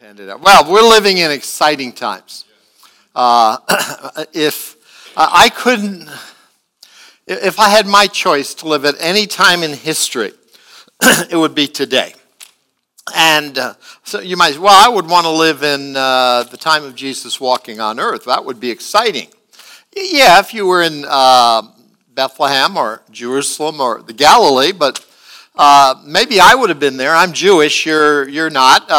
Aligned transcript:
handed 0.00 0.28
out. 0.28 0.42
Well, 0.42 0.70
we're 0.70 0.86
living 0.86 1.18
in 1.18 1.30
exciting 1.30 1.90
times. 1.90 2.44
Uh, 3.14 3.56
if 4.34 4.76
uh, 5.16 5.26
I 5.32 5.48
couldn't, 5.48 6.06
if 7.26 7.58
I 7.58 7.70
had 7.70 7.86
my 7.86 8.06
choice 8.06 8.52
to 8.56 8.68
live 8.68 8.84
at 8.84 8.94
any 9.00 9.26
time 9.26 9.62
in 9.62 9.72
history, 9.72 10.32
it 11.30 11.36
would 11.36 11.54
be 11.54 11.66
today. 11.66 12.14
And 13.14 13.56
uh, 13.56 13.74
so 14.04 14.20
you 14.20 14.36
might, 14.36 14.58
well, 14.58 14.74
I 14.74 14.94
would 14.94 15.08
want 15.08 15.24
to 15.24 15.30
live 15.30 15.62
in 15.62 15.96
uh, 15.96 16.42
the 16.42 16.58
time 16.58 16.84
of 16.84 16.94
Jesus 16.94 17.40
walking 17.40 17.80
on 17.80 17.98
earth. 17.98 18.26
That 18.26 18.44
would 18.44 18.60
be 18.60 18.70
exciting. 18.70 19.28
Yeah, 19.96 20.40
if 20.40 20.52
you 20.52 20.66
were 20.66 20.82
in 20.82 21.06
uh, 21.08 21.62
Bethlehem 22.14 22.76
or 22.76 23.00
Jerusalem 23.10 23.80
or 23.80 24.02
the 24.02 24.12
Galilee, 24.12 24.72
but 24.72 25.02
uh, 25.54 25.94
maybe 26.04 26.38
I 26.38 26.54
would 26.54 26.68
have 26.68 26.80
been 26.80 26.98
there. 26.98 27.14
I'm 27.14 27.32
Jewish. 27.32 27.86
You're 27.86 28.28
you're 28.28 28.50
not. 28.50 28.90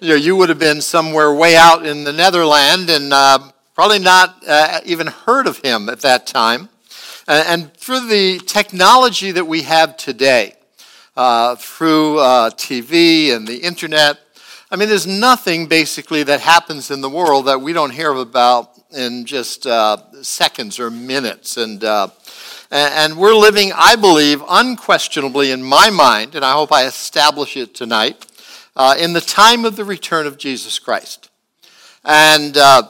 Uh, 0.00 0.04
you, 0.04 0.08
know, 0.10 0.14
you 0.16 0.36
would 0.36 0.48
have 0.48 0.58
been 0.58 0.80
somewhere 0.80 1.34
way 1.34 1.56
out 1.56 1.84
in 1.84 2.04
the 2.04 2.12
Netherlands 2.12 2.90
and 2.90 3.12
uh, 3.12 3.38
probably 3.74 3.98
not 3.98 4.42
uh, 4.46 4.80
even 4.84 5.08
heard 5.08 5.46
of 5.46 5.58
him 5.58 5.88
at 5.88 6.00
that 6.00 6.26
time. 6.26 6.68
And 7.26 7.72
through 7.74 8.06
the 8.06 8.38
technology 8.38 9.32
that 9.32 9.46
we 9.46 9.62
have 9.62 9.96
today, 9.96 10.54
uh, 11.16 11.56
through 11.56 12.20
uh, 12.20 12.50
TV 12.50 13.34
and 13.34 13.46
the 13.46 13.58
internet, 13.58 14.18
I 14.70 14.76
mean, 14.76 14.88
there's 14.88 15.06
nothing 15.06 15.66
basically 15.66 16.22
that 16.22 16.40
happens 16.40 16.90
in 16.90 17.00
the 17.00 17.10
world 17.10 17.46
that 17.46 17.60
we 17.60 17.72
don't 17.72 17.90
hear 17.90 18.12
about 18.12 18.70
in 18.92 19.26
just 19.26 19.66
seconds 20.22 20.78
or 20.78 20.90
minutes. 20.90 21.56
And 21.56 21.82
and 22.70 23.16
we're 23.16 23.34
living, 23.34 23.72
I 23.74 23.96
believe, 23.96 24.42
unquestionably 24.48 25.50
in 25.50 25.62
my 25.62 25.90
mind, 25.90 26.34
and 26.34 26.44
I 26.44 26.52
hope 26.52 26.70
I 26.70 26.86
establish 26.86 27.56
it 27.56 27.74
tonight, 27.74 28.26
uh, 28.78 28.94
in 28.98 29.12
the 29.12 29.20
time 29.20 29.64
of 29.64 29.76
the 29.76 29.84
return 29.84 30.26
of 30.26 30.38
Jesus 30.38 30.78
Christ. 30.78 31.28
And 32.04 32.56
uh, 32.56 32.84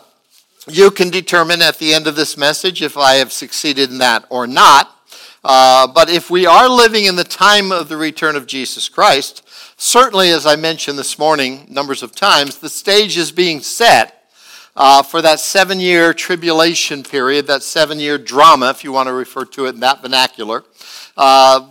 you 0.68 0.90
can 0.90 1.08
determine 1.08 1.62
at 1.62 1.78
the 1.78 1.94
end 1.94 2.06
of 2.06 2.14
this 2.14 2.36
message 2.36 2.82
if 2.82 2.96
I 2.96 3.14
have 3.14 3.32
succeeded 3.32 3.90
in 3.90 3.98
that 3.98 4.26
or 4.28 4.46
not. 4.46 4.94
Uh, 5.42 5.86
but 5.86 6.10
if 6.10 6.30
we 6.30 6.44
are 6.44 6.68
living 6.68 7.06
in 7.06 7.16
the 7.16 7.24
time 7.24 7.72
of 7.72 7.88
the 7.88 7.96
return 7.96 8.36
of 8.36 8.46
Jesus 8.46 8.88
Christ, 8.88 9.48
certainly, 9.78 10.30
as 10.30 10.44
I 10.44 10.56
mentioned 10.56 10.98
this 10.98 11.18
morning, 11.18 11.66
numbers 11.70 12.02
of 12.02 12.14
times, 12.14 12.58
the 12.58 12.68
stage 12.68 13.16
is 13.16 13.32
being 13.32 13.60
set 13.60 14.30
uh, 14.76 15.02
for 15.02 15.22
that 15.22 15.40
seven 15.40 15.80
year 15.80 16.12
tribulation 16.12 17.02
period, 17.02 17.46
that 17.46 17.62
seven 17.62 17.98
year 17.98 18.18
drama, 18.18 18.68
if 18.70 18.84
you 18.84 18.92
want 18.92 19.06
to 19.06 19.14
refer 19.14 19.44
to 19.46 19.66
it 19.66 19.74
in 19.74 19.80
that 19.80 20.02
vernacular, 20.02 20.64
uh, 21.16 21.66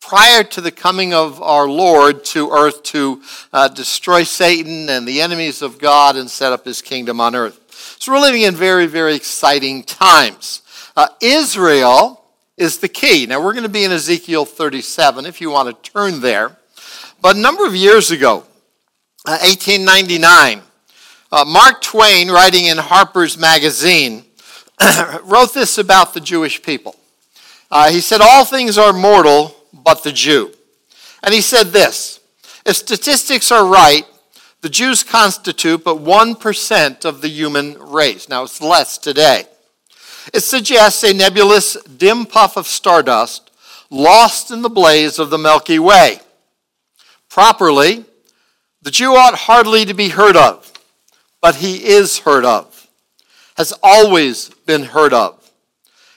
prior 0.00 0.42
to 0.44 0.60
the 0.60 0.70
coming 0.70 1.12
of 1.12 1.42
our 1.42 1.68
Lord 1.68 2.24
to 2.26 2.50
earth 2.50 2.82
to 2.84 3.22
uh, 3.52 3.68
destroy 3.68 4.22
Satan 4.22 4.88
and 4.88 5.06
the 5.06 5.20
enemies 5.20 5.62
of 5.62 5.78
God 5.78 6.16
and 6.16 6.30
set 6.30 6.52
up 6.52 6.64
his 6.64 6.82
kingdom 6.82 7.20
on 7.20 7.34
earth. 7.34 7.60
So 7.98 8.12
we're 8.12 8.20
living 8.20 8.42
in 8.42 8.54
very, 8.54 8.86
very 8.86 9.14
exciting 9.14 9.82
times. 9.82 10.62
Uh, 10.96 11.08
Israel 11.20 12.24
is 12.56 12.78
the 12.78 12.88
key. 12.88 13.26
Now 13.26 13.42
we're 13.42 13.52
going 13.52 13.64
to 13.64 13.68
be 13.68 13.84
in 13.84 13.92
Ezekiel 13.92 14.44
37 14.44 15.26
if 15.26 15.40
you 15.40 15.50
want 15.50 15.68
to 15.84 15.90
turn 15.90 16.20
there. 16.20 16.56
But 17.20 17.36
a 17.36 17.40
number 17.40 17.66
of 17.66 17.74
years 17.74 18.10
ago, 18.10 18.44
1899, 19.24 20.58
uh, 20.58 20.62
uh, 21.30 21.44
Mark 21.44 21.82
Twain, 21.82 22.30
writing 22.30 22.66
in 22.66 22.78
Harper's 22.78 23.36
Magazine, 23.36 24.24
wrote 25.24 25.52
this 25.52 25.76
about 25.76 26.14
the 26.14 26.20
Jewish 26.20 26.62
people. 26.62 26.96
Uh, 27.70 27.90
he 27.90 28.00
said, 28.00 28.20
All 28.22 28.44
things 28.44 28.78
are 28.78 28.92
mortal 28.92 29.54
but 29.72 30.02
the 30.02 30.12
Jew. 30.12 30.52
And 31.22 31.34
he 31.34 31.40
said 31.40 31.68
this 31.68 32.20
If 32.64 32.76
statistics 32.76 33.50
are 33.50 33.66
right, 33.66 34.04
the 34.60 34.68
Jews 34.68 35.04
constitute 35.04 35.84
but 35.84 35.98
1% 35.98 37.04
of 37.04 37.20
the 37.20 37.28
human 37.28 37.78
race. 37.78 38.28
Now, 38.28 38.44
it's 38.44 38.60
less 38.60 38.98
today. 38.98 39.44
It 40.34 40.40
suggests 40.40 41.02
a 41.04 41.14
nebulous, 41.14 41.74
dim 41.84 42.26
puff 42.26 42.56
of 42.56 42.66
stardust 42.66 43.50
lost 43.90 44.50
in 44.50 44.62
the 44.62 44.68
blaze 44.68 45.18
of 45.18 45.30
the 45.30 45.38
Milky 45.38 45.78
Way. 45.78 46.20
Properly, 47.30 48.04
the 48.82 48.90
Jew 48.90 49.14
ought 49.14 49.34
hardly 49.34 49.84
to 49.84 49.94
be 49.94 50.08
heard 50.08 50.36
of 50.36 50.68
but 51.40 51.56
he 51.56 51.86
is 51.86 52.18
heard 52.20 52.44
of, 52.44 52.88
has 53.56 53.72
always 53.82 54.50
been 54.66 54.84
heard 54.84 55.12
of. 55.12 55.50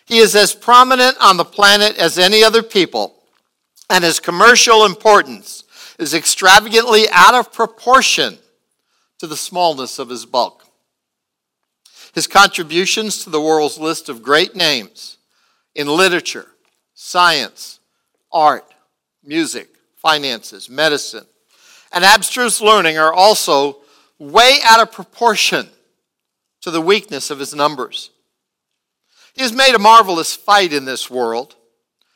He 0.06 0.18
is 0.18 0.36
as 0.36 0.54
prominent 0.54 1.18
on 1.22 1.38
the 1.38 1.46
planet 1.46 1.98
as 1.98 2.20
any 2.20 2.44
other 2.44 2.64
people, 2.64 3.16
and 3.92 4.06
his 4.06 4.22
commercial 4.22 4.86
importance 4.86 5.66
is 6.00 6.14
extravagantly 6.14 7.08
out 7.12 7.36
of 7.36 7.52
proportion 7.52 8.38
to 9.20 9.28
the 9.28 9.36
smallness 9.36 10.00
of 10.00 10.08
his 10.08 10.26
bulk. 10.26 10.66
His 12.14 12.26
contributions 12.26 13.24
to 13.24 13.30
the 13.30 13.42
world's 13.42 13.78
list 13.78 14.08
of 14.08 14.24
great 14.24 14.56
names 14.56 15.18
in 15.76 15.88
literature, 15.88 16.48
science, 16.94 17.80
art, 18.32 18.66
music, 19.24 19.70
finances, 19.98 20.70
medicine, 20.70 21.26
and 21.92 22.06
abstruse 22.06 22.62
learning 22.62 22.98
are 22.98 23.14
also 23.14 23.78
way 24.18 24.60
out 24.64 24.82
of 24.82 24.92
proportion 24.92 25.68
to 26.62 26.72
the 26.72 26.82
weakness 26.82 27.30
of 27.30 27.40
his 27.40 27.54
numbers. 27.54 28.10
He 29.34 29.42
has 29.42 29.52
made 29.52 29.76
a 29.76 29.80
marvelous 29.80 30.34
fight 30.34 30.72
in 30.72 30.86
this 30.86 31.10
world, 31.10 31.56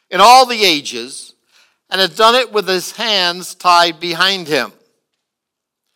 in 0.09 0.21
all 0.21 0.45
the 0.45 0.63
ages, 0.63 1.34
and 1.95 2.01
had 2.01 2.17
done 2.17 2.35
it 2.35 2.51
with 2.51 2.67
his 2.67 2.97
hands 2.97 3.55
tied 3.55 4.01
behind 4.01 4.49
him. 4.49 4.73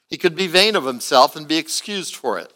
He 0.07 0.15
could 0.15 0.33
be 0.33 0.47
vain 0.47 0.77
of 0.77 0.85
himself 0.85 1.35
and 1.35 1.45
be 1.45 1.57
excused 1.57 2.15
for 2.15 2.39
it. 2.39 2.53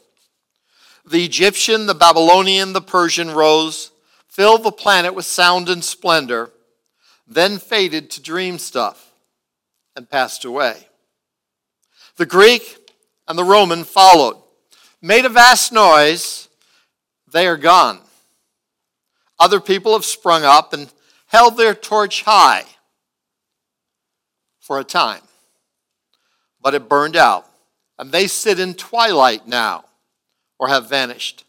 The 1.06 1.26
Egyptian, 1.26 1.86
the 1.86 1.94
Babylonian, 1.94 2.72
the 2.72 2.80
Persian 2.80 3.32
rose, 3.32 3.92
filled 4.30 4.64
the 4.64 4.72
planet 4.72 5.14
with 5.14 5.26
sound 5.26 5.68
and 5.68 5.84
splendor, 5.84 6.52
then 7.28 7.58
faded 7.58 8.10
to 8.12 8.22
dream 8.22 8.60
stuff 8.60 9.12
and 9.94 10.10
passed 10.10 10.46
away. 10.46 10.88
The 12.16 12.26
Greek, 12.26 12.90
and 13.28 13.38
the 13.38 13.44
Roman 13.44 13.84
followed. 13.84 14.42
Made 15.02 15.26
a 15.26 15.30
vast 15.30 15.74
noise, 15.74 16.48
they 17.30 17.46
are 17.46 17.58
gone. 17.58 18.00
Other 19.38 19.60
people 19.60 19.92
have 19.92 20.06
sprung 20.06 20.46
up 20.46 20.72
and 20.72 20.90
held 21.28 21.58
their 21.58 21.76
torch 21.76 22.24
high 22.24 22.64
for 24.64 24.80
a 24.80 24.84
time, 24.84 25.22
but 26.62 26.74
it 26.74 26.88
burned 26.88 27.18
out, 27.18 27.46
and 28.00 28.12
they 28.12 28.28
sit 28.28 28.60
in 28.60 28.74
twilight 28.74 29.46
now 29.46 29.84
or 30.58 30.70
have 30.70 30.88
vanished. 30.88 31.44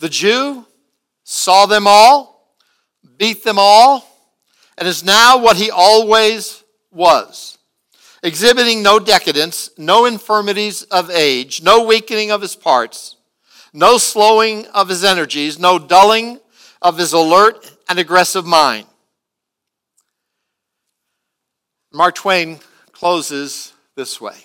The 0.00 0.08
Jew 0.08 0.66
saw 1.22 1.66
them 1.66 1.86
all, 1.86 2.56
beat 3.16 3.44
them 3.44 3.56
all, 3.56 4.04
and 4.76 4.88
is 4.88 5.04
now 5.04 5.38
what 5.38 5.56
he 5.56 5.70
always 5.70 6.64
was 6.90 7.58
exhibiting 8.22 8.82
no 8.82 8.98
decadence, 8.98 9.70
no 9.78 10.06
infirmities 10.06 10.82
of 10.82 11.08
age, 11.08 11.62
no 11.62 11.84
weakening 11.84 12.32
of 12.32 12.42
his 12.42 12.56
parts, 12.56 13.16
no 13.72 13.96
slowing 13.96 14.66
of 14.74 14.88
his 14.88 15.04
energies, 15.04 15.58
no 15.58 15.78
dulling 15.78 16.40
of 16.82 16.98
his 16.98 17.12
alert 17.12 17.70
and 17.88 17.98
aggressive 17.98 18.44
mind. 18.44 18.86
Mark 21.92 22.14
Twain 22.14 22.60
closes 22.92 23.72
this 23.96 24.20
way 24.20 24.36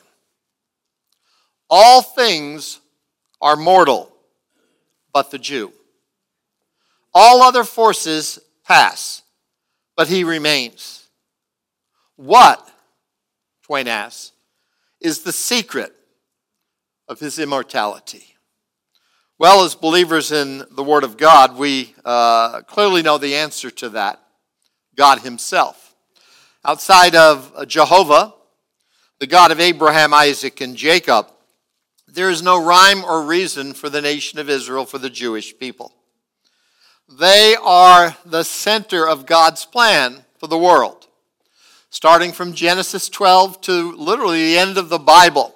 All 1.69 2.01
things 2.01 2.79
are 3.41 3.55
mortal, 3.55 4.11
but 5.13 5.31
the 5.31 5.39
Jew. 5.39 5.71
All 7.13 7.41
other 7.41 7.63
forces 7.63 8.39
pass, 8.65 9.21
but 9.95 10.07
he 10.07 10.23
remains. 10.23 11.07
What 12.17 12.69
Twain 13.63 13.87
asks, 13.87 14.31
is 15.01 15.23
the 15.23 15.33
secret 15.33 15.93
of 17.07 17.19
his 17.19 17.39
immortality? 17.39 18.35
Well, 19.37 19.65
as 19.65 19.75
believers 19.75 20.31
in 20.31 20.63
the 20.71 20.83
Word 20.83 21.03
of 21.03 21.17
God, 21.17 21.57
we 21.57 21.93
uh, 22.05 22.61
clearly 22.61 23.01
know 23.01 23.17
the 23.17 23.35
answer 23.35 23.69
to 23.69 23.89
that 23.89 24.21
God 24.95 25.19
Himself. 25.19 25.84
Outside 26.65 27.15
of 27.15 27.53
uh, 27.55 27.65
Jehovah, 27.65 28.33
the 29.19 29.27
God 29.27 29.51
of 29.51 29.59
Abraham, 29.59 30.13
Isaac, 30.13 30.59
and 30.61 30.75
Jacob, 30.75 31.27
there 32.07 32.29
is 32.29 32.41
no 32.41 32.61
rhyme 32.61 33.05
or 33.05 33.21
reason 33.21 33.73
for 33.73 33.89
the 33.89 34.01
nation 34.01 34.39
of 34.39 34.49
Israel, 34.49 34.85
for 34.85 34.97
the 34.97 35.09
Jewish 35.09 35.57
people. 35.57 35.93
They 37.07 37.55
are 37.61 38.17
the 38.25 38.43
center 38.43 39.07
of 39.07 39.25
God's 39.25 39.63
plan 39.65 40.25
for 40.39 40.47
the 40.47 40.57
world 40.57 41.05
starting 41.95 42.33
from 42.33 42.51
Genesis 42.51 43.07
12 43.07 43.61
to 43.61 43.93
literally 43.93 44.43
the 44.47 44.57
end 44.57 44.77
of 44.77 44.89
the 44.89 44.99
Bible. 44.99 45.55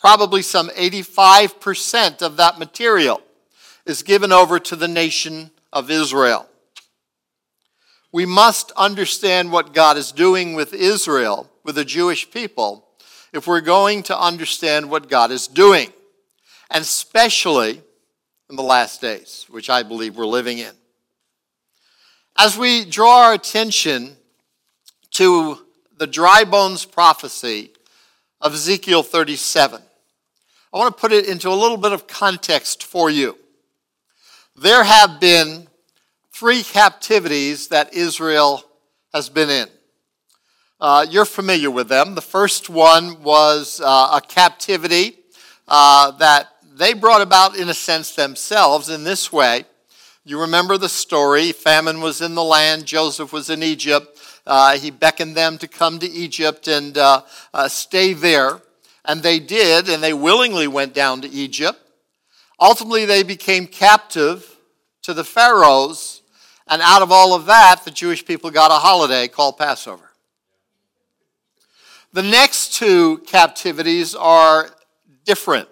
Probably 0.00 0.42
some 0.42 0.70
85% 0.70 2.20
of 2.20 2.36
that 2.38 2.58
material 2.58 3.22
is 3.84 4.02
given 4.02 4.32
over 4.32 4.58
to 4.58 4.74
the 4.74 4.88
nation 4.88 5.52
of 5.72 5.88
Israel. 5.88 6.48
We 8.12 8.26
must 8.26 8.72
understand 8.72 9.52
what 9.52 9.74
God 9.74 9.96
is 9.96 10.12
doing 10.12 10.54
with 10.54 10.72
Israel, 10.72 11.50
with 11.64 11.74
the 11.74 11.84
Jewish 11.84 12.30
people, 12.30 12.86
if 13.32 13.46
we're 13.46 13.60
going 13.60 14.02
to 14.04 14.18
understand 14.18 14.90
what 14.90 15.08
God 15.08 15.30
is 15.30 15.46
doing, 15.46 15.92
and 16.70 16.82
especially 16.82 17.82
in 18.48 18.56
the 18.56 18.62
last 18.62 19.00
days, 19.00 19.46
which 19.50 19.68
I 19.68 19.82
believe 19.82 20.16
we're 20.16 20.26
living 20.26 20.58
in. 20.58 20.72
As 22.38 22.56
we 22.56 22.84
draw 22.84 23.26
our 23.26 23.32
attention 23.34 24.16
to 25.12 25.58
the 25.98 26.06
dry 26.06 26.44
bones 26.44 26.84
prophecy 26.84 27.70
of 28.40 28.54
Ezekiel 28.54 29.02
37, 29.02 29.80
I 30.72 30.78
want 30.78 30.94
to 30.94 31.00
put 31.00 31.12
it 31.12 31.26
into 31.26 31.48
a 31.48 31.54
little 31.54 31.78
bit 31.78 31.92
of 31.92 32.06
context 32.06 32.84
for 32.84 33.08
you. 33.08 33.36
There 34.54 34.84
have 34.84 35.20
been 35.20 35.68
three 36.36 36.62
captivities 36.62 37.68
that 37.68 37.94
Israel 37.94 38.62
has 39.14 39.30
been 39.30 39.48
in. 39.48 39.66
Uh, 40.78 41.06
you're 41.08 41.24
familiar 41.24 41.70
with 41.70 41.88
them. 41.88 42.14
The 42.14 42.20
first 42.20 42.68
one 42.68 43.22
was 43.22 43.80
uh, 43.82 44.20
a 44.20 44.20
captivity 44.20 45.16
uh, 45.66 46.10
that 46.18 46.48
they 46.74 46.92
brought 46.92 47.22
about, 47.22 47.56
in 47.56 47.70
a 47.70 47.74
sense, 47.74 48.14
themselves 48.14 48.90
in 48.90 49.02
this 49.02 49.32
way. 49.32 49.64
You 50.26 50.42
remember 50.42 50.76
the 50.76 50.90
story. 50.90 51.52
Famine 51.52 52.02
was 52.02 52.20
in 52.20 52.34
the 52.34 52.44
land, 52.44 52.84
Joseph 52.84 53.32
was 53.32 53.48
in 53.48 53.62
Egypt. 53.62 54.18
Uh, 54.46 54.76
he 54.76 54.90
beckoned 54.90 55.36
them 55.36 55.56
to 55.56 55.66
come 55.66 55.98
to 56.00 56.06
Egypt 56.06 56.68
and 56.68 56.98
uh, 56.98 57.22
uh, 57.54 57.66
stay 57.66 58.12
there. 58.12 58.60
And 59.06 59.22
they 59.22 59.38
did, 59.38 59.88
and 59.88 60.02
they 60.02 60.12
willingly 60.12 60.68
went 60.68 60.92
down 60.92 61.22
to 61.22 61.28
Egypt. 61.28 61.78
Ultimately, 62.60 63.06
they 63.06 63.22
became 63.22 63.66
captive 63.66 64.54
to 65.00 65.14
the 65.14 65.24
Pharaohs. 65.24 66.15
And 66.68 66.82
out 66.82 67.02
of 67.02 67.12
all 67.12 67.34
of 67.34 67.46
that, 67.46 67.84
the 67.84 67.90
Jewish 67.90 68.24
people 68.24 68.50
got 68.50 68.70
a 68.70 68.74
holiday 68.74 69.28
called 69.28 69.56
Passover. 69.56 70.10
The 72.12 72.22
next 72.22 72.74
two 72.74 73.18
captivities 73.26 74.14
are 74.14 74.70
different. 75.24 75.68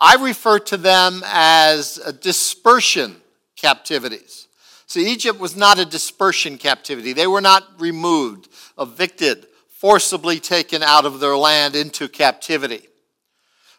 I 0.00 0.16
refer 0.16 0.58
to 0.60 0.76
them 0.76 1.22
as 1.26 1.96
dispersion 2.20 3.16
captivities. 3.56 4.48
See, 4.86 5.10
Egypt 5.12 5.38
was 5.38 5.56
not 5.56 5.78
a 5.78 5.84
dispersion 5.84 6.58
captivity. 6.58 7.12
They 7.12 7.26
were 7.26 7.40
not 7.40 7.80
removed, 7.80 8.48
evicted, 8.78 9.46
forcibly 9.68 10.40
taken 10.40 10.82
out 10.82 11.06
of 11.06 11.20
their 11.20 11.36
land 11.36 11.76
into 11.76 12.08
captivity. 12.08 12.88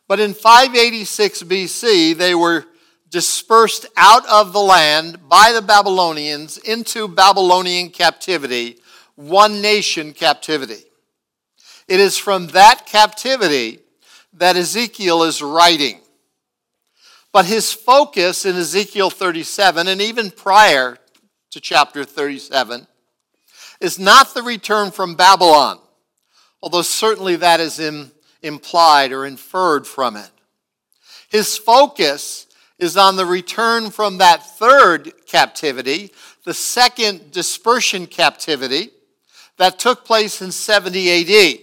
But 0.08 0.20
in 0.20 0.34
586 0.34 1.44
BC, 1.44 2.16
they 2.16 2.36
were 2.36 2.66
dispersed 3.14 3.86
out 3.96 4.28
of 4.28 4.54
the 4.54 4.60
land 4.60 5.30
by 5.30 5.52
the 5.54 5.62
Babylonians 5.62 6.58
into 6.58 7.08
Babylonian 7.08 7.92
captivity, 7.92 8.80
one 9.14 9.62
nation 9.62 10.14
captivity. 10.14 10.84
It 11.88 12.00
is 12.00 12.18
from 12.18 12.48
that 12.48 12.88
captivity 12.88 13.82
that 14.34 14.56
Ezekiel 14.56 15.22
is 15.22 15.44
writing. 15.44 16.02
But 17.32 17.46
his 17.46 17.72
focus 17.72 18.48
in 18.48 18.56
Ezekiel 18.56 19.12
37 19.12 19.88
and 19.88 20.02
even 20.02 20.32
prior 20.32 20.98
to 21.52 21.62
chapter 21.62 22.04
37 22.04 22.88
is 23.80 24.00
not 24.00 24.34
the 24.34 24.42
return 24.42 24.90
from 24.90 25.14
Babylon, 25.14 25.78
although 26.64 26.82
certainly 26.82 27.36
that 27.36 27.60
is 27.60 27.80
in, 27.80 28.10
implied 28.42 29.12
or 29.12 29.24
inferred 29.24 29.86
from 29.86 30.16
it. 30.16 30.32
His 31.30 31.56
focus 31.56 32.48
is 32.84 32.98
on 32.98 33.16
the 33.16 33.26
return 33.26 33.90
from 33.90 34.20
that 34.20 34.46
third 34.46 35.12
captivity, 35.26 36.12
the 36.44 36.54
second 36.54 37.32
dispersion 37.32 38.06
captivity 38.06 38.92
that 39.58 39.80
took 39.80 40.06
place 40.06 40.42
in 40.42 40.52
70 40.52 41.10
AD. 41.10 41.60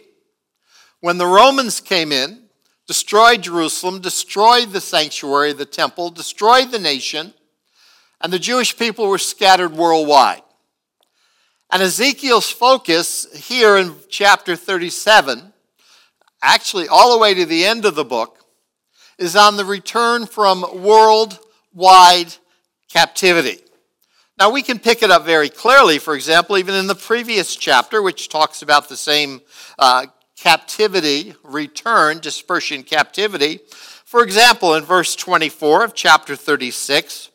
When 1.00 1.18
the 1.18 1.26
Romans 1.26 1.80
came 1.80 2.10
in 2.10 2.40
destroyed 2.90 3.42
Jerusalem, 3.42 4.00
destroyed 4.00 4.70
the 4.70 4.80
sanctuary, 4.80 5.52
the 5.52 5.64
temple, 5.64 6.10
destroyed 6.10 6.72
the 6.72 6.78
nation, 6.80 7.32
and 8.20 8.32
the 8.32 8.38
Jewish 8.40 8.76
people 8.76 9.06
were 9.06 9.16
scattered 9.16 9.72
worldwide. 9.72 10.42
And 11.70 11.84
Ezekiel's 11.84 12.50
focus 12.50 13.28
here 13.48 13.76
in 13.76 13.94
chapter 14.08 14.56
37, 14.56 15.52
actually 16.42 16.88
all 16.88 17.12
the 17.12 17.18
way 17.18 17.32
to 17.32 17.46
the 17.46 17.64
end 17.64 17.84
of 17.84 17.94
the 17.94 18.04
book, 18.04 18.39
is 19.20 19.36
on 19.36 19.56
the 19.56 19.64
return 19.64 20.26
from 20.26 20.64
worldwide 20.82 22.34
captivity. 22.90 23.58
Now, 24.38 24.50
we 24.50 24.62
can 24.62 24.78
pick 24.78 25.02
it 25.02 25.10
up 25.10 25.26
very 25.26 25.50
clearly, 25.50 25.98
for 25.98 26.14
example, 26.14 26.56
even 26.56 26.74
in 26.74 26.86
the 26.86 26.94
previous 26.94 27.54
chapter, 27.54 28.00
which 28.00 28.30
talks 28.30 28.62
about 28.62 28.88
the 28.88 28.96
same 28.96 29.42
uh, 29.78 30.06
captivity, 30.34 31.34
return, 31.44 32.20
dispersion, 32.20 32.82
captivity. 32.82 33.60
For 34.06 34.24
example, 34.24 34.74
in 34.74 34.84
verse 34.84 35.14
24 35.14 35.84
of 35.84 35.94
chapter 35.94 36.34
36, 36.34 37.30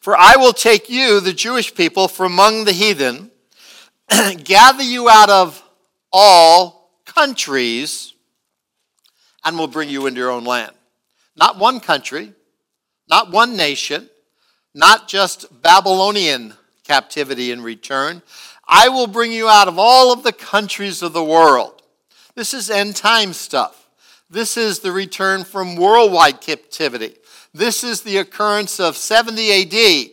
for 0.00 0.16
I 0.16 0.36
will 0.36 0.52
take 0.52 0.88
you, 0.88 1.18
the 1.18 1.32
Jewish 1.32 1.74
people, 1.74 2.06
from 2.06 2.32
among 2.34 2.64
the 2.64 2.72
heathen, 2.72 3.32
gather 4.44 4.84
you 4.84 5.08
out 5.08 5.30
of 5.30 5.60
all 6.12 6.92
countries, 7.04 8.14
and 9.44 9.58
will 9.58 9.66
bring 9.66 9.88
you 9.88 10.06
into 10.06 10.20
your 10.20 10.30
own 10.30 10.44
land. 10.44 10.75
Not 11.36 11.58
one 11.58 11.80
country, 11.80 12.32
not 13.08 13.30
one 13.30 13.56
nation, 13.56 14.08
not 14.74 15.08
just 15.08 15.62
Babylonian 15.62 16.54
captivity 16.84 17.50
in 17.50 17.62
return. 17.62 18.22
I 18.66 18.88
will 18.88 19.06
bring 19.06 19.32
you 19.32 19.48
out 19.48 19.68
of 19.68 19.78
all 19.78 20.12
of 20.12 20.22
the 20.22 20.32
countries 20.32 21.02
of 21.02 21.12
the 21.12 21.24
world. 21.24 21.82
This 22.34 22.52
is 22.52 22.70
end 22.70 22.96
time 22.96 23.32
stuff. 23.32 23.88
This 24.28 24.56
is 24.56 24.80
the 24.80 24.92
return 24.92 25.44
from 25.44 25.76
worldwide 25.76 26.40
captivity. 26.40 27.16
This 27.54 27.84
is 27.84 28.02
the 28.02 28.18
occurrence 28.18 28.80
of 28.80 28.96
70 28.96 29.62
AD. 29.62 30.10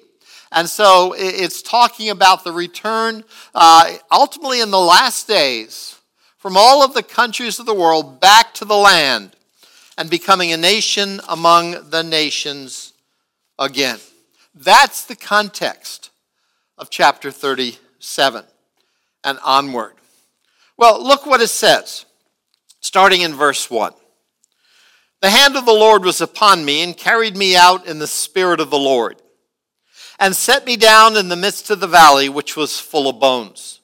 And 0.51 0.69
so 0.69 1.15
it's 1.17 1.63
talking 1.63 2.09
about 2.09 2.43
the 2.43 2.51
return, 2.51 3.23
uh, 3.55 3.93
ultimately 4.11 4.61
in 4.61 4.69
the 4.69 4.79
last 4.79 5.27
days, 5.27 5.99
from 6.37 6.55
all 6.55 6.83
of 6.83 6.93
the 6.93 7.01
countries 7.01 7.59
of 7.59 7.65
the 7.65 7.73
world 7.73 8.19
back 8.19 8.53
to 8.55 8.65
the 8.65 8.75
land 8.75 9.35
and 9.97 10.09
becoming 10.09 10.51
a 10.51 10.57
nation 10.57 11.19
among 11.27 11.89
the 11.89 12.03
nations 12.03 12.93
again. 13.59 13.99
That's 14.55 15.05
the 15.05 15.15
context 15.15 16.09
of 16.77 16.89
chapter 16.89 17.31
37 17.31 18.43
and 19.23 19.39
onward. 19.43 19.93
Well, 20.77 21.03
look 21.03 21.25
what 21.25 21.41
it 21.41 21.49
says 21.49 22.05
starting 22.79 23.21
in 23.21 23.33
verse 23.33 23.71
1. 23.71 23.93
The 25.21 25.29
hand 25.29 25.55
of 25.55 25.65
the 25.65 25.71
Lord 25.71 26.03
was 26.03 26.19
upon 26.19 26.65
me 26.65 26.83
and 26.83 26.97
carried 26.97 27.37
me 27.37 27.55
out 27.55 27.87
in 27.87 27.99
the 27.99 28.07
spirit 28.07 28.59
of 28.59 28.69
the 28.69 28.77
Lord, 28.77 29.21
and 30.19 30.35
set 30.35 30.65
me 30.65 30.75
down 30.75 31.15
in 31.15 31.29
the 31.29 31.37
midst 31.37 31.69
of 31.69 31.79
the 31.79 31.87
valley, 31.87 32.27
which 32.27 32.57
was 32.57 32.81
full 32.81 33.09
of 33.09 33.21
bones, 33.21 33.79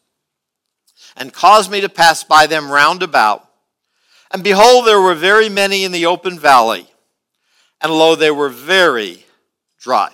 and 1.16 1.34
caused 1.34 1.72
me 1.72 1.80
to 1.80 1.88
pass 1.88 2.26
by 2.26 2.46
them 2.46 2.70
round 2.70 3.02
about. 3.02 3.49
And 4.32 4.44
behold, 4.44 4.86
there 4.86 5.02
were 5.02 5.16
very 5.16 5.50
many 5.50 5.84
in 5.84 5.92
the 5.92 6.06
open 6.06 6.38
valley, 6.38 6.88
and 7.82 7.92
lo, 7.92 8.16
they 8.16 8.32
were 8.32 8.50
very 8.50 9.26
dry. 9.80 10.12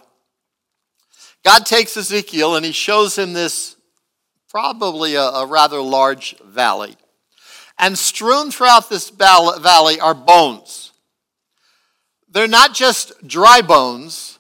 God 1.44 1.66
takes 1.66 1.96
Ezekiel 1.96 2.56
and 2.56 2.66
he 2.66 2.72
shows 2.72 3.18
him 3.18 3.34
this 3.34 3.76
probably 4.50 5.16
a, 5.16 5.22
a 5.22 5.46
rather 5.46 5.82
large 5.82 6.36
valley. 6.40 6.96
And 7.78 7.98
strewn 7.98 8.52
throughout 8.52 8.90
this 8.90 9.10
valley 9.10 10.00
are 10.00 10.16
bones. 10.16 10.92
They're 12.30 12.48
not 12.48 12.74
just 12.74 13.28
dry 13.28 13.62
bones, 13.62 14.40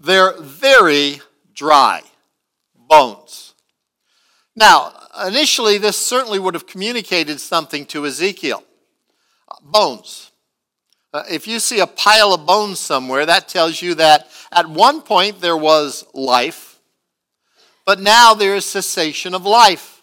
they're 0.00 0.34
very 0.40 1.20
dry 1.52 2.02
bones. 2.74 3.54
Now, 4.54 4.92
initially, 5.26 5.78
this 5.78 5.98
certainly 5.98 6.38
would 6.38 6.54
have 6.54 6.66
communicated 6.66 7.40
something 7.40 7.84
to 7.86 8.06
Ezekiel 8.06 8.62
bones. 9.62 10.30
Uh, 11.12 11.22
if 11.30 11.46
you 11.46 11.58
see 11.58 11.80
a 11.80 11.86
pile 11.86 12.34
of 12.34 12.46
bones 12.46 12.78
somewhere, 12.78 13.24
that 13.24 13.48
tells 13.48 13.80
you 13.80 13.94
that 13.94 14.28
at 14.52 14.68
one 14.68 15.00
point 15.00 15.40
there 15.40 15.56
was 15.56 16.04
life, 16.12 16.80
but 17.84 18.00
now 18.00 18.34
there 18.34 18.54
is 18.54 18.64
cessation 18.64 19.34
of 19.34 19.46
life. 19.46 20.02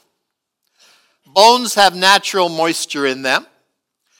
Bones 1.25 1.75
have 1.75 1.95
natural 1.95 2.50
moisture 2.50 3.05
in 3.05 3.21
them. 3.21 3.45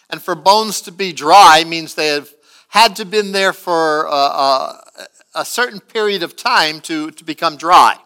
And 0.10 0.22
for 0.22 0.36
bones 0.36 0.82
to 0.82 0.92
be 0.92 1.13
dry 1.13 1.63
means 1.65 1.96
they 1.96 2.08
have 2.08 2.30
had 2.70 2.96
to 2.98 3.06
been 3.06 3.32
there 3.32 3.53
for 3.53 4.06
a, 4.06 4.10
a, 4.10 4.84
a 5.36 5.46
certain 5.46 5.80
period 5.80 6.24
of 6.24 6.36
time 6.36 6.82
to, 6.82 7.12
to 7.12 7.24
become 7.24 7.56
dry. 7.56 7.98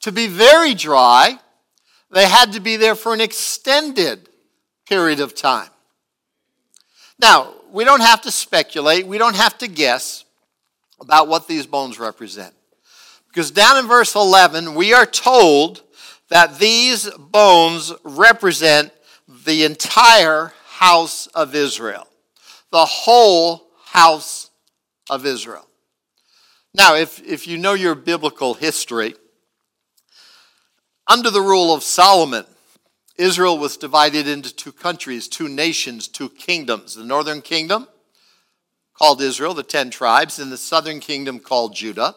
To 0.00 0.12
be 0.12 0.26
very 0.26 0.74
dry, 0.74 1.38
they 2.10 2.26
had 2.26 2.52
to 2.52 2.60
be 2.60 2.76
there 2.76 2.94
for 2.94 3.14
an 3.14 3.20
extended 3.20 4.28
period 4.86 5.20
of 5.20 5.34
time. 5.34 5.68
Now, 7.18 7.54
we 7.72 7.84
don't 7.84 8.00
have 8.00 8.22
to 8.22 8.30
speculate, 8.30 9.06
we 9.06 9.18
don't 9.18 9.36
have 9.36 9.58
to 9.58 9.68
guess 9.68 10.24
about 11.00 11.28
what 11.28 11.48
these 11.48 11.66
bones 11.66 11.98
represent. 11.98 12.54
Because 13.28 13.50
down 13.50 13.78
in 13.78 13.86
verse 13.86 14.14
11, 14.14 14.74
we 14.74 14.94
are 14.94 15.06
told 15.06 15.82
that 16.28 16.58
these 16.58 17.08
bones 17.10 17.92
represent 18.02 18.92
the 19.44 19.64
entire 19.64 20.52
house 20.66 21.26
of 21.28 21.54
Israel. 21.54 22.06
The 22.70 22.84
whole 22.84 23.68
house 23.84 24.50
of 25.08 25.24
Israel. 25.26 25.66
Now, 26.74 26.94
if, 26.96 27.22
if 27.24 27.46
you 27.46 27.56
know 27.58 27.74
your 27.74 27.94
biblical 27.94 28.54
history, 28.54 29.14
under 31.06 31.30
the 31.30 31.40
rule 31.40 31.72
of 31.72 31.82
Solomon, 31.82 32.44
Israel 33.18 33.58
was 33.58 33.76
divided 33.76 34.28
into 34.28 34.54
two 34.54 34.72
countries, 34.72 35.28
two 35.28 35.48
nations, 35.48 36.08
two 36.08 36.28
kingdoms. 36.28 36.94
The 36.94 37.04
northern 37.04 37.40
kingdom, 37.42 37.88
called 38.94 39.20
Israel, 39.20 39.54
the 39.54 39.62
ten 39.62 39.90
tribes, 39.90 40.38
and 40.38 40.50
the 40.50 40.56
southern 40.56 41.00
kingdom 41.00 41.38
called 41.38 41.74
Judah. 41.74 42.14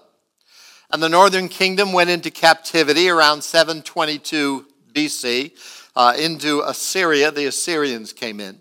And 0.91 1.03
the 1.03 1.09
northern 1.09 1.49
kingdom 1.49 1.93
went 1.93 2.09
into 2.09 2.31
captivity 2.31 3.09
around 3.09 3.43
722 3.43 4.65
BC 4.93 5.51
uh, 5.95 6.13
into 6.17 6.61
Assyria. 6.61 7.31
The 7.31 7.45
Assyrians 7.45 8.11
came 8.11 8.39
in. 8.39 8.59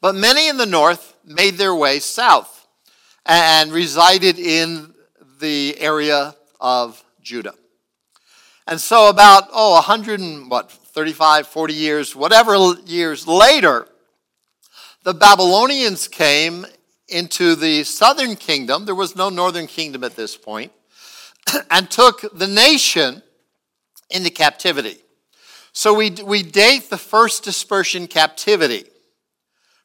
But 0.00 0.14
many 0.14 0.48
in 0.48 0.56
the 0.56 0.66
north 0.66 1.14
made 1.24 1.54
their 1.54 1.74
way 1.74 1.98
south 1.98 2.66
and 3.26 3.70
resided 3.70 4.38
in 4.38 4.94
the 5.40 5.78
area 5.78 6.34
of 6.60 7.04
Judah. 7.20 7.54
And 8.66 8.80
so 8.80 9.08
about, 9.08 9.48
oh, 9.52 9.74
100 9.74 10.20
and 10.20 10.50
what, 10.50 10.72
35, 10.92 11.46
40 11.46 11.74
years, 11.74 12.16
whatever 12.16 12.74
years 12.84 13.26
later, 13.26 13.86
the 15.04 15.14
Babylonians 15.14 16.08
came 16.08 16.66
into 17.08 17.54
the 17.54 17.84
southern 17.84 18.36
kingdom. 18.36 18.84
There 18.84 18.94
was 18.94 19.16
no 19.16 19.30
northern 19.30 19.66
kingdom 19.66 20.04
at 20.04 20.16
this 20.16 20.36
point, 20.36 20.72
and 21.70 21.90
took 21.90 22.36
the 22.36 22.46
nation 22.46 23.22
into 24.10 24.30
captivity. 24.30 24.98
So 25.72 25.94
we, 25.94 26.10
we 26.10 26.42
date 26.42 26.90
the 26.90 26.98
first 26.98 27.44
dispersion 27.44 28.06
captivity 28.08 28.84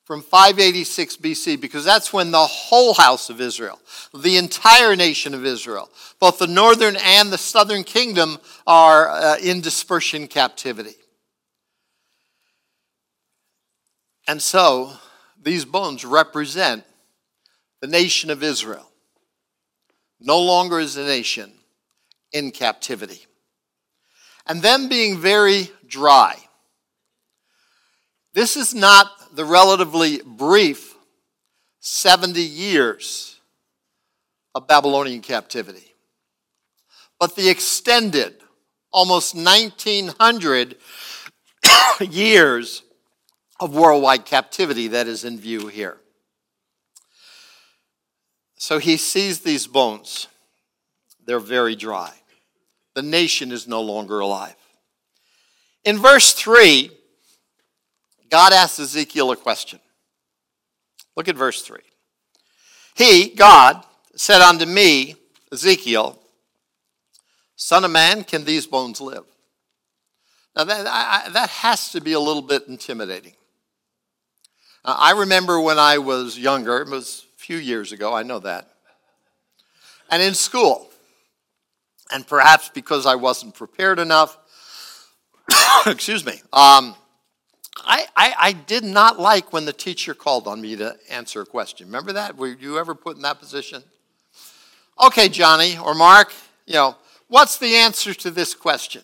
from 0.06 0.22
586 0.22 1.18
BC 1.18 1.60
because 1.60 1.84
that's 1.84 2.14
when 2.14 2.30
the 2.30 2.46
whole 2.46 2.94
house 2.94 3.32
of 3.32 3.42
Israel, 3.42 3.80
the 4.14 4.38
entire 4.38 4.96
nation 4.96 5.34
of 5.34 5.44
Israel, 5.44 5.90
both 6.20 6.38
the 6.38 6.48
northern 6.48 6.96
and 6.96 7.34
the 7.34 7.40
southern 7.40 7.84
kingdom 7.84 8.38
are 8.68 9.10
uh, 9.10 9.38
in 9.40 9.62
dispersion 9.62 10.28
captivity. 10.28 10.96
And 14.28 14.42
so 14.42 14.94
these 15.42 15.66
bones 15.66 16.06
represent 16.06 16.84
the 17.82 17.88
nation 17.88 18.30
of 18.30 18.44
Israel. 18.44 18.88
No 20.20 20.40
longer 20.40 20.80
is 20.80 20.98
a 20.98 21.04
nation 21.04 21.52
in 22.32 22.52
captivity. 22.52 23.26
And 24.46 24.62
them 24.62 24.88
being 24.88 25.18
very 25.18 25.72
dry. 25.88 26.38
This 28.34 28.56
is 28.56 28.76
not 28.76 29.08
the 29.36 29.46
relatively 29.46 30.22
brief 30.26 30.96
70 31.82 32.42
years 32.42 33.40
of 34.54 34.68
Babylonian 34.68 35.22
captivity, 35.22 35.94
but 37.20 37.36
the 37.36 37.50
extended, 37.50 38.36
almost 38.92 39.36
1900 39.36 40.78
years 42.10 42.84
of 43.60 43.76
worldwide 43.76 44.26
captivity 44.26 44.88
that 44.90 45.08
is 45.08 45.26
in 45.26 45.38
view 45.38 45.68
here. 45.68 45.98
So 48.58 48.80
he 48.80 48.96
sees 48.96 49.42
these 49.42 49.68
bones. 49.68 50.28
They're 51.26 51.40
very 51.40 51.76
dry. 51.76 52.14
The 52.94 53.02
nation 53.02 53.52
is 53.52 53.68
no 53.68 53.82
longer 53.82 54.22
alive. 54.22 54.56
In 55.84 56.00
verse 56.00 56.34
3, 56.34 56.90
God 58.30 58.54
asks 58.54 58.80
Ezekiel 58.80 59.32
a 59.32 59.36
question. 59.36 59.80
Look 61.16 61.28
at 61.28 61.36
verse 61.36 61.62
3. 61.62 61.80
He, 62.96 63.30
God, 63.30 63.84
said 64.16 64.42
unto 64.42 64.66
me, 64.66 65.16
Ezekiel, 65.52 66.20
Son 67.56 67.86
of 67.86 67.92
man, 67.92 68.24
can 68.24 68.44
these 68.44 68.68
bones 68.68 69.00
live? 69.00 69.24
Now, 70.56 70.66
that, 70.66 70.88
I, 70.88 71.30
that 71.32 71.50
has 71.50 71.92
to 71.92 72.02
be 72.02 72.14
a 72.14 72.20
little 72.20 72.42
bit 72.42 72.68
intimidating. 72.68 73.34
Uh, 74.84 74.96
I 74.98 75.12
remember 75.12 75.60
when 75.60 75.80
I 75.80 75.98
was 75.98 76.38
younger, 76.38 76.78
it 76.78 76.90
was 76.90 77.26
a 77.36 77.40
few 77.40 77.58
years 77.58 77.92
ago, 77.92 78.14
I 78.14 78.24
know 78.24 78.40
that, 78.40 78.70
and 80.10 80.22
in 80.22 80.34
school. 80.34 80.90
And 82.12 82.26
perhaps 82.26 82.70
because 82.70 83.06
I 83.06 83.16
wasn't 83.16 83.56
prepared 83.56 83.98
enough, 83.98 84.38
excuse 85.88 86.26
me, 86.26 86.40
um, 86.54 86.96
I, 87.78 88.06
I, 88.16 88.34
I, 88.40 88.52
did 88.54 88.84
not 88.84 89.20
like 89.20 89.52
when 89.52 89.66
the 89.66 89.74
teacher 89.74 90.14
called 90.14 90.48
on 90.48 90.62
me 90.62 90.76
to 90.78 90.96
answer 91.10 91.42
a 91.42 91.46
question. 91.46 91.88
Remember 91.88 92.14
that? 92.14 92.38
Were 92.38 92.48
you 92.48 92.80
ever 92.80 92.96
put 92.96 93.18
in 93.18 93.22
that 93.24 93.40
position? 93.40 93.84
Okay, 95.04 95.28
Johnny 95.28 95.78
or 95.78 95.94
Mark, 95.94 96.32
you 96.66 96.76
know, 96.76 96.96
what's 97.28 97.58
the 97.58 97.76
answer 97.76 98.14
to 98.14 98.32
this 98.32 98.54
question? 98.54 99.04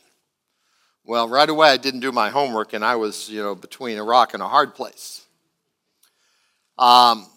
Well, 1.04 1.28
right 1.28 1.50
away 1.50 1.70
I 1.70 1.78
didn't 1.78 2.00
do 2.00 2.12
my 2.12 2.30
homework 2.30 2.72
and 2.74 2.86
I 2.86 2.96
was, 2.96 3.30
you 3.30 3.42
know, 3.42 3.56
between 3.56 3.98
a 3.98 4.04
rock 4.04 4.34
and 4.34 4.42
a 4.42 4.48
hard 4.48 4.74
place. 4.74 5.26
Um, 6.78 7.28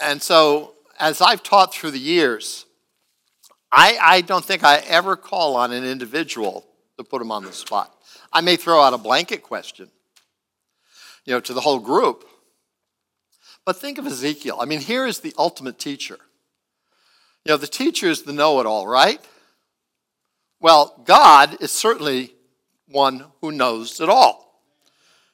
and 0.00 0.20
so, 0.20 0.74
as 0.98 1.20
I've 1.22 1.42
taught 1.42 1.72
through 1.72 1.92
the 1.92 1.98
years, 1.98 2.66
I, 3.70 3.96
I 4.00 4.20
don't 4.20 4.44
think 4.44 4.64
I 4.64 4.78
ever 4.78 5.16
call 5.16 5.56
on 5.56 5.72
an 5.72 5.84
individual 5.84 6.66
to 6.98 7.04
put 7.04 7.20
them 7.20 7.32
on 7.32 7.44
the 7.44 7.52
spot. 7.52 7.96
I 8.32 8.42
may 8.42 8.56
throw 8.56 8.82
out 8.82 8.92
a 8.92 8.98
blanket 8.98 9.42
question 9.42 9.88
you 11.24 11.32
know, 11.34 11.40
to 11.40 11.54
the 11.54 11.60
whole 11.60 11.78
group. 11.78 12.24
But 13.64 13.76
think 13.76 13.98
of 13.98 14.06
Ezekiel. 14.06 14.58
I 14.60 14.64
mean, 14.64 14.80
here 14.80 15.06
is 15.06 15.20
the 15.20 15.34
ultimate 15.38 15.78
teacher. 15.78 16.18
You 17.44 17.50
know, 17.50 17.56
the 17.56 17.66
teacher 17.66 18.08
is 18.08 18.22
the 18.22 18.32
know 18.32 18.60
it 18.60 18.66
all, 18.66 18.86
right? 18.86 19.20
Well, 20.60 21.00
God 21.04 21.60
is 21.60 21.72
certainly 21.72 22.34
one 22.86 23.24
who 23.40 23.50
knows 23.50 24.00
it 24.00 24.08
all. 24.08 24.62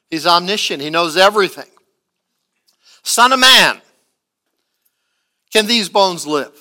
He's 0.09 0.25
omniscient, 0.25 0.81
He 0.81 0.89
knows 0.89 1.17
everything. 1.17 1.69
Son 3.03 3.31
of 3.31 3.39
man, 3.39 3.81
can 5.51 5.67
these 5.67 5.89
bones 5.89 6.25
live? 6.25 6.53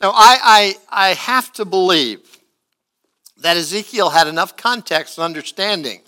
Now, 0.00 0.10
I, 0.10 0.74
I, 0.90 1.08
I 1.10 1.14
have 1.14 1.52
to 1.54 1.64
believe 1.64 2.20
that 3.38 3.56
Ezekiel 3.56 4.10
had 4.10 4.26
enough 4.26 4.56
context 4.56 5.16
and 5.16 5.24
understanding 5.24 6.02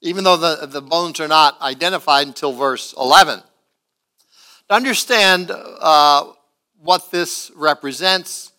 even 0.00 0.24
though 0.24 0.36
the, 0.36 0.66
the 0.66 0.82
bones 0.82 1.20
are 1.20 1.28
not 1.28 1.60
identified 1.60 2.26
until 2.26 2.52
verse 2.52 2.94
11. 2.98 3.40
To 4.68 4.74
understand 4.74 5.50
uh, 5.50 6.32
what 6.80 7.10
this 7.10 7.50
represents, 7.54 8.52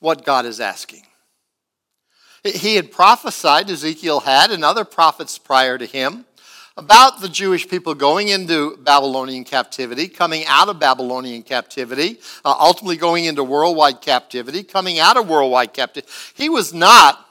what 0.00 0.24
God 0.24 0.46
is 0.46 0.60
asking. 0.60 1.02
He 2.44 2.76
had 2.76 2.92
prophesied, 2.92 3.68
Ezekiel 3.70 4.20
had, 4.20 4.50
and 4.50 4.64
other 4.64 4.84
prophets 4.84 5.38
prior 5.38 5.78
to 5.78 5.86
him, 5.86 6.26
about 6.76 7.20
the 7.20 7.28
Jewish 7.28 7.66
people 7.66 7.94
going 7.94 8.28
into 8.28 8.76
Babylonian 8.76 9.44
captivity, 9.44 10.08
coming 10.08 10.44
out 10.46 10.68
of 10.68 10.78
Babylonian 10.78 11.42
captivity, 11.42 12.20
uh, 12.44 12.54
ultimately 12.58 12.96
going 12.96 13.24
into 13.24 13.42
worldwide 13.42 14.02
captivity, 14.02 14.62
coming 14.62 14.98
out 14.98 15.16
of 15.16 15.28
worldwide 15.28 15.72
captivity. 15.72 16.12
He 16.34 16.48
was 16.48 16.74
not 16.74 17.26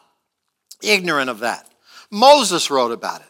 ignorant 0.81 1.29
of 1.29 1.39
that. 1.39 1.69
Moses 2.09 2.71
wrote 2.71 2.91
about 2.91 3.21
it. 3.21 3.27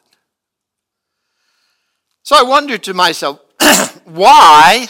So 2.25 2.35
I 2.35 2.41
wondered 2.41 2.81
to 2.85 2.95
myself, 2.95 3.39
why, 4.05 4.87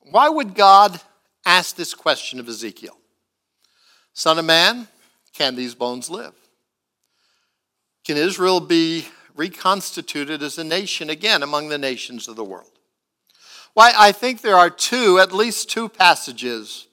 why 0.00 0.30
would 0.30 0.54
God 0.54 0.98
ask 1.44 1.76
this 1.76 1.92
question 1.92 2.40
of 2.40 2.48
Ezekiel? 2.48 2.96
Son 4.14 4.38
of 4.38 4.46
man, 4.46 4.88
can 5.34 5.56
these 5.56 5.74
bones 5.74 6.08
live? 6.08 6.32
Can 8.06 8.16
Israel 8.16 8.60
be 8.60 9.08
reconstituted 9.34 10.42
as 10.42 10.56
a 10.56 10.64
nation 10.64 11.10
again 11.10 11.42
among 11.42 11.68
the 11.68 11.76
nations 11.76 12.28
of 12.28 12.36
the 12.36 12.44
world? 12.44 12.70
Why, 13.74 13.92
I 13.94 14.12
think 14.12 14.40
there 14.40 14.56
are 14.56 14.70
two, 14.70 15.18
at 15.18 15.32
least 15.32 15.68
two 15.68 15.86
passages 15.90 16.88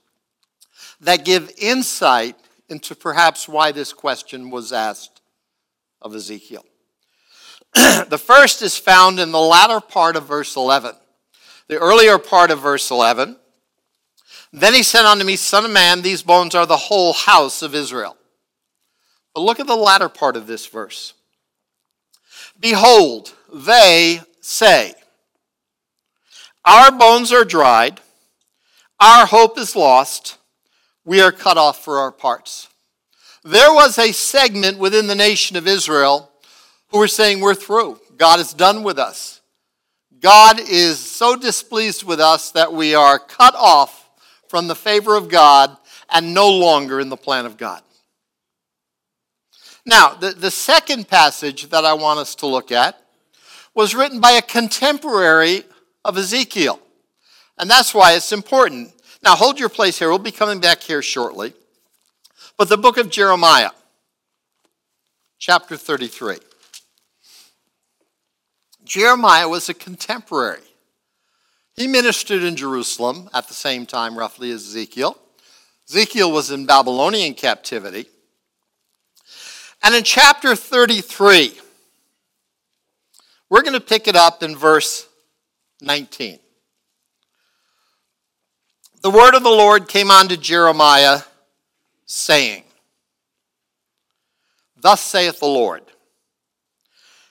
that 0.99 1.23
give 1.23 1.49
insight 1.57 2.35
into 2.67 2.93
perhaps 2.93 3.47
why 3.47 3.71
this 3.71 3.93
question 3.93 4.49
was 4.51 4.73
asked 4.73 5.21
of 6.01 6.13
Ezekiel. 6.13 6.65
the 8.07 8.21
first 8.23 8.61
is 8.61 8.77
found 8.77 9.19
in 9.19 9.31
the 9.31 9.39
latter 9.39 9.79
part 9.79 10.15
of 10.15 10.27
verse 10.27 10.55
11. 10.55 10.95
The 11.67 11.77
earlier 11.77 12.17
part 12.17 12.51
of 12.51 12.61
verse 12.61 12.91
11. 12.91 13.37
Then 14.51 14.73
he 14.73 14.83
said 14.83 15.05
unto 15.05 15.25
me, 15.25 15.35
Son 15.35 15.65
of 15.65 15.71
man, 15.71 16.01
these 16.01 16.21
bones 16.21 16.53
are 16.53 16.67
the 16.67 16.77
whole 16.77 17.13
house 17.13 17.61
of 17.63 17.73
Israel. 17.73 18.15
But 19.33 19.41
look 19.41 19.59
at 19.59 19.65
the 19.65 19.75
latter 19.75 20.09
part 20.09 20.35
of 20.35 20.45
this 20.45 20.67
verse. 20.67 21.13
Behold, 22.59 23.33
they 23.51 24.21
say, 24.41 24.93
Our 26.63 26.91
bones 26.91 27.31
are 27.31 27.43
dried, 27.43 27.99
our 28.99 29.25
hope 29.25 29.57
is 29.57 29.75
lost, 29.75 30.37
we 31.03 31.19
are 31.19 31.31
cut 31.31 31.57
off 31.57 31.83
for 31.83 31.97
our 31.97 32.11
parts. 32.11 32.69
There 33.43 33.73
was 33.73 33.97
a 33.97 34.13
segment 34.13 34.77
within 34.77 35.07
the 35.07 35.15
nation 35.15 35.57
of 35.57 35.67
Israel 35.67 36.29
who 36.93 36.99
were 36.99 37.07
saying, 37.07 37.41
We're 37.41 37.55
through. 37.55 37.99
God 38.15 38.39
is 38.39 38.53
done 38.53 38.83
with 38.83 38.97
us. 38.97 39.41
God 40.21 40.59
is 40.59 40.99
so 40.99 41.35
displeased 41.35 42.03
with 42.03 42.21
us 42.21 42.51
that 42.51 42.71
we 42.71 42.95
are 42.95 43.19
cut 43.19 43.55
off 43.55 44.09
from 44.47 44.67
the 44.67 44.75
favor 44.75 45.17
of 45.17 45.27
God 45.27 45.75
and 46.09 46.33
no 46.33 46.49
longer 46.49 47.01
in 47.01 47.09
the 47.09 47.17
plan 47.17 47.45
of 47.45 47.57
God. 47.57 47.81
Now, 49.85 50.13
the, 50.13 50.29
the 50.29 50.51
second 50.51 51.09
passage 51.09 51.69
that 51.71 51.83
I 51.83 51.93
want 51.93 52.19
us 52.19 52.35
to 52.35 52.47
look 52.47 52.71
at 52.71 52.97
was 53.75 53.95
written 53.95 54.21
by 54.21 54.31
a 54.31 54.41
contemporary 54.41 55.63
of 56.05 56.17
Ezekiel. 56.17 56.79
And 57.57 57.69
that's 57.69 57.93
why 57.93 58.13
it's 58.13 58.31
important. 58.31 58.93
Now, 59.23 59.35
hold 59.35 59.59
your 59.59 59.67
place 59.67 59.99
here. 59.99 60.09
We'll 60.09 60.19
be 60.19 60.31
coming 60.31 60.61
back 60.61 60.81
here 60.81 61.01
shortly. 61.01 61.53
But 62.57 62.69
the 62.69 62.77
book 62.77 62.97
of 62.97 63.09
Jeremiah, 63.09 63.71
chapter 65.39 65.75
33. 65.75 66.37
Jeremiah 68.83 69.47
was 69.47 69.69
a 69.69 69.73
contemporary. 69.73 70.61
He 71.75 71.87
ministered 71.87 72.43
in 72.43 72.55
Jerusalem 72.55 73.29
at 73.33 73.47
the 73.47 73.53
same 73.53 73.85
time, 73.85 74.17
roughly, 74.17 74.51
as 74.51 74.67
Ezekiel. 74.67 75.17
Ezekiel 75.89 76.31
was 76.31 76.51
in 76.51 76.65
Babylonian 76.65 77.33
captivity. 77.33 78.07
And 79.81 79.95
in 79.95 80.03
chapter 80.03 80.55
33, 80.55 81.59
we're 83.49 83.61
going 83.61 83.73
to 83.73 83.81
pick 83.81 84.07
it 84.07 84.15
up 84.15 84.43
in 84.43 84.55
verse 84.55 85.07
19. 85.81 86.39
The 89.01 89.09
word 89.09 89.35
of 89.35 89.43
the 89.43 89.49
Lord 89.49 89.89
came 89.89 90.09
unto 90.09 90.37
Jeremiah, 90.37 91.21
saying, 92.05 92.63
Thus 94.77 95.01
saith 95.01 95.39
the 95.39 95.45
Lord, 95.45 95.81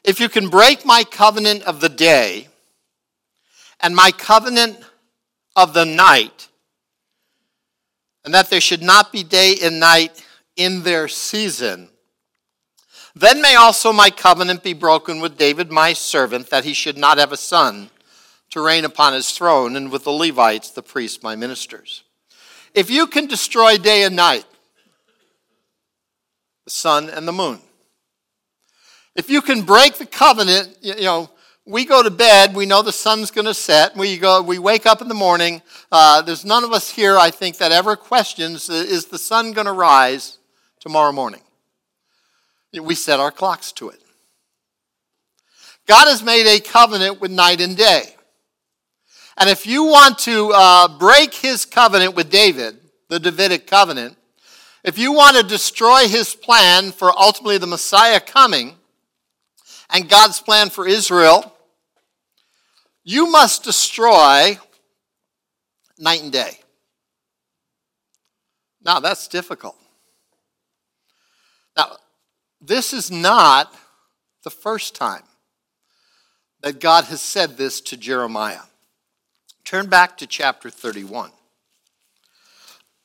if 0.05 0.21
you 0.21 0.29
can 0.29 0.49
break 0.49 0.85
my 0.85 1.05
covenant 1.05 1.63
of 1.63 1.81
the 1.81 1.89
day 1.89 2.49
and 3.81 3.95
my 3.95 4.11
covenant 4.11 4.79
of 5.57 5.75
the 5.75 5.85
night, 5.85 6.49
and 8.25 8.33
that 8.33 8.51
there 8.51 8.61
should 8.61 8.83
not 8.83 9.13
be 9.13 9.23
day 9.23 9.57
and 9.63 9.81
night 9.81 10.25
in 10.57 10.83
their 10.83 11.09
season, 11.09 11.89
then 13.15 13.43
may 13.43 13.55
also 13.55 13.93
my 13.93 14.11
covenant 14.11 14.63
be 14.63 14.73
broken 14.73 15.21
with 15.21 15.37
David 15.37 15.71
my 15.71 15.93
servant, 15.93 16.49
that 16.51 16.65
he 16.65 16.73
should 16.73 16.97
not 16.97 17.19
have 17.19 17.33
a 17.33 17.37
son 17.37 17.91
to 18.51 18.65
reign 18.65 18.85
upon 18.85 19.13
his 19.13 19.31
throne, 19.33 19.77
and 19.77 19.91
with 19.91 20.05
the 20.05 20.11
Levites, 20.11 20.71
the 20.71 20.83
priests, 20.83 21.23
my 21.23 21.35
ministers. 21.35 22.05
If 22.75 22.91
you 22.91 23.07
can 23.07 23.27
destroy 23.27 23.77
day 23.77 24.05
and 24.05 24.17
night, 24.17 24.47
the 26.65 26.71
sun 26.71 27.11
and 27.11 27.27
the 27.27 27.33
moon, 27.33 27.61
if 29.15 29.29
you 29.29 29.43
can 29.43 29.63
break 29.63 29.99
the 29.99 30.07
covenant, 30.07 30.77
you 30.81 31.03
know, 31.03 31.31
we 31.65 31.85
go 31.85 32.03
to 32.03 32.11
bed, 32.11 32.55
we 32.55 32.67
know 32.67 32.83
the 32.83 32.93
sun's 32.93 33.31
going 33.31 33.47
to 33.47 33.55
set, 33.55 33.97
we, 33.97 34.19
go, 34.19 34.43
we 34.43 34.59
wake 34.59 34.87
up 34.87 35.01
in 35.01 35.09
the 35.09 35.15
morning. 35.15 35.63
Uh, 35.93 36.23
there's 36.23 36.45
none 36.45 36.65
of 36.65 36.73
us 36.73 36.91
here, 36.91 37.17
I 37.17 37.31
think, 37.31 37.59
that 37.59 37.71
ever 37.71 37.95
questions 37.95 38.69
is 38.69 39.07
the 39.07 39.19
sun 39.19 39.53
going 39.53 39.67
to 39.67 39.73
rise 39.73 40.39
tomorrow 40.81 41.13
morning? 41.13 41.43
We 42.73 42.95
set 42.95 43.21
our 43.21 43.31
clocks 43.31 43.71
to 43.73 43.91
it. 43.91 44.01
God 45.87 46.07
has 46.07 46.23
made 46.23 46.47
a 46.47 46.61
covenant 46.61 47.21
with 47.21 47.31
night 47.31 47.61
and 47.61 47.77
day. 47.77 48.15
And 49.37 49.51
if 49.51 49.67
you 49.67 49.85
want 49.85 50.19
to 50.21 50.53
uh, 50.55 50.99
break 50.99 51.35
his 51.35 51.65
covenant 51.65 52.15
with 52.15 52.31
David, 52.31 52.79
the 53.09 53.21
Davidic 53.21 53.67
covenant, 53.67 54.17
if 54.85 54.99
you 54.99 55.13
want 55.13 55.37
to 55.37 55.43
destroy 55.43 56.09
his 56.09 56.35
plan 56.35 56.93
for 56.93 57.13
ultimately 57.17 57.59
the 57.59 57.67
Messiah 57.67 58.21
coming 58.21 58.77
and 59.93 60.09
God's 60.09 60.41
plan 60.41 60.71
for 60.71 60.87
Israel, 60.87 61.53
you 63.05 63.31
must 63.31 63.65
destroy 63.65 64.59
night 65.99 66.23
and 66.23 66.33
day. 66.33 66.59
Now, 68.85 69.01
that's 69.01 69.29
difficult. 69.29 69.77
Now, 71.77 71.97
this 72.61 72.93
is 72.93 73.11
not 73.11 73.73
the 74.43 74.51
first 74.51 74.95
time 74.95 75.23
that 76.63 76.81
God 76.81 77.05
has 77.05 77.21
said 77.21 77.57
this 77.57 77.81
to 77.83 77.97
Jeremiah. 77.97 78.63
Turn 79.65 79.89
back 79.89 80.17
to 80.19 80.27
chapter 80.27 80.71
31. 80.71 81.31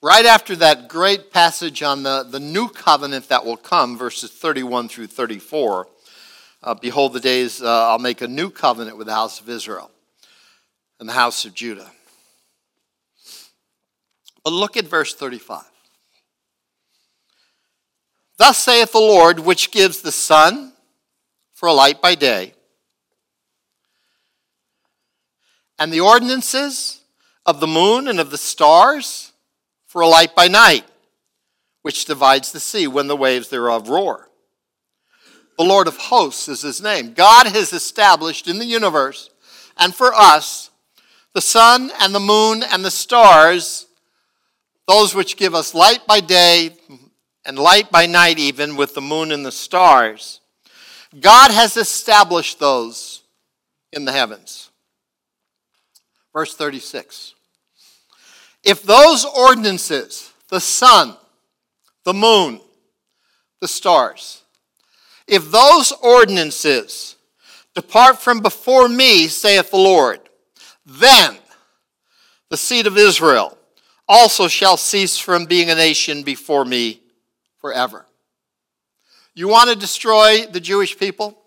right 0.01 0.25
after 0.25 0.55
that 0.57 0.87
great 0.87 1.31
passage 1.31 1.83
on 1.83 2.03
the, 2.03 2.23
the 2.23 2.39
new 2.39 2.69
covenant 2.69 3.29
that 3.29 3.45
will 3.45 3.57
come, 3.57 3.97
verses 3.97 4.31
31 4.31 4.89
through 4.89 5.07
34, 5.07 5.87
uh, 6.61 6.73
behold, 6.73 7.13
the 7.13 7.19
days 7.19 7.61
uh, 7.61 7.89
I'll 7.89 7.99
make 7.99 8.21
a 8.21 8.27
new 8.27 8.49
covenant 8.49 8.97
with 8.97 9.07
the 9.07 9.13
house 9.13 9.39
of 9.39 9.49
Israel 9.49 9.91
and 10.99 11.07
the 11.07 11.13
house 11.13 11.45
of 11.45 11.53
Judah. 11.53 11.89
But 14.43 14.53
look 14.53 14.77
at 14.77 14.85
verse 14.85 15.13
35. 15.13 15.63
Thus 18.37 18.57
saith 18.57 18.93
the 18.93 18.99
Lord, 18.99 19.39
which 19.39 19.71
gives 19.71 20.01
the 20.01 20.11
sun 20.11 20.73
for 21.53 21.67
a 21.67 21.73
light 21.73 22.01
by 22.01 22.15
day, 22.15 22.53
and 25.77 25.91
the 25.91 25.99
ordinances 25.99 27.01
of 27.45 27.59
the 27.59 27.67
moon 27.67 28.07
and 28.07 28.19
of 28.19 28.31
the 28.31 28.37
stars 28.37 29.28
for 29.89 30.01
a 30.01 30.07
light 30.07 30.35
by 30.35 30.47
night, 30.47 30.85
which 31.81 32.05
divides 32.05 32.51
the 32.51 32.59
sea 32.59 32.87
when 32.87 33.07
the 33.07 33.15
waves 33.15 33.49
thereof 33.49 33.89
roar. 33.89 34.29
The 35.57 35.65
Lord 35.65 35.87
of 35.87 35.97
hosts 35.97 36.47
is 36.47 36.61
his 36.61 36.79
name. 36.79 37.13
God 37.13 37.47
has 37.47 37.73
established 37.73 38.47
in 38.47 38.59
the 38.59 38.65
universe 38.65 39.31
and 39.75 39.93
for 39.93 40.13
us 40.13 40.69
the 41.33 41.41
sun 41.41 41.91
and 41.99 42.13
the 42.13 42.19
moon 42.19 42.63
and 42.71 42.85
the 42.85 42.91
stars, 42.91 43.87
those 44.87 45.15
which 45.15 45.37
give 45.37 45.55
us 45.55 45.73
light 45.73 46.05
by 46.05 46.19
day 46.19 46.77
and 47.43 47.57
light 47.57 47.91
by 47.91 48.05
night, 48.05 48.37
even 48.37 48.75
with 48.75 48.93
the 48.93 49.01
moon 49.01 49.31
and 49.31 49.43
the 49.43 49.51
stars. 49.51 50.39
God 51.19 51.49
has 51.49 51.77
established 51.77 52.59
those 52.59 53.23
in 53.91 54.05
the 54.05 54.11
heavens. 54.11 54.69
Verse 56.31 56.55
36. 56.55 57.33
If 58.63 58.83
those 58.83 59.25
ordinances, 59.25 60.33
the 60.49 60.59
sun, 60.59 61.15
the 62.03 62.13
moon, 62.13 62.61
the 63.61 63.67
stars, 63.67 64.43
if 65.27 65.51
those 65.51 65.91
ordinances 65.91 67.15
depart 67.75 68.19
from 68.19 68.39
before 68.41 68.89
me, 68.89 69.27
saith 69.27 69.71
the 69.71 69.77
Lord, 69.77 70.19
then 70.85 71.37
the 72.49 72.57
seed 72.57 72.87
of 72.87 72.97
Israel 72.97 73.57
also 74.07 74.47
shall 74.47 74.75
cease 74.75 75.17
from 75.17 75.45
being 75.45 75.69
a 75.69 75.75
nation 75.75 76.23
before 76.23 76.65
me 76.65 76.99
forever. 77.59 78.07
You 79.35 79.47
want 79.47 79.69
to 79.69 79.75
destroy 79.75 80.45
the 80.47 80.59
Jewish 80.59 80.97
people? 80.97 81.37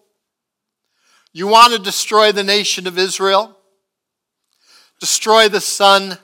You 1.32 1.48
want 1.48 1.72
to 1.72 1.78
destroy 1.78 2.30
the 2.30 2.44
nation 2.44 2.86
of 2.86 2.98
Israel? 2.98 3.58
Destroy 5.00 5.48
the 5.48 5.60
sun 5.60 6.18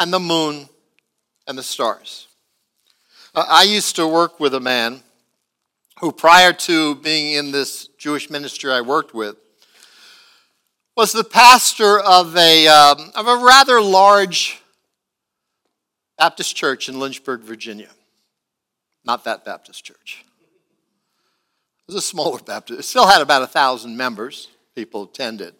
and 0.00 0.12
the 0.12 0.18
moon 0.18 0.68
and 1.46 1.56
the 1.56 1.62
stars. 1.62 2.26
Uh, 3.34 3.44
I 3.46 3.62
used 3.62 3.94
to 3.96 4.08
work 4.08 4.40
with 4.40 4.54
a 4.54 4.60
man 4.60 5.02
who, 6.00 6.10
prior 6.10 6.54
to 6.54 6.96
being 6.96 7.34
in 7.34 7.52
this 7.52 7.86
Jewish 7.98 8.30
ministry 8.30 8.72
I 8.72 8.80
worked 8.80 9.14
with, 9.14 9.36
was 10.96 11.12
the 11.12 11.22
pastor 11.22 12.00
of 12.00 12.34
a, 12.36 12.66
um, 12.66 13.12
of 13.14 13.28
a 13.28 13.36
rather 13.44 13.80
large 13.80 14.60
Baptist 16.18 16.56
church 16.56 16.88
in 16.88 16.98
Lynchburg, 16.98 17.42
Virginia. 17.42 17.90
Not 19.04 19.24
that 19.24 19.44
Baptist 19.44 19.84
church. 19.84 20.24
It 21.88 21.94
was 21.94 21.96
a 21.96 22.06
smaller 22.06 22.38
Baptist. 22.38 22.80
It 22.80 22.82
still 22.84 23.06
had 23.06 23.22
about 23.22 23.42
a 23.42 23.46
thousand 23.46 23.96
members, 23.96 24.48
people 24.74 25.04
attended. 25.04 25.54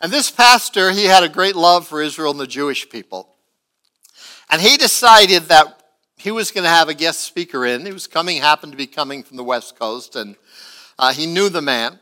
And 0.00 0.10
this 0.10 0.30
pastor, 0.30 0.92
he 0.92 1.04
had 1.04 1.22
a 1.22 1.28
great 1.28 1.56
love 1.56 1.86
for 1.86 2.00
Israel 2.00 2.30
and 2.30 2.40
the 2.40 2.46
Jewish 2.46 2.88
people. 2.88 3.36
And 4.48 4.60
he 4.60 4.76
decided 4.76 5.44
that 5.44 5.82
he 6.16 6.30
was 6.30 6.50
going 6.50 6.64
to 6.64 6.70
have 6.70 6.88
a 6.88 6.94
guest 6.94 7.20
speaker 7.20 7.66
in. 7.66 7.86
He 7.86 7.92
was 7.92 8.06
coming, 8.06 8.38
happened 8.38 8.72
to 8.72 8.78
be 8.78 8.86
coming 8.86 9.22
from 9.22 9.36
the 9.36 9.44
West 9.44 9.78
Coast, 9.78 10.16
and 10.16 10.36
uh, 10.98 11.12
he 11.12 11.26
knew 11.26 11.48
the 11.48 11.62
man. 11.62 11.98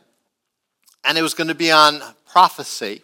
And 1.03 1.17
it 1.17 1.21
was 1.21 1.33
going 1.33 1.47
to 1.47 1.55
be 1.55 1.71
on 1.71 2.01
prophecy. 2.25 3.03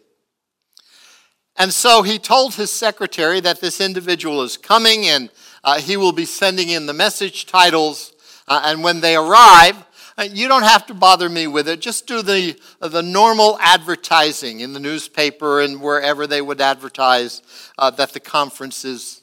And 1.58 1.74
so 1.74 2.02
he 2.02 2.20
told 2.20 2.56
his 2.56 2.72
secretary 2.72 3.40
that 3.40 3.62
this 3.62 3.80
individual 3.80 4.42
is 4.42 4.58
coming 4.58 5.06
and 5.06 5.30
uh, 5.64 5.80
he 5.80 5.96
will 5.96 6.12
be 6.12 6.26
sending 6.26 6.70
in 6.70 6.86
the 6.86 6.94
message 6.94 7.46
titles. 7.46 8.12
Uh, 8.48 8.62
and 8.66 8.84
when 8.84 9.00
they 9.00 9.16
arrive, 9.16 9.85
you 10.24 10.48
don't 10.48 10.64
have 10.64 10.86
to 10.88 10.94
bother 10.94 11.30
me 11.30 11.48
with 11.48 11.68
it. 11.68 11.82
Just 11.82 12.08
do 12.08 12.22
the, 12.22 12.58
the 12.80 13.04
normal 13.04 13.58
advertising 13.60 14.62
in 14.62 14.74
the 14.74 14.80
newspaper 14.80 15.60
and 15.62 15.82
wherever 15.82 16.26
they 16.26 16.42
would 16.42 16.62
advertise 16.62 17.42
uh, 17.78 17.90
that 17.92 18.14
the 18.14 18.20
conference 18.20 18.86
is 18.86 19.22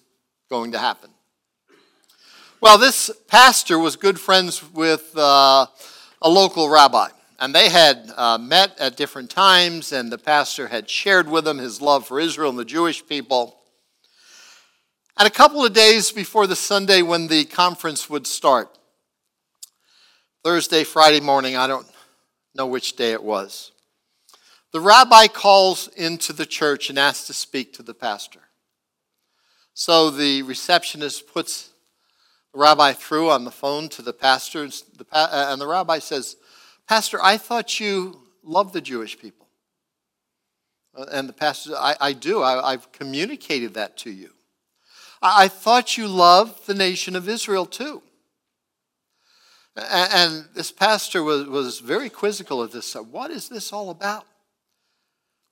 going 0.51 0.73
to 0.73 0.79
happen. 0.79 1.11
Well, 2.61 2.79
this 2.79 3.11
pastor 3.27 3.79
was 3.79 3.97
good 3.97 4.21
friends 4.21 4.63
with 4.73 5.17
uh, 5.17 5.67
a 6.21 6.31
local 6.31 6.69
rabbi, 6.69 7.09
and 7.41 7.55
they 7.55 7.71
had 7.71 8.13
uh, 8.17 8.39
met 8.39 8.79
at 8.79 8.97
different 8.97 9.31
times, 9.31 9.93
and 9.93 10.13
the 10.13 10.19
pastor 10.19 10.69
had 10.69 10.89
shared 10.89 11.29
with 11.29 11.45
them 11.45 11.59
his 11.59 11.81
love 11.81 12.07
for 12.07 12.21
Israel 12.21 12.51
and 12.51 12.59
the 12.59 12.65
Jewish 12.65 13.05
people. 13.05 13.57
And 15.17 15.27
a 15.27 15.31
couple 15.31 15.65
of 15.65 15.73
days 15.73 16.13
before 16.13 16.47
the 16.47 16.55
Sunday 16.55 17.03
when 17.03 17.27
the 17.29 17.47
conference 17.47 18.09
would 18.09 18.27
start, 18.27 18.79
Thursday, 20.45 20.83
Friday 20.83 21.21
morning, 21.21 21.57
I 21.57 21.69
don't 21.69 21.87
know 22.55 22.67
which 22.67 22.97
day 22.97 23.13
it 23.13 23.23
was, 23.23 23.71
the 24.73 24.81
rabbi 24.81 25.29
calls 25.29 25.89
into 25.89 26.33
the 26.33 26.47
church 26.47 26.91
and 26.91 26.99
asks 26.99 27.29
to 27.29 27.33
speak 27.33 27.73
to 27.75 27.83
the 27.83 27.95
pastor. 27.95 28.41
So 29.75 30.11
the 30.11 30.43
receptionist 30.43 31.33
puts 31.33 31.71
the 32.53 32.59
rabbi 32.59 32.93
through 32.93 33.31
on 33.31 33.45
the 33.45 33.51
phone 33.51 33.89
to 33.91 34.03
the 34.03 34.13
pastor, 34.13 34.69
and 35.13 35.61
the 35.61 35.67
rabbi 35.67 36.01
says, 36.01 36.37
Pastor, 36.89 37.19
I 37.23 37.37
thought 37.37 37.79
you 37.79 38.23
loved 38.43 38.75
the 38.75 38.81
Jewish 38.81 39.19
people. 39.19 39.47
Uh, 40.95 41.07
and 41.11 41.29
the 41.29 41.33
pastor, 41.33 41.75
I, 41.77 41.97
I 42.01 42.13
do. 42.13 42.43
I, 42.43 42.73
have 42.73 42.93
communicated 42.93 43.75
that 43.75 43.97
to 43.99 44.11
you. 44.11 44.31
I, 45.23 45.45
I, 45.45 45.49
thought 45.49 45.97
you 45.97 46.07
loved 46.07 46.67
the 46.67 46.75
nation 46.75 47.17
of 47.17 47.29
Israel 47.29 47.65
too. 47.65 48.03
And, 49.75 50.45
this 50.55 50.71
pastor 50.71 51.23
was, 51.23 51.47
was 51.47 51.81
very 51.81 52.11
quizzical 52.11 52.63
of 52.63 52.73
this. 52.73 52.95
What 52.95 53.31
is 53.31 53.49
this 53.49 53.73
all 53.73 53.91
about? 53.91 54.27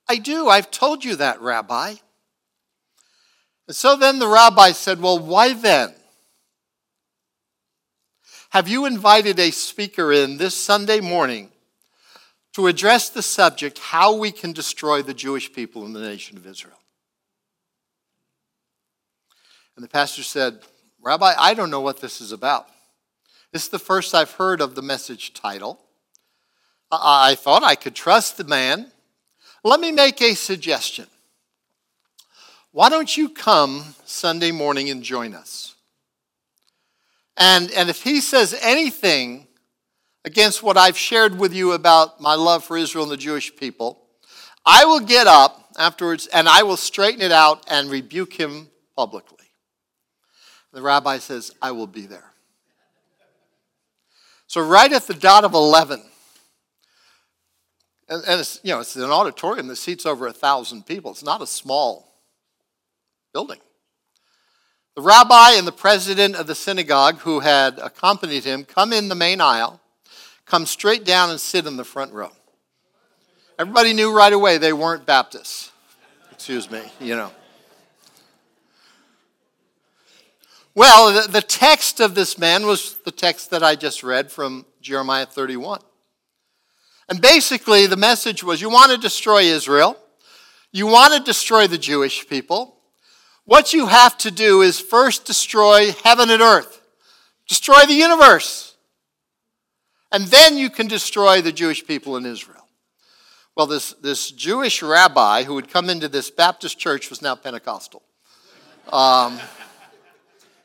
I 0.09 0.17
do. 0.17 0.49
I've 0.49 0.71
told 0.71 1.05
you 1.05 1.17
that, 1.17 1.41
Rabbi. 1.41 1.95
And 3.67 3.77
so 3.77 3.97
then 3.97 4.19
the 4.19 4.29
rabbi 4.29 4.73
said, 4.73 5.01
Well, 5.01 5.19
why 5.19 5.55
then? 5.55 5.95
Have 8.51 8.67
you 8.67 8.85
invited 8.85 9.39
a 9.39 9.53
speaker 9.53 10.13
in 10.13 10.37
this 10.37 10.57
Sunday 10.57 10.99
morning 11.01 11.51
to 12.55 12.67
address 12.67 13.09
the 13.09 13.23
subject 13.23 13.79
how 13.79 14.17
we 14.17 14.33
can 14.33 14.53
destroy 14.53 15.03
the 15.03 15.15
Jewish 15.15 15.53
people 15.53 15.87
in 15.87 15.93
the 15.93 16.01
nation 16.01 16.37
of 16.37 16.47
Israel? 16.47 16.81
And 19.77 19.85
the 19.85 19.89
pastor 19.89 20.25
said, 20.25 20.59
Rabbi, 21.01 21.33
I 21.39 21.55
don't 21.55 21.71
know 21.71 21.81
what 21.81 22.01
this 22.01 22.21
is 22.21 22.33
about. 22.33 22.67
This 23.53 23.65
is 23.65 23.69
the 23.69 23.79
first 23.79 24.15
I've 24.15 24.33
heard 24.33 24.61
of 24.61 24.75
the 24.75 24.83
message 24.83 25.35
title. 25.35 25.81
I 26.93 27.35
thought 27.35 27.63
I 27.63 27.75
could 27.75 27.95
trust 27.95 28.37
the 28.37 28.45
man. 28.45 28.91
Let 29.65 29.81
me 29.81 29.93
make 29.93 30.23
a 30.23 30.35
suggestion. 30.35 31.07
Why 32.73 32.89
don't 32.89 33.17
you 33.17 33.29
come 33.29 33.95
Sunday 34.05 34.53
morning 34.53 34.89
and 34.89 35.03
join 35.03 35.35
us? 35.35 35.75
And, 37.37 37.71
and 37.73 37.91
if 37.91 38.03
he 38.03 38.21
says 38.21 38.57
anything 38.61 39.49
against 40.25 40.63
what 40.63 40.77
I've 40.77 40.99
shared 40.99 41.39
with 41.39 41.53
you 41.53 41.73
about 41.73 42.21
my 42.21 42.35
love 42.35 42.63
for 42.63 42.77
Israel 42.77 43.05
and 43.05 43.13
the 43.13 43.17
Jewish 43.17 43.55
people, 43.57 44.01
I 44.65 44.85
will 44.85 45.01
get 45.01 45.27
up 45.27 45.71
afterwards 45.77 46.29
and 46.29 46.49
I 46.49 46.63
will 46.63 46.77
straighten 46.77 47.23
it 47.23 47.33
out 47.33 47.65
and 47.69 47.91
rebuke 47.91 48.35
him 48.35 48.69
publicly. 48.97 49.39
The 50.73 50.83
rabbi 50.83 51.19
says, 51.19 51.51
I 51.61 51.73
will 51.73 51.89
be 51.89 52.07
there. 52.07 52.30
So, 54.51 54.61
right 54.61 54.93
at 54.93 55.07
the 55.07 55.15
dot 55.15 55.45
of 55.45 55.55
11, 55.55 56.03
and, 58.09 58.25
and 58.27 58.41
it's, 58.41 58.59
you 58.65 58.73
know, 58.73 58.81
it's 58.81 58.97
an 58.97 59.05
auditorium 59.05 59.69
that 59.69 59.77
seats 59.77 60.05
over 60.05 60.27
a 60.27 60.33
thousand 60.33 60.87
people. 60.87 61.13
It's 61.13 61.23
not 61.23 61.41
a 61.41 61.47
small 61.47 62.13
building. 63.33 63.61
The 64.97 65.03
rabbi 65.03 65.53
and 65.53 65.69
the 65.69 65.73
president 65.73 66.35
of 66.35 66.49
the 66.49 66.57
synagogue 66.57 67.19
who 67.19 67.39
had 67.39 67.79
accompanied 67.79 68.43
him 68.43 68.65
come 68.65 68.93
in 68.93 69.09
the 69.09 69.15
main 69.15 69.41
aisle, 69.41 69.81
come 70.47 70.67
straight 70.67 71.05
down 71.05 71.31
and 71.31 71.41
sit 71.41 71.65
in 71.65 71.77
the 71.77 71.85
front 71.85 72.13
row. 72.13 72.33
Everybody 73.57 73.93
knew 73.93 74.13
right 74.13 74.33
away 74.33 74.59
they 74.59 74.73
weren't 74.73 75.07
Baptists. 75.07 75.71
Excuse 76.33 76.69
me, 76.69 76.83
you 76.99 77.15
know. 77.15 77.31
Well, 80.81 81.29
the, 81.29 81.43
text 81.43 82.01
of 82.01 82.15
this 82.15 82.39
man 82.39 82.65
was 82.65 82.97
the 83.05 83.11
text 83.11 83.51
that 83.51 83.63
I 83.63 83.77
just 83.77 84.03
read 84.03 84.33
from 84.33 84.65
Jeremiah 84.81 85.27
31. 85.27 85.83
And 87.07 87.21
basically, 87.21 87.87
the 87.87 87.99
message 87.99 88.43
was 88.43 88.63
you 88.63 88.71
want 88.71 88.91
to 88.91 88.97
destroy 88.97 89.43
Israel, 89.43 89.99
you 90.73 90.87
want 90.87 91.13
to 91.13 91.21
destroy 91.21 91.67
the 91.67 91.77
Jewish 91.77 92.27
people, 92.27 92.79
what 93.45 93.75
you 93.75 93.89
have 93.89 94.17
to 94.17 94.31
do 94.31 94.63
is 94.63 94.81
first 94.81 95.27
destroy 95.27 95.93
heaven 96.03 96.31
and 96.31 96.41
earth, 96.41 96.81
destroy 97.47 97.85
the 97.87 97.93
universe, 97.93 98.75
and 100.11 100.29
then 100.29 100.57
you 100.57 100.71
can 100.71 100.89
destroy 100.89 101.43
the 101.43 101.53
Jewish 101.53 101.87
people 101.87 102.17
in 102.17 102.25
Israel. 102.25 102.67
Well, 103.55 103.67
this, 103.67 103.93
this 104.01 104.31
Jewish 104.31 104.83
rabbi 104.83 105.43
who 105.43 105.57
had 105.57 105.69
come 105.69 105.91
into 105.91 106.09
this 106.09 106.31
Baptist 106.31 106.79
church 106.79 107.11
was 107.11 107.21
now 107.21 107.35
Pentecostal. 107.35 108.01
Um, 108.91 109.39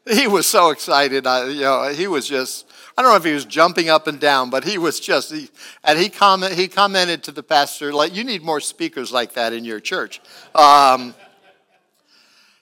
he 0.10 0.28
was 0.28 0.46
so 0.46 0.70
excited. 0.70 1.26
I, 1.26 1.48
you 1.48 1.62
know, 1.62 1.90
he 1.90 2.08
was 2.08 2.28
just, 2.28 2.66
I 2.98 3.02
don't 3.02 3.12
know 3.12 3.18
if 3.18 3.24
he 3.24 3.34
was 3.34 3.46
jumping 3.46 3.90
up 3.90 4.08
and 4.08 4.20
down, 4.20 4.50
but 4.50 4.64
he 4.64 4.78
was 4.78 5.00
just, 5.00 5.32
he, 5.32 5.50
and 5.84 5.98
he, 5.98 6.10
comment, 6.10 6.54
he 6.54 6.68
commented 6.68 7.24
to 7.24 7.32
the 7.32 7.44
pastor, 7.44 7.94
like, 7.94 8.16
you 8.16 8.24
need 8.24 8.44
more 8.44 8.60
speakers 8.60 9.12
like 9.12 9.34
that 9.34 9.54
in 9.54 9.66
your 9.66 9.80
church. 9.80 10.22
Um, 10.54 11.16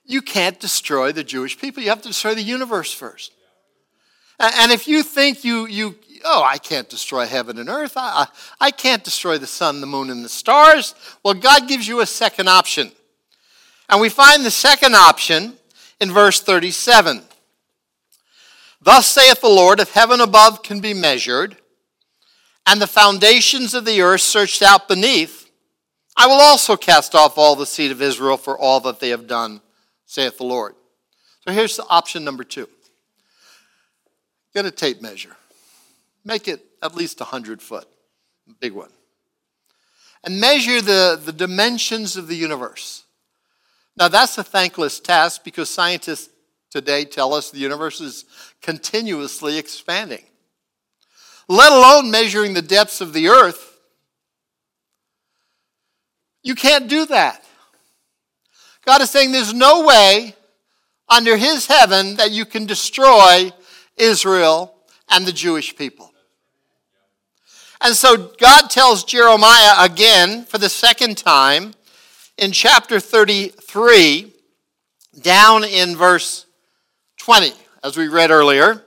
you 0.06 0.21
can't 0.21 0.60
destroy 0.60 1.12
the 1.12 1.23
Jewish 1.23 1.58
people. 1.58 1.84
You 1.84 1.89
have 1.89 2.01
to 2.01 2.10
destroy 2.10 2.36
the 2.36 2.41
universe 2.41 2.93
first. 2.93 3.32
And 4.39 4.71
if 4.71 4.88
you 4.88 5.03
think 5.03 5.43
you, 5.43 5.67
you 5.67 5.95
oh, 6.25 6.43
I 6.43 6.58
can't 6.58 6.89
destroy 6.89 7.25
heaven 7.25 7.58
and 7.58 7.69
earth, 7.69 7.93
I, 7.95 8.27
I 8.60 8.71
can't 8.71 9.03
destroy 9.03 9.38
the 9.38 9.47
sun, 9.47 9.82
the 9.82 9.88
moon, 9.88 10.10
and 10.10 10.23
the 10.23 10.29
stars, 10.29 10.95
well, 11.23 11.34
God 11.34 11.67
gives 11.67 11.88
you 11.88 12.01
a 12.01 12.06
second 12.06 12.49
option. 12.49 12.91
And 13.89 14.01
we 14.01 14.10
find 14.10 14.45
the 14.45 14.51
second 14.51 14.95
option 14.95 15.53
in 15.99 16.12
verse 16.12 16.41
37. 16.41 17.21
Thus 18.84 19.08
saith 19.08 19.39
the 19.39 19.48
Lord, 19.48 19.80
if 19.80 19.93
heaven 19.93 20.19
above 20.19 20.62
can 20.62 20.82
be 20.82 20.93
measured, 20.93 21.56
and 22.65 22.82
the 22.82 22.88
foundations 22.88 23.74
of 23.74 23.86
the 23.86 24.02
earth 24.02 24.22
searched 24.22 24.62
out 24.62 24.88
beneath, 24.88 25.50
I 26.17 26.28
will 26.28 26.39
also 26.39 26.76
cast 26.76 27.15
off 27.15 27.38
all 27.38 27.56
the 27.56 27.65
seed 27.65 27.91
of 27.91 28.02
Israel 28.02 28.38
for 28.38 28.58
all 28.58 28.80
that 28.82 29.00
they 29.00 29.10
have 29.10 29.28
done 29.28 29.62
saith 30.06 30.38
the 30.38 30.43
Lord. 30.43 30.76
So 31.41 31.54
here's 31.54 31.78
the 31.78 31.86
option 31.89 32.24
number 32.24 32.43
two 32.43 32.67
get 34.54 34.65
a 34.65 34.72
tape 34.72 35.02
measure, 35.02 35.36
make 36.24 36.48
it 36.48 36.63
at 36.82 36.96
least 36.96 37.19
100 37.19 37.62
foot, 37.62 37.88
big 38.60 38.74
one, 38.74 38.91
and 40.24 40.39
measure 40.39 40.82
the, 40.82 41.19
the 41.24 41.34
dimensions 41.34 42.17
of 42.17 42.28
the 42.28 42.36
universe. 42.36 43.06
Now, 43.96 44.08
that's 44.08 44.38
a 44.38 44.43
thankless 44.43 45.00
task 45.00 45.43
because 45.43 45.69
scientists 45.69 46.30
today 46.72 47.06
tell 47.06 47.34
us 47.34 47.52
the 47.52 47.60
universe 47.60 48.02
is 48.02 48.26
continuously 48.63 49.60
expanding, 49.60 50.23
let 51.47 51.71
alone 51.71 52.10
measuring 52.10 52.54
the 52.54 52.62
depths 52.62 53.02
of 53.02 53.13
the 53.13 53.28
earth. 53.28 53.78
You 56.41 56.56
can't 56.56 56.88
do 56.88 57.06
that. 57.08 57.43
God 58.86 59.02
is 59.02 59.10
saying 59.10 59.32
there's 59.32 59.54
no 59.54 59.86
way 59.86 60.36
under 61.08 61.38
his 61.38 61.67
heaven 61.67 62.15
that 62.15 62.32
you 62.32 62.45
can 62.45 62.65
destroy 62.65 63.52
Israel 63.97 64.73
and 65.10 65.26
the 65.26 65.32
Jewish 65.32 65.76
people. 65.76 66.12
And 67.82 67.95
so 67.95 68.32
God 68.39 68.69
tells 68.69 69.04
Jeremiah 69.04 69.86
again 69.86 70.45
for 70.45 70.58
the 70.58 70.69
second 70.69 71.17
time 71.17 71.73
in 72.38 72.52
chapter 72.52 72.99
33, 72.99 74.34
down 75.21 75.63
in 75.65 75.95
verse 75.95 76.45
20, 77.17 77.54
as 77.84 77.98
we 77.98 78.08
read 78.08 78.32
earlier. 78.32 78.84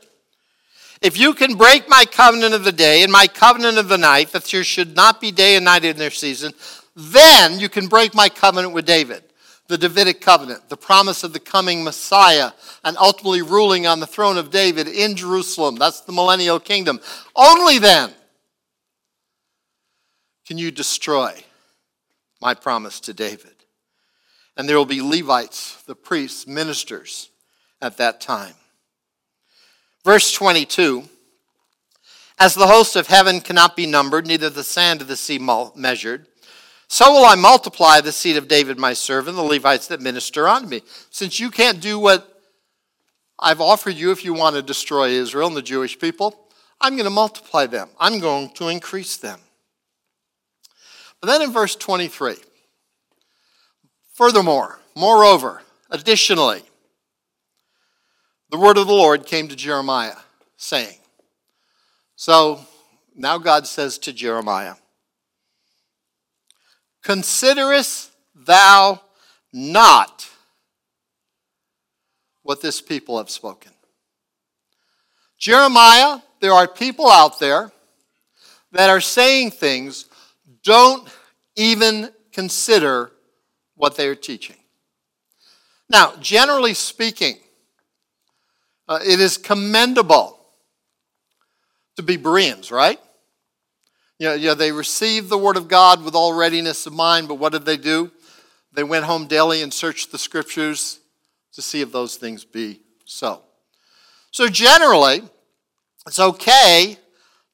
If 1.02 1.18
you 1.18 1.34
can 1.34 1.56
break 1.56 1.88
my 1.88 2.04
covenant 2.04 2.54
of 2.54 2.64
the 2.64 2.72
day 2.72 3.02
and 3.02 3.12
my 3.12 3.26
covenant 3.26 3.78
of 3.78 3.88
the 3.88 3.98
night, 3.98 4.32
that 4.32 4.44
there 4.44 4.64
should 4.64 4.96
not 4.96 5.20
be 5.20 5.30
day 5.30 5.56
and 5.56 5.64
night 5.64 5.84
in 5.84 5.96
their 5.96 6.10
season, 6.10 6.52
then 6.94 7.60
you 7.60 7.68
can 7.68 7.86
break 7.86 8.14
my 8.14 8.28
covenant 8.28 8.72
with 8.72 8.86
David 8.86 9.22
the 9.68 9.78
Davidic 9.78 10.20
covenant, 10.20 10.68
the 10.68 10.76
promise 10.76 11.24
of 11.24 11.32
the 11.32 11.40
coming 11.40 11.82
Messiah, 11.82 12.52
and 12.84 12.96
ultimately 12.98 13.42
ruling 13.42 13.86
on 13.86 14.00
the 14.00 14.06
throne 14.06 14.36
of 14.36 14.50
David 14.50 14.86
in 14.86 15.16
Jerusalem. 15.16 15.76
That's 15.76 16.02
the 16.02 16.12
millennial 16.12 16.60
kingdom. 16.60 17.00
Only 17.34 17.78
then 17.78 18.12
can 20.46 20.56
you 20.56 20.70
destroy 20.70 21.42
my 22.40 22.54
promise 22.54 23.00
to 23.00 23.12
David. 23.12 23.54
And 24.56 24.68
there 24.68 24.76
will 24.76 24.86
be 24.86 25.02
Levites, 25.02 25.82
the 25.82 25.94
priests, 25.94 26.46
ministers 26.46 27.30
at 27.82 27.96
that 27.96 28.20
time. 28.20 28.54
Verse 30.06 30.32
22 30.34 31.02
As 32.38 32.54
the 32.54 32.68
host 32.68 32.94
of 32.94 33.08
heaven 33.08 33.40
cannot 33.40 33.74
be 33.74 33.86
numbered, 33.86 34.24
neither 34.24 34.48
the 34.48 34.62
sand 34.62 35.00
of 35.00 35.08
the 35.08 35.16
sea 35.16 35.40
measured, 35.74 36.28
so 36.86 37.12
will 37.12 37.24
I 37.24 37.34
multiply 37.34 38.00
the 38.00 38.12
seed 38.12 38.36
of 38.36 38.46
David 38.46 38.78
my 38.78 38.92
servant, 38.92 39.36
the 39.36 39.42
Levites 39.42 39.88
that 39.88 40.00
minister 40.00 40.46
unto 40.46 40.68
me. 40.68 40.82
Since 41.10 41.40
you 41.40 41.50
can't 41.50 41.80
do 41.80 41.98
what 41.98 42.40
I've 43.36 43.60
offered 43.60 43.96
you 43.96 44.12
if 44.12 44.24
you 44.24 44.32
want 44.32 44.54
to 44.54 44.62
destroy 44.62 45.08
Israel 45.08 45.48
and 45.48 45.56
the 45.56 45.60
Jewish 45.60 45.98
people, 45.98 46.38
I'm 46.80 46.92
going 46.92 47.02
to 47.02 47.10
multiply 47.10 47.66
them, 47.66 47.88
I'm 47.98 48.20
going 48.20 48.50
to 48.50 48.68
increase 48.68 49.16
them. 49.16 49.40
But 51.20 51.26
then 51.26 51.42
in 51.42 51.50
verse 51.50 51.74
23, 51.74 52.36
furthermore, 54.12 54.78
moreover, 54.94 55.62
additionally, 55.90 56.62
the 58.56 58.62
word 58.62 58.78
of 58.78 58.86
the 58.86 58.92
Lord 58.94 59.26
came 59.26 59.48
to 59.48 59.54
Jeremiah, 59.54 60.16
saying, 60.56 60.96
So 62.14 62.60
now 63.14 63.36
God 63.36 63.66
says 63.66 63.98
to 63.98 64.14
Jeremiah, 64.14 64.76
Considerest 67.02 68.12
thou 68.34 69.02
not 69.52 70.26
what 72.44 72.62
this 72.62 72.80
people 72.80 73.18
have 73.18 73.28
spoken? 73.28 73.72
Jeremiah, 75.36 76.20
there 76.40 76.52
are 76.52 76.66
people 76.66 77.10
out 77.10 77.38
there 77.38 77.70
that 78.72 78.88
are 78.88 79.02
saying 79.02 79.50
things, 79.50 80.06
don't 80.64 81.06
even 81.56 82.08
consider 82.32 83.10
what 83.74 83.98
they 83.98 84.08
are 84.08 84.14
teaching. 84.14 84.56
Now, 85.90 86.14
generally 86.20 86.72
speaking, 86.72 87.36
uh, 88.88 89.00
it 89.04 89.20
is 89.20 89.36
commendable 89.38 90.38
to 91.96 92.02
be 92.02 92.16
Bereans, 92.16 92.70
right? 92.70 93.00
You 94.18 94.28
know, 94.28 94.36
know, 94.36 94.54
they 94.54 94.72
received 94.72 95.28
the 95.28 95.38
Word 95.38 95.56
of 95.56 95.68
God 95.68 96.04
with 96.04 96.14
all 96.14 96.32
readiness 96.32 96.86
of 96.86 96.92
mind, 96.92 97.28
but 97.28 97.34
what 97.34 97.52
did 97.52 97.64
they 97.64 97.76
do? 97.76 98.10
They 98.72 98.84
went 98.84 99.04
home 99.04 99.26
daily 99.26 99.62
and 99.62 99.72
searched 99.72 100.12
the 100.12 100.18
Scriptures 100.18 101.00
to 101.52 101.62
see 101.62 101.80
if 101.80 101.92
those 101.92 102.16
things 102.16 102.44
be 102.44 102.80
so. 103.04 103.42
So, 104.30 104.48
generally, 104.48 105.22
it's 106.06 106.20
okay 106.20 106.98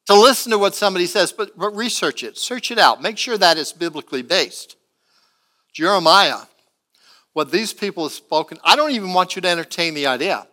to 0.07 0.14
listen 0.14 0.51
to 0.51 0.59
what 0.59 0.75
somebody 0.75 1.07
says, 1.07 1.33
but, 1.33 1.57
but 1.57 1.75
research 1.75 2.23
it, 2.23 2.37
search 2.37 2.71
it 2.71 2.79
out, 2.79 3.01
make 3.01 3.18
sure 3.18 3.38
that 3.38 3.57
it's 3.57 3.73
biblically 3.73 4.23
based. 4.23 4.77
Jeremiah, 5.73 6.40
what 7.33 7.51
these 7.51 7.73
people 7.73 8.05
have 8.05 8.12
spoken, 8.12 8.59
I 8.64 8.77
don't 8.77 8.90
even 8.90 9.14
want 9.14 9.37
you 9.37 9.42
to 9.42 9.49
entertain 9.49 9.95
the 9.95 10.07
idea. 10.07 10.47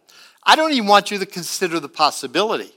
I 0.50 0.56
don't 0.56 0.74
even 0.74 0.88
want 0.88 1.12
you 1.12 1.20
to 1.20 1.28
consider 1.28 1.80
the 1.80 1.88
possibility. 1.88 2.72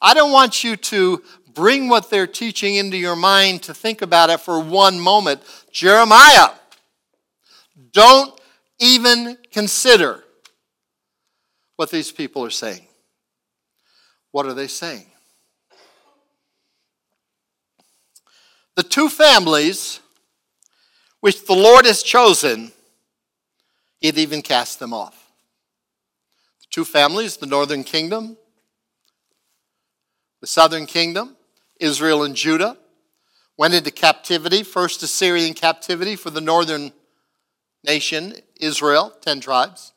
I 0.00 0.12
don't 0.12 0.32
want 0.32 0.64
you 0.64 0.74
to 0.74 1.22
bring 1.54 1.88
what 1.88 2.10
they're 2.10 2.26
teaching 2.26 2.74
into 2.74 2.96
your 2.96 3.14
mind 3.14 3.62
to 3.62 3.74
think 3.74 4.02
about 4.02 4.28
it 4.28 4.40
for 4.40 4.58
one 4.58 4.98
moment. 4.98 5.40
Jeremiah, 5.70 6.48
don't 7.92 8.36
even 8.80 9.38
consider 9.52 10.24
what 11.76 11.92
these 11.92 12.10
people 12.10 12.44
are 12.44 12.50
saying. 12.50 12.88
What 14.32 14.46
are 14.46 14.54
they 14.54 14.66
saying? 14.66 15.06
The 18.74 18.82
two 18.82 19.08
families 19.08 20.00
which 21.20 21.46
the 21.46 21.54
Lord 21.54 21.86
has 21.86 22.02
chosen, 22.02 22.72
He'd 24.00 24.18
even 24.18 24.42
cast 24.42 24.80
them 24.80 24.92
off. 24.92 25.21
Two 26.72 26.84
families, 26.86 27.36
the 27.36 27.46
northern 27.46 27.84
kingdom, 27.84 28.38
the 30.40 30.46
southern 30.46 30.86
kingdom, 30.86 31.36
Israel 31.78 32.24
and 32.24 32.34
Judah, 32.34 32.78
went 33.58 33.74
into 33.74 33.90
captivity, 33.90 34.62
first 34.62 35.02
Assyrian 35.02 35.52
captivity 35.52 36.16
for 36.16 36.30
the 36.30 36.40
northern 36.40 36.92
nation, 37.84 38.34
Israel, 38.58 39.12
10 39.20 39.40
tribes. 39.40 39.92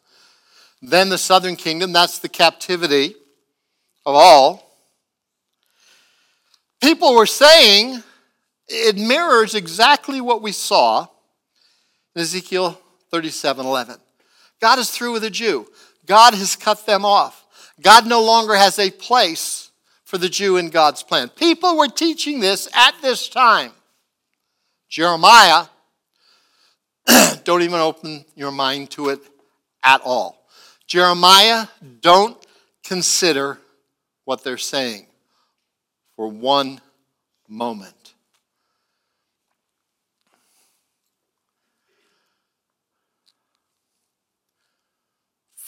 Then 0.81 1.09
the 1.09 1.17
southern 1.17 1.55
kingdom, 1.55 1.93
that's 1.93 2.19
the 2.19 2.29
captivity 2.29 3.15
of 4.05 4.13
all. 4.13 4.77
People 6.81 7.15
were 7.15 7.25
saying 7.25 8.03
it 8.67 8.97
mirrors 8.97 9.55
exactly 9.55 10.19
what 10.19 10.41
we 10.41 10.51
saw 10.51 11.07
in 12.15 12.21
Ezekiel 12.21 12.79
37 13.11 13.65
11. 13.65 13.97
God 14.59 14.79
is 14.79 14.89
through 14.89 15.13
with 15.13 15.23
a 15.23 15.29
Jew. 15.29 15.67
God 16.06 16.34
has 16.34 16.56
cut 16.56 16.86
them 16.86 17.06
off. 17.06 17.46
God 17.82 18.08
no 18.08 18.24
longer 18.24 18.56
has 18.56 18.80
a 18.80 18.91
place 18.91 19.72
for 20.04 20.18
the 20.18 20.30
Jew 20.30 20.58
in 20.58 20.70
God's 20.70 21.04
plan. 21.04 21.30
People 21.30 21.78
were 21.78 21.88
teaching 21.88 22.39
this 22.39 22.70
at 22.74 22.94
this 23.02 23.28
time. 23.28 23.72
Jeremiah, 24.88 25.65
don't 27.44 27.63
even 27.63 27.80
open 27.80 28.24
your 28.36 28.52
mind 28.52 28.91
to 28.91 29.10
it 29.10 29.20
at 29.84 30.02
all. 30.02 30.46
Jeremiah, 30.88 31.68
don't 32.02 32.38
consider 32.84 33.60
what 34.26 34.44
they're 34.44 34.58
saying 34.58 35.08
for 36.15 36.28
one 36.28 36.80
moment. 37.48 37.94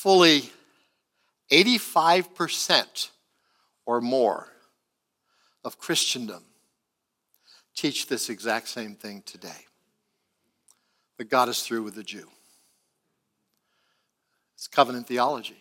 Fully 0.08 0.50
85% 1.52 3.10
or 3.86 4.00
more 4.00 4.48
of 5.66 5.78
Christendom 5.78 6.46
teach 7.76 8.08
this 8.08 8.30
exact 8.30 8.70
same 8.70 8.96
thing 8.96 9.22
today 9.26 9.66
that 11.18 11.30
God 11.30 11.50
is 11.50 11.62
through 11.62 11.84
with 11.84 11.96
the 11.96 12.04
Jew. 12.04 12.30
It's 14.56 14.70
covenant 14.70 15.08
theology. 15.08 15.60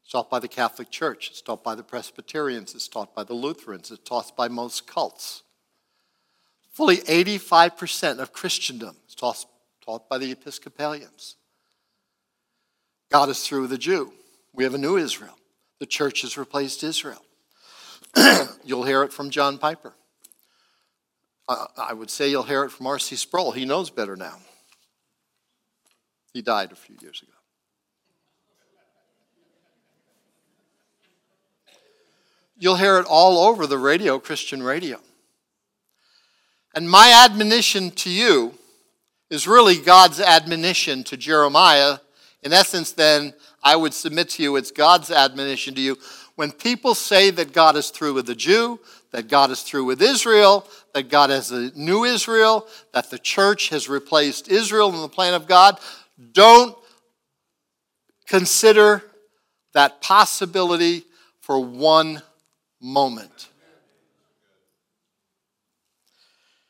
It's 0.00 0.10
taught 0.10 0.30
by 0.30 0.38
the 0.38 0.48
Catholic 0.48 0.88
Church, 0.90 1.28
it's 1.28 1.42
taught 1.42 1.62
by 1.62 1.74
the 1.74 1.82
Presbyterians, 1.82 2.74
it's 2.74 2.88
taught 2.88 3.14
by 3.14 3.24
the 3.24 3.34
Lutherans, 3.34 3.90
it's 3.90 4.08
taught 4.08 4.34
by 4.38 4.48
most 4.48 4.86
cults. 4.86 5.42
Fully 6.72 6.96
85% 6.96 8.20
of 8.20 8.32
Christendom 8.32 8.96
is 9.06 9.14
taught, 9.14 9.44
taught 9.84 10.08
by 10.08 10.16
the 10.16 10.32
Episcopalians. 10.32 11.34
God 13.10 13.28
is 13.28 13.46
through 13.46 13.68
the 13.68 13.78
Jew. 13.78 14.12
We 14.52 14.64
have 14.64 14.74
a 14.74 14.78
new 14.78 14.96
Israel. 14.96 15.36
The 15.78 15.86
church 15.86 16.22
has 16.22 16.36
replaced 16.36 16.82
Israel. 16.82 17.24
you'll 18.64 18.84
hear 18.84 19.02
it 19.02 19.12
from 19.12 19.30
John 19.30 19.58
Piper. 19.58 19.94
I 21.48 21.94
would 21.94 22.10
say 22.10 22.28
you'll 22.28 22.42
hear 22.42 22.64
it 22.64 22.70
from 22.70 22.86
R.C. 22.86 23.16
Sproul. 23.16 23.52
He 23.52 23.64
knows 23.64 23.88
better 23.88 24.16
now. 24.16 24.36
He 26.34 26.42
died 26.42 26.72
a 26.72 26.76
few 26.76 26.96
years 27.00 27.22
ago. 27.22 27.32
You'll 32.58 32.76
hear 32.76 32.98
it 32.98 33.06
all 33.06 33.38
over 33.38 33.66
the 33.66 33.78
radio, 33.78 34.18
Christian 34.18 34.62
radio. 34.62 35.00
And 36.74 36.90
my 36.90 37.24
admonition 37.24 37.92
to 37.92 38.10
you 38.10 38.54
is 39.30 39.46
really 39.46 39.76
God's 39.76 40.20
admonition 40.20 41.04
to 41.04 41.16
Jeremiah. 41.16 41.98
In 42.42 42.52
essence, 42.52 42.92
then, 42.92 43.34
I 43.62 43.76
would 43.76 43.92
submit 43.92 44.30
to 44.30 44.42
you 44.42 44.56
it's 44.56 44.70
God's 44.70 45.10
admonition 45.10 45.74
to 45.74 45.80
you. 45.80 45.96
When 46.36 46.52
people 46.52 46.94
say 46.94 47.30
that 47.30 47.52
God 47.52 47.76
is 47.76 47.90
through 47.90 48.14
with 48.14 48.26
the 48.26 48.34
Jew, 48.34 48.78
that 49.10 49.28
God 49.28 49.50
is 49.50 49.62
through 49.62 49.84
with 49.84 50.00
Israel, 50.00 50.66
that 50.94 51.08
God 51.08 51.30
has 51.30 51.50
a 51.50 51.72
new 51.76 52.04
Israel, 52.04 52.66
that 52.92 53.10
the 53.10 53.18
church 53.18 53.70
has 53.70 53.88
replaced 53.88 54.48
Israel 54.48 54.94
in 54.94 55.00
the 55.00 55.08
plan 55.08 55.34
of 55.34 55.48
God, 55.48 55.80
don't 56.32 56.76
consider 58.26 59.02
that 59.72 60.00
possibility 60.00 61.04
for 61.40 61.58
one 61.58 62.22
moment. 62.80 63.48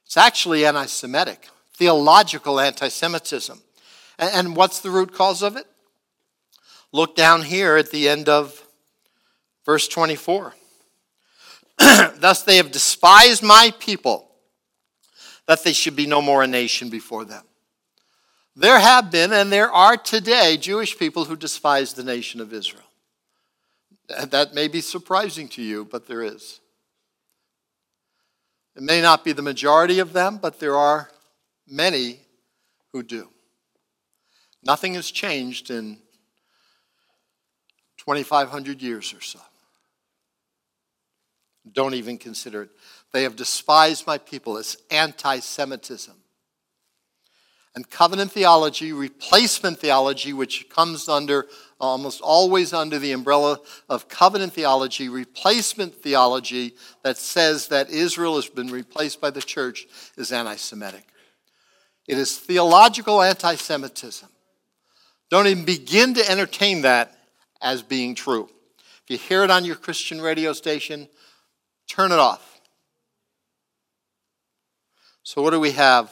It's 0.07 0.17
actually 0.17 0.65
anti 0.65 0.87
Semitic, 0.87 1.49
theological 1.75 2.59
anti 2.59 2.89
Semitism. 2.89 3.61
And 4.19 4.57
what's 4.57 4.81
the 4.81 4.91
root 4.91 5.15
cause 5.15 5.43
of 5.43 5.57
it? 5.57 5.67
Look 6.93 7.15
down 7.15 7.43
here 7.43 7.77
at 7.77 7.91
the 7.91 8.09
end 8.09 8.29
of 8.29 8.65
verse 9.65 9.87
24. 9.87 10.55
Thus 11.79 12.43
they 12.43 12.57
have 12.57 12.73
despised 12.73 13.43
my 13.43 13.73
people, 13.79 14.31
that 15.47 15.63
they 15.63 15.73
should 15.73 15.95
be 15.95 16.07
no 16.07 16.21
more 16.21 16.43
a 16.43 16.47
nation 16.47 16.89
before 16.89 17.25
them. 17.25 17.45
There 18.57 18.81
have 18.81 19.13
been, 19.13 19.33
and 19.33 19.53
there 19.53 19.71
are 19.71 19.97
today, 19.97 20.57
Jewish 20.57 20.99
people 20.99 21.27
who 21.27 21.37
despise 21.37 21.93
the 21.93 22.03
nation 22.03 22.41
of 22.41 22.53
Israel. 22.53 22.83
That 24.09 24.55
may 24.55 24.67
be 24.67 24.81
surprising 24.81 25.49
to 25.51 25.63
you, 25.63 25.85
but 25.85 26.09
there 26.09 26.23
is. 26.23 26.61
It 28.75 28.83
may 28.83 29.01
not 29.01 29.23
be 29.23 29.33
the 29.33 29.43
majority 29.43 29.99
of 29.99 30.13
them, 30.13 30.39
but 30.39 30.59
there 30.59 30.77
are 30.77 31.11
many 31.69 32.21
who 32.93 33.03
do. 33.03 33.29
Nothing 34.63 34.95
has 34.95 35.11
changed 35.11 35.71
in 35.71 35.99
2,500 37.99 38.83
years 38.83 39.15
or 39.15 39.21
so. 39.21 39.41
Don't 41.73 41.95
even 41.95 42.19
consider 42.19 42.63
it. 42.63 42.71
They 43.13 43.23
have 43.25 43.37
despised 43.37 44.07
my 44.07 44.19
people. 44.19 44.57
It's 44.57 44.77
anti 44.91 45.41
Semitism. 45.41 46.15
And 47.75 47.89
covenant 47.89 48.33
theology, 48.33 48.93
replacement 48.93 49.79
theology, 49.79 50.33
which 50.33 50.69
comes 50.69 51.09
under 51.09 51.47
almost 51.79 52.21
always 52.21 52.73
under 52.73 52.99
the 52.99 53.13
umbrella 53.13 53.61
of 53.89 54.09
covenant 54.09 54.53
theology, 54.53 55.09
replacement 55.09 55.95
theology 55.95 56.75
that 57.05 57.19
says 57.19 57.69
that 57.69 57.91
Israel 57.91 58.35
has 58.35 58.49
been 58.49 58.69
replaced 58.69 59.21
by 59.21 59.31
the 59.31 59.43
church, 59.43 59.87
is 60.17 60.33
anti 60.33 60.57
Semitic. 60.57 61.05
It 62.09 62.19
is 62.19 62.39
theological 62.39 63.23
anti 63.23 63.55
Semitism. 63.55 64.29
Don't 65.31 65.47
even 65.47 65.65
begin 65.65 66.15
to 66.15 66.31
entertain 66.31 66.83
that 66.83 67.19
as 67.61 67.83
being 67.83 68.15
true. 68.15 68.49
If 69.05 69.11
you 69.11 69.19
hear 69.19 69.45
it 69.45 69.51
on 69.51 69.65
your 69.65 69.77
Christian 69.77 70.21
radio 70.21 70.53
station, 70.53 71.09
turn 71.89 72.13
it 72.13 72.19
off. 72.19 72.61
So, 75.23 75.43
what 75.43 75.51
do 75.51 75.61
we 75.61 75.73
have 75.73 76.11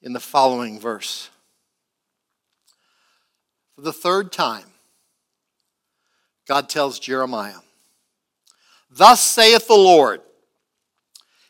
in 0.00 0.12
the 0.12 0.20
following 0.20 0.78
verse? 0.78 1.28
For 3.74 3.80
the 3.82 3.92
third 3.92 4.30
time, 4.30 4.66
God 6.46 6.68
tells 6.68 6.98
Jeremiah, 6.98 7.58
Thus 8.90 9.20
saith 9.20 9.66
the 9.66 9.74
Lord, 9.74 10.20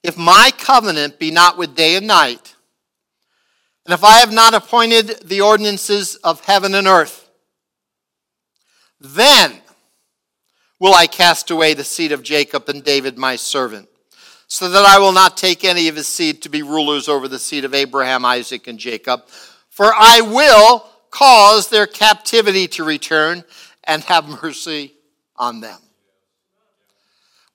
if 0.02 0.16
my 0.16 0.52
covenant 0.56 1.18
be 1.18 1.30
not 1.30 1.58
with 1.58 1.74
day 1.74 1.96
and 1.96 2.06
night, 2.06 2.54
and 3.86 3.94
if 3.94 4.04
I 4.04 4.20
have 4.20 4.32
not 4.32 4.54
appointed 4.54 5.22
the 5.24 5.40
ordinances 5.40 6.14
of 6.16 6.44
heaven 6.44 6.74
and 6.74 6.86
earth, 6.86 7.28
then 9.00 9.60
will 10.78 10.94
I 10.94 11.06
cast 11.06 11.50
away 11.50 11.74
the 11.74 11.84
seed 11.84 12.12
of 12.12 12.22
Jacob 12.22 12.68
and 12.68 12.84
David 12.84 13.18
my 13.18 13.36
servant, 13.36 13.88
so 14.46 14.68
that 14.68 14.86
I 14.86 14.98
will 14.98 15.12
not 15.12 15.36
take 15.36 15.64
any 15.64 15.88
of 15.88 15.96
his 15.96 16.06
seed 16.06 16.42
to 16.42 16.48
be 16.48 16.62
rulers 16.62 17.08
over 17.08 17.26
the 17.26 17.38
seed 17.38 17.64
of 17.64 17.74
Abraham, 17.74 18.24
Isaac, 18.24 18.68
and 18.68 18.78
Jacob. 18.78 19.22
For 19.68 19.86
I 19.86 20.20
will 20.20 20.86
cause 21.10 21.68
their 21.68 21.86
captivity 21.86 22.68
to 22.68 22.84
return 22.84 23.44
and 23.84 24.04
have 24.04 24.42
mercy 24.42 24.94
on 25.36 25.60
them. 25.60 25.78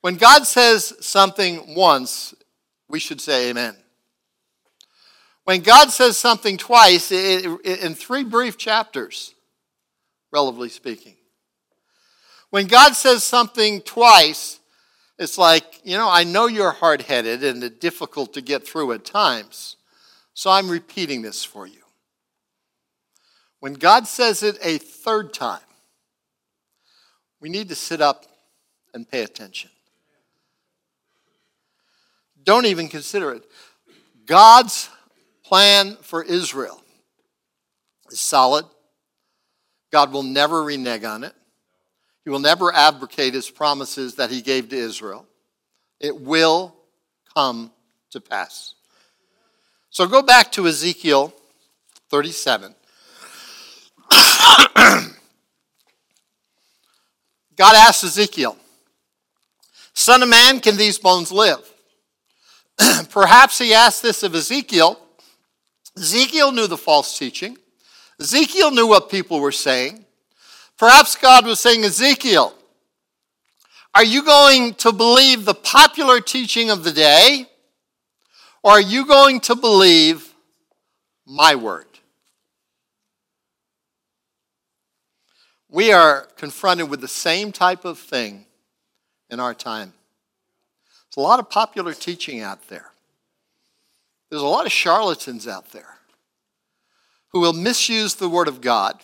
When 0.02 0.16
God 0.16 0.46
says 0.46 0.94
something 1.00 1.76
once, 1.76 2.34
we 2.90 3.00
should 3.00 3.22
say 3.22 3.50
amen. 3.50 3.76
When 5.48 5.62
God 5.62 5.92
says 5.92 6.18
something 6.18 6.58
twice, 6.58 7.10
in 7.10 7.96
three 7.96 8.26
brief 8.26 8.58
chapters, 8.58 9.34
relatively 10.30 10.68
speaking, 10.68 11.16
when 12.50 12.68
God 12.68 12.98
says 12.98 13.24
something 13.24 13.80
twice, 13.80 14.60
it's 15.18 15.38
like, 15.38 15.64
you 15.86 15.96
know, 15.96 16.10
I 16.12 16.26
know 16.26 16.48
you're 16.48 16.72
hard 16.72 17.04
headed 17.04 17.46
and 17.46 17.80
difficult 17.80 18.34
to 18.34 18.42
get 18.42 18.68
through 18.68 18.92
at 18.92 19.06
times, 19.06 19.78
so 20.34 20.52
I'm 20.52 20.70
repeating 20.70 21.22
this 21.22 21.46
for 21.46 21.66
you. 21.66 21.80
When 23.62 23.76
God 23.76 24.06
says 24.06 24.44
it 24.44 24.58
a 24.62 24.80
third 24.80 25.34
time, 25.34 25.62
we 27.40 27.48
need 27.48 27.70
to 27.70 27.76
sit 27.76 28.02
up 28.02 28.26
and 28.94 29.10
pay 29.10 29.24
attention. 29.24 29.70
Don't 32.44 32.66
even 32.66 32.90
consider 32.90 33.32
it. 33.32 33.46
God's 34.26 34.90
plan 35.48 35.96
for 36.02 36.24
Israel 36.24 36.82
is 38.12 38.20
solid. 38.20 38.66
God 39.92 40.12
will 40.12 40.24
never 40.24 40.64
renege 40.64 41.06
on 41.06 41.24
it. 41.24 41.34
He 42.26 42.30
will 42.30 42.40
never 42.40 42.74
abrogate 42.74 43.34
his 43.34 43.50
promises 43.50 44.16
that 44.16 44.30
he 44.30 44.42
gave 44.42 44.68
to 44.70 44.76
Israel. 44.76 45.26
It 46.02 46.20
will 46.20 46.76
come 47.34 47.72
to 48.12 48.20
pass. 48.20 48.76
So 49.90 50.06
go 50.06 50.22
back 50.22 50.52
to 50.54 50.68
Ezekiel 50.68 51.34
37. 52.10 52.76
God 57.56 57.76
asked 57.76 58.04
Ezekiel, 58.04 58.58
Son 59.94 60.22
of 60.22 60.30
man, 60.30 60.60
can 60.60 60.76
these 60.76 61.00
bones 61.00 61.32
live? 61.32 61.74
Perhaps 63.10 63.58
he 63.58 63.74
asked 63.74 64.04
this 64.04 64.24
of 64.24 64.36
Ezekiel. 64.36 65.00
Ezekiel 65.98 66.52
knew 66.52 66.68
the 66.68 66.78
false 66.78 67.18
teaching. 67.18 67.58
Ezekiel 68.20 68.72
knew 68.72 68.88
what 68.88 69.10
people 69.10 69.40
were 69.40 69.52
saying. 69.52 70.06
Perhaps 70.78 71.16
God 71.16 71.46
was 71.46 71.60
saying, 71.60 71.84
Ezekiel, 71.84 72.54
are 73.96 74.04
you 74.04 74.24
going 74.24 74.76
to 74.76 74.92
believe 74.92 75.46
the 75.46 75.54
popular 75.54 76.20
teaching 76.20 76.70
of 76.70 76.84
the 76.84 76.92
day? 76.92 77.48
Or 78.64 78.72
are 78.74 78.82
you 78.82 79.06
going 79.06 79.40
to 79.42 79.56
believe 79.56 80.34
my 81.26 81.56
word? 81.56 81.88
we 85.70 85.92
are 85.92 86.28
confronted 86.38 86.90
with 86.90 87.02
the 87.02 87.08
same 87.08 87.52
type 87.52 87.86
of 87.86 88.00
thing 88.00 88.46
in 89.30 89.40
our 89.40 89.54
time. 89.54 89.94
There's 91.10 91.18
a 91.18 91.28
lot 91.28 91.40
of 91.40 91.50
popular 91.50 91.94
teaching 91.94 92.42
out 92.42 92.68
there. 92.70 92.92
There's 94.30 94.42
a 94.42 94.46
lot 94.46 94.66
of 94.66 94.72
charlatans 94.72 95.48
out 95.48 95.72
there 95.72 95.98
who 97.30 97.40
will 97.40 97.54
misuse 97.54 98.16
the 98.16 98.30
Word 98.30 98.48
of 98.48 98.62
God. 98.62 99.00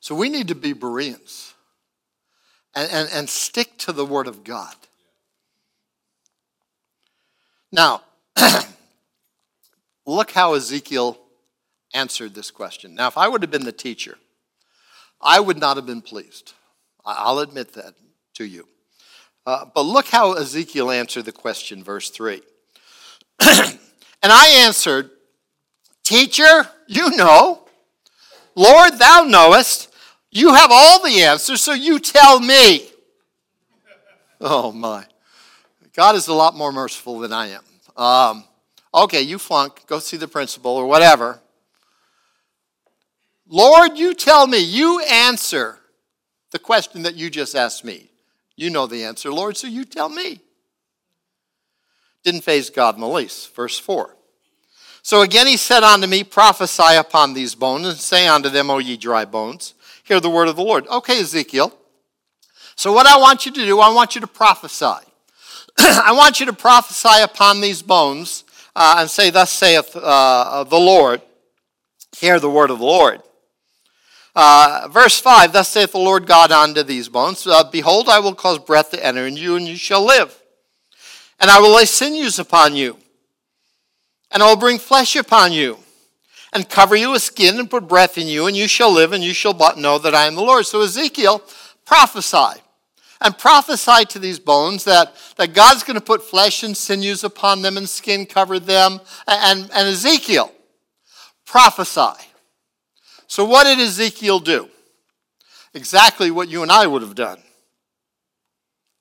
So 0.00 0.14
we 0.14 0.28
need 0.28 0.48
to 0.48 0.54
be 0.54 0.72
Bereans 0.72 1.54
and, 2.74 2.90
and, 2.90 3.08
and 3.12 3.28
stick 3.28 3.76
to 3.78 3.92
the 3.92 4.04
Word 4.04 4.26
of 4.26 4.44
God. 4.44 4.74
Now, 7.70 8.02
look 10.06 10.30
how 10.30 10.54
Ezekiel 10.54 11.18
answered 11.92 12.34
this 12.34 12.50
question. 12.50 12.94
Now, 12.94 13.08
if 13.08 13.18
I 13.18 13.28
would 13.28 13.42
have 13.42 13.50
been 13.50 13.64
the 13.64 13.72
teacher, 13.72 14.18
I 15.20 15.40
would 15.40 15.58
not 15.58 15.76
have 15.76 15.86
been 15.86 16.02
pleased. 16.02 16.52
I'll 17.04 17.40
admit 17.40 17.74
that 17.74 17.94
to 18.34 18.44
you. 18.44 18.68
Uh, 19.46 19.64
but 19.74 19.82
look 19.82 20.08
how 20.08 20.34
Ezekiel 20.34 20.90
answered 20.90 21.24
the 21.24 21.32
question, 21.32 21.82
verse 21.82 22.10
3. 22.10 22.42
and 23.40 23.78
I 24.32 24.64
answered, 24.64 25.10
Teacher, 26.02 26.66
you 26.86 27.10
know. 27.16 27.62
Lord, 28.54 28.98
thou 28.98 29.22
knowest. 29.22 29.92
You 30.30 30.54
have 30.54 30.70
all 30.72 31.02
the 31.02 31.22
answers, 31.22 31.62
so 31.62 31.72
you 31.72 31.98
tell 31.98 32.40
me. 32.40 32.82
Oh, 34.40 34.70
my. 34.70 35.04
God 35.94 36.14
is 36.14 36.28
a 36.28 36.32
lot 36.32 36.54
more 36.54 36.70
merciful 36.70 37.18
than 37.18 37.32
I 37.32 37.48
am. 37.48 37.64
Um, 37.96 38.44
okay, 38.94 39.20
you 39.20 39.36
flunk. 39.36 39.84
Go 39.88 39.98
see 39.98 40.16
the 40.16 40.28
principal 40.28 40.76
or 40.76 40.86
whatever. 40.86 41.40
Lord, 43.48 43.98
you 43.98 44.14
tell 44.14 44.46
me, 44.46 44.58
you 44.58 45.00
answer 45.00 45.80
the 46.52 46.60
question 46.60 47.02
that 47.02 47.16
you 47.16 47.30
just 47.30 47.56
asked 47.56 47.84
me. 47.84 48.10
You 48.54 48.70
know 48.70 48.86
the 48.86 49.02
answer, 49.04 49.32
Lord, 49.32 49.56
so 49.56 49.66
you 49.66 49.84
tell 49.84 50.08
me. 50.08 50.40
Didn't 52.24 52.42
faze 52.42 52.70
God 52.70 52.94
in 52.94 53.00
the 53.00 53.08
least. 53.08 53.54
Verse 53.54 53.78
4. 53.78 54.14
So 55.02 55.22
again 55.22 55.46
he 55.46 55.56
said 55.56 55.82
unto 55.82 56.06
me, 56.06 56.24
Prophesy 56.24 56.96
upon 56.96 57.32
these 57.32 57.54
bones, 57.54 57.86
and 57.86 57.96
say 57.96 58.26
unto 58.28 58.48
them, 58.48 58.70
O 58.70 58.78
ye 58.78 58.96
dry 58.96 59.24
bones, 59.24 59.74
hear 60.04 60.20
the 60.20 60.30
word 60.30 60.48
of 60.48 60.56
the 60.56 60.62
Lord. 60.62 60.86
Okay, 60.88 61.20
Ezekiel. 61.20 61.72
So 62.76 62.92
what 62.92 63.06
I 63.06 63.18
want 63.18 63.46
you 63.46 63.52
to 63.52 63.64
do, 63.64 63.80
I 63.80 63.92
want 63.92 64.14
you 64.14 64.20
to 64.20 64.26
prophesy. 64.26 64.84
I 65.78 66.12
want 66.12 66.40
you 66.40 66.46
to 66.46 66.52
prophesy 66.52 67.22
upon 67.22 67.60
these 67.60 67.82
bones 67.82 68.44
uh, 68.76 68.96
and 68.98 69.10
say, 69.10 69.30
Thus 69.30 69.50
saith 69.50 69.96
uh, 69.96 70.64
the 70.64 70.78
Lord, 70.78 71.22
hear 72.16 72.38
the 72.38 72.50
word 72.50 72.70
of 72.70 72.78
the 72.78 72.84
Lord. 72.84 73.22
Uh, 74.36 74.86
verse 74.90 75.18
5 75.20 75.52
Thus 75.52 75.68
saith 75.68 75.92
the 75.92 75.98
Lord 75.98 76.26
God 76.26 76.52
unto 76.52 76.84
these 76.84 77.08
bones 77.08 77.46
uh, 77.46 77.64
Behold, 77.64 78.08
I 78.08 78.20
will 78.20 78.34
cause 78.34 78.58
breath 78.58 78.90
to 78.92 79.04
enter 79.04 79.26
in 79.26 79.36
you, 79.36 79.56
and 79.56 79.66
you 79.66 79.74
shall 79.76 80.04
live. 80.04 80.37
And 81.40 81.50
I 81.50 81.60
will 81.60 81.74
lay 81.74 81.84
sinews 81.84 82.38
upon 82.38 82.74
you, 82.74 82.96
and 84.30 84.42
I 84.42 84.48
will 84.48 84.56
bring 84.56 84.78
flesh 84.78 85.16
upon 85.16 85.52
you, 85.52 85.78
and 86.52 86.68
cover 86.68 86.96
you 86.96 87.12
with 87.12 87.22
skin, 87.22 87.58
and 87.58 87.70
put 87.70 87.86
breath 87.88 88.18
in 88.18 88.26
you, 88.26 88.46
and 88.46 88.56
you 88.56 88.66
shall 88.66 88.92
live, 88.92 89.12
and 89.12 89.22
you 89.22 89.32
shall 89.32 89.54
but 89.54 89.78
know 89.78 89.98
that 89.98 90.14
I 90.14 90.26
am 90.26 90.34
the 90.34 90.42
Lord. 90.42 90.66
So 90.66 90.82
Ezekiel 90.82 91.42
prophesy. 91.84 92.60
And 93.20 93.36
prophesy 93.36 94.04
to 94.10 94.20
these 94.20 94.38
bones 94.38 94.84
that, 94.84 95.12
that 95.38 95.52
God's 95.52 95.82
going 95.82 95.96
to 95.96 96.00
put 96.00 96.22
flesh 96.22 96.62
and 96.62 96.76
sinews 96.76 97.24
upon 97.24 97.62
them 97.62 97.76
and 97.76 97.88
skin 97.88 98.26
cover 98.26 98.60
them. 98.60 99.00
And, 99.26 99.62
and 99.62 99.88
Ezekiel 99.88 100.52
prophesy 101.44 102.28
so, 103.28 103.44
what 103.44 103.64
did 103.64 103.78
Ezekiel 103.78 104.40
do? 104.40 104.68
Exactly 105.74 106.30
what 106.30 106.48
you 106.48 106.62
and 106.62 106.72
I 106.72 106.86
would 106.86 107.02
have 107.02 107.14
done. 107.14 107.38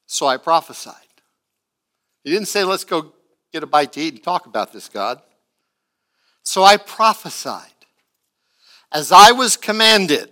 So 0.05 0.27
I 0.27 0.35
prophesied. 0.35 1.06
He 2.27 2.33
didn't 2.33 2.49
say, 2.49 2.65
let's 2.65 2.83
go 2.83 3.13
get 3.53 3.63
a 3.63 3.67
bite 3.67 3.93
to 3.93 4.01
eat 4.01 4.15
and 4.15 4.23
talk 4.23 4.47
about 4.47 4.73
this, 4.73 4.89
God. 4.89 5.21
So 6.43 6.63
I 6.63 6.75
prophesied 6.75 7.71
as 8.91 9.11
I 9.13 9.31
was 9.31 9.55
commanded. 9.55 10.29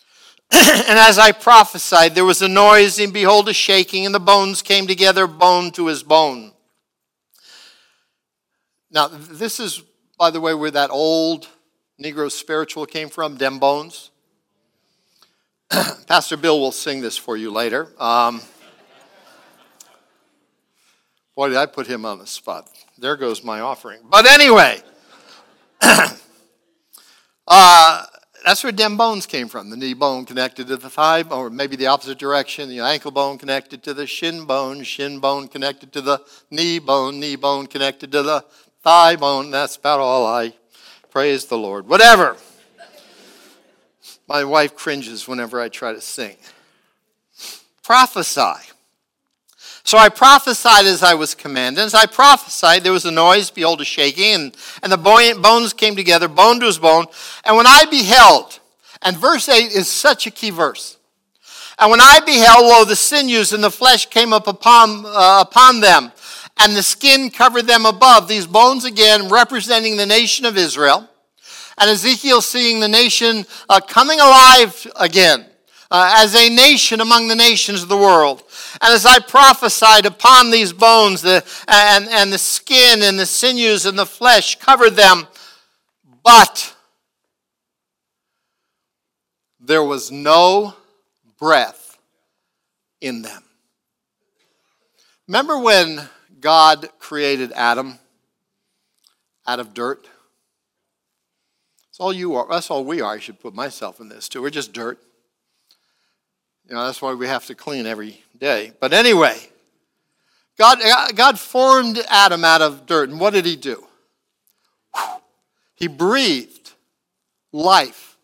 and 0.50 0.98
as 0.98 1.18
I 1.18 1.32
prophesied, 1.32 2.14
there 2.14 2.24
was 2.26 2.42
a 2.42 2.48
noise, 2.48 2.98
and 2.98 3.12
behold, 3.12 3.48
a 3.48 3.54
shaking, 3.54 4.04
and 4.04 4.14
the 4.14 4.20
bones 4.20 4.60
came 4.60 4.86
together, 4.86 5.26
bone 5.26 5.70
to 5.72 5.86
his 5.86 6.02
bone. 6.02 6.52
Now, 8.90 9.08
this 9.08 9.58
is 9.58 9.82
by 10.18 10.30
the 10.30 10.40
way, 10.40 10.52
where 10.52 10.70
that 10.72 10.90
old 10.90 11.48
Negro 12.02 12.30
spiritual 12.30 12.84
came 12.86 13.08
from? 13.08 13.36
Dem 13.36 13.58
bones. 13.58 14.10
Pastor 16.06 16.36
Bill 16.36 16.60
will 16.60 16.72
sing 16.72 17.00
this 17.00 17.16
for 17.16 17.36
you 17.36 17.50
later. 17.50 17.88
Um, 17.98 18.42
boy, 21.38 21.50
did 21.50 21.56
I 21.56 21.66
put 21.66 21.86
him 21.86 22.04
on 22.04 22.18
the 22.18 22.26
spot. 22.26 22.68
There 22.98 23.14
goes 23.14 23.44
my 23.44 23.60
offering. 23.60 24.00
But 24.10 24.26
anyway, 24.26 24.82
uh, 27.46 28.06
that's 28.44 28.64
where 28.64 28.72
dem 28.72 28.96
bones 28.96 29.24
came 29.24 29.46
from. 29.46 29.70
The 29.70 29.76
knee 29.76 29.94
bone 29.94 30.24
connected 30.24 30.66
to 30.66 30.76
the 30.76 30.90
thigh, 30.90 31.22
or 31.22 31.48
maybe 31.48 31.76
the 31.76 31.86
opposite 31.86 32.18
direction. 32.18 32.68
The 32.68 32.80
ankle 32.80 33.12
bone 33.12 33.38
connected 33.38 33.84
to 33.84 33.94
the 33.94 34.04
shin 34.04 34.46
bone, 34.46 34.82
shin 34.82 35.20
bone 35.20 35.46
connected 35.46 35.92
to 35.92 36.00
the 36.00 36.22
knee 36.50 36.80
bone, 36.80 37.20
knee 37.20 37.36
bone 37.36 37.68
connected 37.68 38.10
to 38.10 38.24
the 38.24 38.44
thigh 38.82 39.14
bone. 39.14 39.52
That's 39.52 39.76
about 39.76 40.00
all 40.00 40.26
I 40.26 40.54
praise 41.12 41.46
the 41.46 41.56
Lord. 41.56 41.86
Whatever. 41.86 42.36
My 44.26 44.42
wife 44.42 44.74
cringes 44.74 45.28
whenever 45.28 45.60
I 45.60 45.68
try 45.68 45.92
to 45.92 46.00
sing. 46.00 46.36
Prophesy. 47.84 48.72
So 49.88 49.96
I 49.96 50.10
prophesied 50.10 50.84
as 50.84 51.02
I 51.02 51.14
was 51.14 51.34
commanded. 51.34 51.80
As 51.80 51.94
I 51.94 52.04
prophesied, 52.04 52.84
there 52.84 52.92
was 52.92 53.06
a 53.06 53.10
noise, 53.10 53.50
behold, 53.50 53.80
a 53.80 53.86
shaking, 53.86 54.34
and, 54.34 54.56
and 54.82 54.92
the 54.92 54.98
bones 54.98 55.72
came 55.72 55.96
together, 55.96 56.28
bone 56.28 56.60
to 56.60 56.66
his 56.66 56.78
bone. 56.78 57.06
And 57.42 57.56
when 57.56 57.66
I 57.66 57.86
beheld, 57.86 58.60
and 59.00 59.16
verse 59.16 59.48
8 59.48 59.72
is 59.72 59.88
such 59.88 60.26
a 60.26 60.30
key 60.30 60.50
verse. 60.50 60.98
And 61.78 61.90
when 61.90 62.02
I 62.02 62.20
beheld, 62.20 62.66
lo, 62.66 62.84
the 62.84 62.96
sinews 62.96 63.54
and 63.54 63.64
the 63.64 63.70
flesh 63.70 64.04
came 64.04 64.34
up 64.34 64.46
upon, 64.46 65.06
uh, 65.06 65.44
upon 65.48 65.80
them, 65.80 66.12
and 66.58 66.76
the 66.76 66.82
skin 66.82 67.30
covered 67.30 67.66
them 67.66 67.86
above. 67.86 68.28
These 68.28 68.46
bones 68.46 68.84
again 68.84 69.30
representing 69.30 69.96
the 69.96 70.04
nation 70.04 70.44
of 70.44 70.58
Israel. 70.58 71.08
And 71.78 71.88
Ezekiel 71.88 72.42
seeing 72.42 72.80
the 72.80 72.88
nation 72.88 73.46
uh, 73.70 73.80
coming 73.80 74.20
alive 74.20 74.86
again 75.00 75.47
uh, 75.90 76.14
as 76.18 76.34
a 76.34 76.48
nation 76.48 77.00
among 77.00 77.28
the 77.28 77.36
nations 77.36 77.82
of 77.82 77.88
the 77.88 77.96
world. 77.96 78.42
And 78.80 78.92
as 78.92 79.06
I 79.06 79.18
prophesied 79.18 80.06
upon 80.06 80.50
these 80.50 80.72
bones, 80.72 81.22
the, 81.22 81.44
and, 81.66 82.08
and 82.08 82.32
the 82.32 82.38
skin 82.38 83.02
and 83.02 83.18
the 83.18 83.26
sinews 83.26 83.86
and 83.86 83.98
the 83.98 84.06
flesh 84.06 84.56
covered 84.56 84.96
them, 84.96 85.26
but 86.22 86.74
there 89.60 89.82
was 89.82 90.10
no 90.10 90.74
breath 91.38 91.98
in 93.00 93.22
them. 93.22 93.42
Remember 95.26 95.58
when 95.58 96.08
God 96.40 96.88
created 96.98 97.52
Adam 97.52 97.98
out 99.46 99.60
of 99.60 99.74
dirt? 99.74 100.06
That's 101.86 102.00
all 102.00 102.12
you 102.12 102.34
are. 102.36 102.46
That's 102.48 102.70
all 102.70 102.84
we 102.84 103.00
are. 103.00 103.14
I 103.14 103.18
should 103.18 103.40
put 103.40 103.54
myself 103.54 104.00
in 104.00 104.08
this 104.08 104.28
too. 104.28 104.42
We're 104.42 104.50
just 104.50 104.72
dirt. 104.72 104.98
You 106.68 106.74
know, 106.74 106.84
that's 106.84 107.00
why 107.00 107.14
we 107.14 107.26
have 107.26 107.46
to 107.46 107.54
clean 107.54 107.86
every 107.86 108.22
day. 108.38 108.72
But 108.78 108.92
anyway, 108.92 109.38
God, 110.58 110.78
God 111.14 111.38
formed 111.38 112.04
Adam 112.08 112.44
out 112.44 112.60
of 112.60 112.84
dirt, 112.84 113.08
and 113.08 113.18
what 113.18 113.32
did 113.32 113.46
he 113.46 113.56
do? 113.56 113.86
He 115.74 115.86
breathed 115.86 116.72
life 117.52 118.18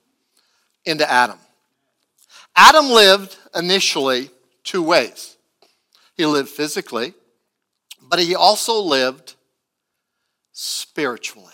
into 0.85 1.11
Adam. 1.11 1.39
Adam 2.55 2.87
lived 2.91 3.37
initially 3.55 4.31
two 4.63 4.83
ways. 4.83 5.37
He 6.17 6.27
lived 6.27 6.49
physically, 6.49 7.15
but 8.03 8.19
he 8.19 8.35
also 8.35 8.81
lived 8.81 9.37
spiritually. 10.53 11.51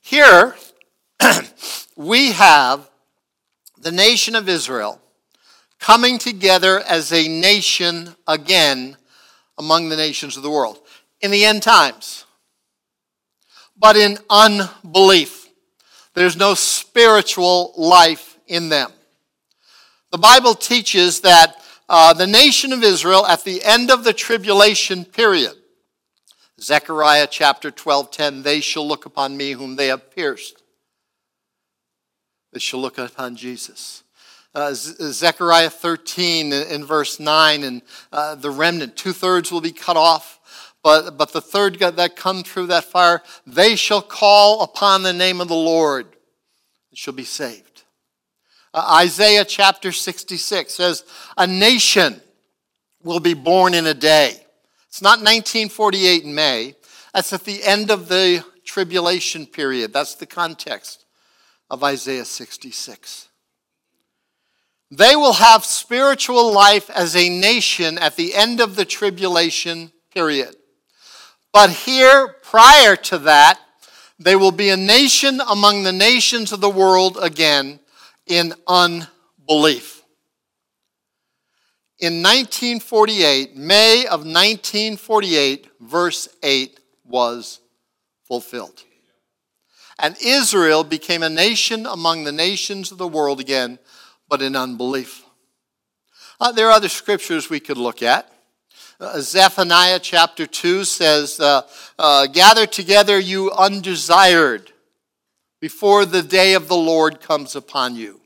Here, 0.00 0.56
we 1.96 2.32
have 2.32 2.88
the 3.80 3.92
nation 3.92 4.34
of 4.34 4.48
Israel 4.48 5.00
coming 5.78 6.18
together 6.18 6.80
as 6.80 7.12
a 7.12 7.28
nation 7.28 8.14
again 8.26 8.96
among 9.56 9.88
the 9.88 9.96
nations 9.96 10.36
of 10.36 10.42
the 10.42 10.50
world 10.50 10.80
in 11.20 11.30
the 11.30 11.44
end 11.44 11.62
times, 11.62 12.24
but 13.76 13.96
in 13.96 14.18
unbelief. 14.28 15.48
There's 16.14 16.36
no 16.36 16.54
spiritual 16.54 17.72
life 17.76 18.38
in 18.46 18.68
them. 18.68 18.90
The 20.10 20.18
Bible 20.18 20.54
teaches 20.54 21.20
that 21.20 21.62
uh, 21.88 22.12
the 22.12 22.26
nation 22.26 22.72
of 22.72 22.82
Israel 22.82 23.24
at 23.26 23.44
the 23.44 23.62
end 23.62 23.90
of 23.90 24.04
the 24.04 24.12
tribulation 24.12 25.04
period, 25.04 25.52
Zechariah 26.60 27.28
chapter 27.30 27.70
12, 27.70 28.10
10, 28.10 28.42
they 28.42 28.60
shall 28.60 28.86
look 28.86 29.06
upon 29.06 29.36
me 29.36 29.52
whom 29.52 29.76
they 29.76 29.86
have 29.86 30.10
pierced 30.10 30.62
that 32.52 32.62
shall 32.62 32.80
look 32.80 32.98
upon 32.98 33.36
Jesus. 33.36 34.02
Uh, 34.54 34.72
Zechariah 34.72 35.70
13 35.70 36.52
in 36.52 36.84
verse 36.84 37.20
9, 37.20 37.62
and 37.62 37.82
uh, 38.12 38.34
the 38.34 38.50
remnant, 38.50 38.96
two 38.96 39.12
thirds 39.12 39.52
will 39.52 39.60
be 39.60 39.72
cut 39.72 39.96
off, 39.96 40.74
but, 40.82 41.18
but 41.18 41.32
the 41.32 41.40
third 41.40 41.78
that 41.78 42.16
come 42.16 42.42
through 42.42 42.68
that 42.68 42.84
fire, 42.84 43.22
they 43.46 43.76
shall 43.76 44.00
call 44.02 44.62
upon 44.62 45.02
the 45.02 45.12
name 45.12 45.40
of 45.40 45.48
the 45.48 45.54
Lord 45.54 46.06
and 46.90 46.98
shall 46.98 47.14
be 47.14 47.24
saved. 47.24 47.82
Uh, 48.72 48.98
Isaiah 49.00 49.44
chapter 49.44 49.92
66 49.92 50.72
says, 50.72 51.04
A 51.36 51.46
nation 51.46 52.20
will 53.02 53.20
be 53.20 53.34
born 53.34 53.74
in 53.74 53.86
a 53.86 53.94
day. 53.94 54.34
It's 54.88 55.02
not 55.02 55.18
1948 55.18 56.24
in 56.24 56.34
May, 56.34 56.74
that's 57.12 57.32
at 57.32 57.44
the 57.44 57.62
end 57.62 57.90
of 57.90 58.08
the 58.08 58.44
tribulation 58.64 59.46
period. 59.46 59.92
That's 59.92 60.14
the 60.14 60.26
context 60.26 61.04
of 61.70 61.84
Isaiah 61.84 62.24
66. 62.24 63.28
They 64.90 65.14
will 65.16 65.34
have 65.34 65.64
spiritual 65.64 66.52
life 66.52 66.88
as 66.90 67.14
a 67.14 67.28
nation 67.28 67.98
at 67.98 68.16
the 68.16 68.34
end 68.34 68.60
of 68.60 68.76
the 68.76 68.86
tribulation 68.86 69.92
period. 70.14 70.56
But 71.52 71.70
here, 71.70 72.36
prior 72.42 72.96
to 72.96 73.18
that, 73.18 73.60
they 74.18 74.34
will 74.34 74.52
be 74.52 74.70
a 74.70 74.76
nation 74.76 75.40
among 75.48 75.82
the 75.82 75.92
nations 75.92 76.52
of 76.52 76.60
the 76.60 76.70
world 76.70 77.18
again 77.20 77.80
in 78.26 78.54
unbelief. 78.66 80.02
In 82.00 82.22
1948, 82.22 83.56
May 83.56 84.06
of 84.06 84.20
1948, 84.20 85.68
verse 85.80 86.28
8 86.42 86.78
was 87.04 87.60
fulfilled. 88.24 88.84
And 89.98 90.16
Israel 90.24 90.84
became 90.84 91.22
a 91.22 91.28
nation 91.28 91.86
among 91.86 92.24
the 92.24 92.32
nations 92.32 92.92
of 92.92 92.98
the 92.98 93.08
world 93.08 93.40
again, 93.40 93.78
but 94.28 94.42
in 94.42 94.54
unbelief. 94.54 95.24
Uh, 96.40 96.52
there 96.52 96.68
are 96.68 96.72
other 96.72 96.88
scriptures 96.88 97.50
we 97.50 97.60
could 97.60 97.78
look 97.78 98.02
at. 98.02 98.30
Uh, 99.00 99.20
Zephaniah 99.20 99.98
chapter 99.98 100.46
2 100.46 100.84
says, 100.84 101.40
uh, 101.40 101.62
uh, 101.98 102.26
Gather 102.26 102.66
together, 102.66 103.18
you 103.18 103.50
undesired, 103.50 104.72
before 105.60 106.04
the 106.04 106.22
day 106.22 106.54
of 106.54 106.68
the 106.68 106.76
Lord 106.76 107.20
comes 107.20 107.56
upon 107.56 107.96
you. 107.96 108.20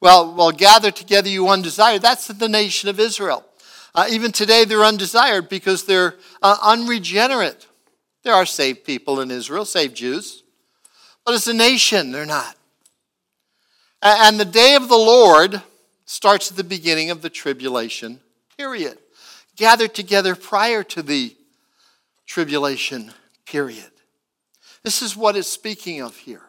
Well, 0.00 0.34
well, 0.34 0.50
gather 0.50 0.90
together, 0.90 1.28
you 1.28 1.48
undesired. 1.48 2.02
That's 2.02 2.26
the 2.26 2.48
nation 2.48 2.88
of 2.88 2.98
Israel. 2.98 3.44
Uh, 3.94 4.06
even 4.10 4.32
today, 4.32 4.64
they're 4.64 4.84
undesired 4.84 5.48
because 5.48 5.84
they're 5.84 6.14
uh, 6.42 6.56
unregenerate. 6.62 7.66
There 8.22 8.34
are 8.34 8.46
saved 8.46 8.84
people 8.84 9.20
in 9.20 9.30
Israel, 9.30 9.64
saved 9.64 9.96
Jews. 9.96 10.39
But 11.24 11.34
as 11.34 11.46
a 11.46 11.54
nation, 11.54 12.12
they're 12.12 12.26
not. 12.26 12.56
And 14.02 14.40
the 14.40 14.44
day 14.44 14.74
of 14.74 14.88
the 14.88 14.96
Lord 14.96 15.62
starts 16.06 16.50
at 16.50 16.56
the 16.56 16.64
beginning 16.64 17.10
of 17.10 17.22
the 17.22 17.30
tribulation 17.30 18.20
period. 18.56 18.98
Gathered 19.56 19.94
together 19.94 20.34
prior 20.34 20.82
to 20.84 21.02
the 21.02 21.36
tribulation 22.26 23.12
period. 23.44 23.90
This 24.82 25.02
is 25.02 25.16
what 25.16 25.36
it's 25.36 25.48
speaking 25.48 26.00
of 26.00 26.16
here. 26.16 26.42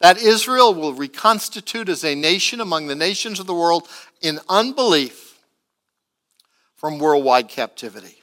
That 0.00 0.18
Israel 0.18 0.74
will 0.74 0.92
reconstitute 0.94 1.88
as 1.88 2.04
a 2.04 2.14
nation 2.14 2.60
among 2.60 2.86
the 2.86 2.94
nations 2.94 3.40
of 3.40 3.46
the 3.46 3.54
world 3.54 3.88
in 4.20 4.38
unbelief 4.48 5.38
from 6.76 6.98
worldwide 6.98 7.48
captivity. 7.48 8.22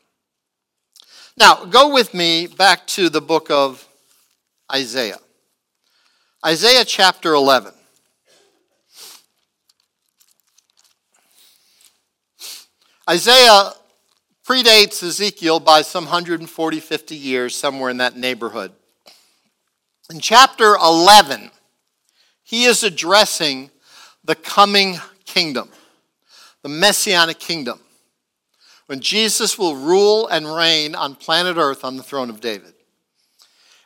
Now, 1.36 1.66
go 1.66 1.92
with 1.92 2.14
me 2.14 2.48
back 2.48 2.86
to 2.88 3.10
the 3.10 3.22
book 3.22 3.50
of 3.50 3.88
Isaiah. 4.72 5.20
Isaiah 6.46 6.84
chapter 6.84 7.34
11. 7.34 7.72
Isaiah 13.10 13.72
predates 14.46 15.02
Ezekiel 15.02 15.62
by 15.62 15.84
some 15.84 16.04
140, 16.04 16.80
50 16.82 17.16
years, 17.16 17.56
somewhere 17.56 17.90
in 17.90 17.98
that 17.98 18.18
neighborhood. 18.18 18.74
In 20.12 20.20
chapter 20.20 20.76
11, 20.76 21.50
he 22.44 22.66
is 22.66 22.84
addressing 22.84 23.72
the 24.26 24.36
coming 24.36 24.98
kingdom, 25.26 25.70
the 26.62 26.68
messianic 26.68 27.40
kingdom, 27.40 27.80
when 28.88 29.00
Jesus 29.00 29.58
will 29.58 29.78
rule 29.78 30.28
and 30.28 30.54
reign 30.54 30.94
on 30.94 31.16
planet 31.16 31.56
Earth 31.56 31.86
on 31.86 31.96
the 31.96 32.04
throne 32.04 32.30
of 32.30 32.42
David. 32.42 32.74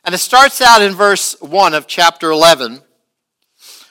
And 0.04 0.14
it 0.14 0.18
starts 0.18 0.60
out 0.60 0.82
in 0.82 0.94
verse 0.94 1.40
1 1.40 1.74
of 1.74 1.86
chapter 1.86 2.30
11. 2.30 2.82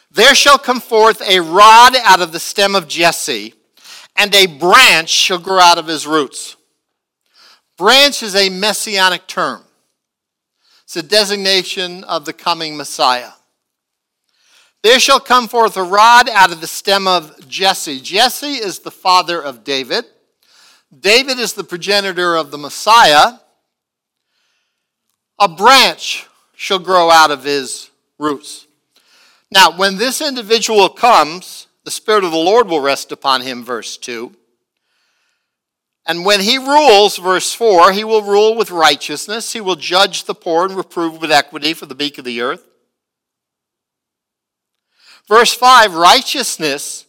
There 0.10 0.34
shall 0.34 0.58
come 0.58 0.80
forth 0.80 1.22
a 1.22 1.40
rod 1.40 1.96
out 1.96 2.22
of 2.22 2.32
the 2.32 2.40
stem 2.40 2.76
of 2.76 2.88
Jesse, 2.88 3.54
and 4.16 4.34
a 4.34 4.48
branch 4.48 5.10
shall 5.10 5.38
grow 5.38 5.60
out 5.60 5.78
of 5.78 5.88
his 5.88 6.08
roots. 6.08 6.56
Branch 7.78 8.24
is 8.24 8.36
a 8.36 8.50
messianic 8.50 9.28
term, 9.28 9.64
it's 10.84 10.96
a 10.96 11.04
designation 11.04 12.04
of 12.06 12.26
the 12.26 12.34
coming 12.34 12.76
Messiah. 12.76 13.32
There 14.84 15.00
shall 15.00 15.20
come 15.20 15.48
forth 15.48 15.76
a 15.76 15.84
rod 15.84 16.30
out 16.30 16.52
of 16.52 16.62
the 16.62 16.68
stem 16.68 17.08
of 17.08 17.48
Jesse. 17.48 18.00
Jesse 18.00 18.54
is 18.54 18.80
the 18.80 18.92
father 18.92 19.42
of 19.42 19.64
David. 19.64 20.06
David 20.98 21.40
is 21.40 21.54
the 21.54 21.64
progenitor 21.64 22.36
of 22.36 22.52
the 22.52 22.58
Messiah. 22.58 23.40
A 25.40 25.48
branch 25.48 26.28
shall 26.56 26.80
grow 26.80 27.12
out 27.12 27.32
of 27.32 27.44
his 27.44 27.92
roots. 28.18 28.66
Now, 29.52 29.78
when 29.78 29.98
this 29.98 30.22
individual 30.22 30.90
comes, 30.90 31.68
the 31.84 31.92
Spirit 31.92 32.24
of 32.24 32.32
the 32.32 32.38
Lord 32.38 32.68
will 32.68 32.82
rest 32.82 33.12
upon 33.12 33.42
him, 33.42 33.64
verse 33.64 33.98
2. 33.98 34.36
And 36.08 36.26
when 36.26 36.40
he 36.40 36.58
rules, 36.58 37.18
verse 37.18 37.54
4, 37.54 37.92
he 37.92 38.04
will 38.04 38.24
rule 38.24 38.56
with 38.56 38.72
righteousness. 38.72 39.54
He 39.54 39.62
will 39.62 39.76
judge 39.76 40.24
the 40.24 40.34
poor 40.34 40.66
and 40.66 40.76
reprove 40.76 41.22
with 41.22 41.32
equity 41.32 41.74
for 41.74 41.86
the 41.86 41.96
meek 41.96 42.18
of 42.18 42.26
the 42.26 42.42
earth. 42.42 42.66
Verse 45.28 45.54
5 45.54 45.94
Righteousness 45.94 47.06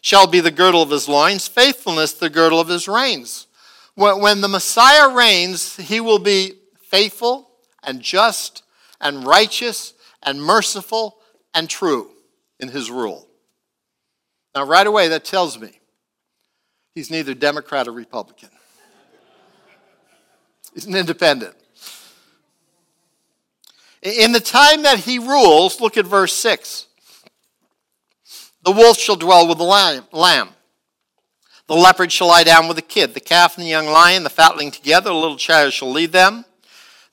shall 0.00 0.26
be 0.26 0.40
the 0.40 0.50
girdle 0.50 0.82
of 0.82 0.90
his 0.90 1.08
loins, 1.08 1.48
faithfulness 1.48 2.12
the 2.12 2.30
girdle 2.30 2.60
of 2.60 2.68
his 2.68 2.86
reins. 2.86 3.46
When 3.94 4.42
the 4.42 4.48
Messiah 4.48 5.08
reigns, 5.08 5.76
he 5.76 6.00
will 6.00 6.18
be 6.18 6.52
faithful 6.82 7.48
and 7.86 8.00
just 8.00 8.62
and 9.00 9.26
righteous 9.26 9.94
and 10.22 10.42
merciful 10.42 11.18
and 11.52 11.68
true 11.68 12.10
in 12.58 12.68
his 12.68 12.90
rule. 12.90 13.28
Now, 14.54 14.64
right 14.64 14.86
away, 14.86 15.08
that 15.08 15.24
tells 15.24 15.58
me 15.58 15.80
he's 16.94 17.10
neither 17.10 17.34
Democrat 17.34 17.88
or 17.88 17.92
Republican, 17.92 18.50
he's 20.74 20.86
an 20.86 20.94
independent. 20.94 21.54
In 24.02 24.32
the 24.32 24.40
time 24.40 24.82
that 24.82 24.98
he 24.98 25.18
rules, 25.18 25.80
look 25.80 25.96
at 25.96 26.04
verse 26.04 26.34
6. 26.34 26.86
The 28.62 28.72
wolf 28.72 28.98
shall 28.98 29.16
dwell 29.16 29.48
with 29.48 29.56
the 29.58 29.64
lamb. 29.64 30.48
The 31.66 31.74
leopard 31.74 32.12
shall 32.12 32.26
lie 32.28 32.44
down 32.44 32.68
with 32.68 32.76
the 32.76 32.82
kid. 32.82 33.14
The 33.14 33.20
calf 33.20 33.56
and 33.56 33.64
the 33.64 33.70
young 33.70 33.86
lion, 33.86 34.22
the 34.22 34.30
fatling 34.30 34.70
together, 34.70 35.08
the 35.08 35.14
little 35.14 35.38
child 35.38 35.72
shall 35.72 35.90
lead 35.90 36.12
them. 36.12 36.44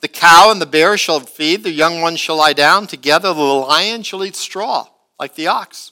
The 0.02 0.08
cow 0.08 0.50
and 0.52 0.60
the 0.60 0.66
bear 0.66 0.98
shall 0.98 1.20
feed. 1.20 1.64
The 1.64 1.72
young 1.72 2.02
ones 2.02 2.20
shall 2.20 2.38
lie 2.38 2.54
down 2.54 2.88
together. 2.88 3.34
The 3.34 3.42
lion 3.42 4.02
shall 4.02 4.24
eat 4.24 4.36
straw, 4.36 4.88
like 5.20 5.36
the 5.36 5.48
ox. 5.48 5.92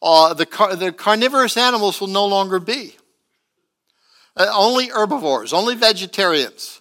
Uh, 0.00 0.32
the, 0.34 0.46
car- 0.46 0.76
the 0.76 0.92
carnivorous 0.92 1.56
animals 1.56 2.00
will 2.00 2.08
no 2.08 2.24
longer 2.26 2.60
be. 2.60 2.96
Uh, 4.36 4.46
only 4.54 4.88
herbivores, 4.88 5.52
only 5.52 5.74
vegetarians. 5.74 6.80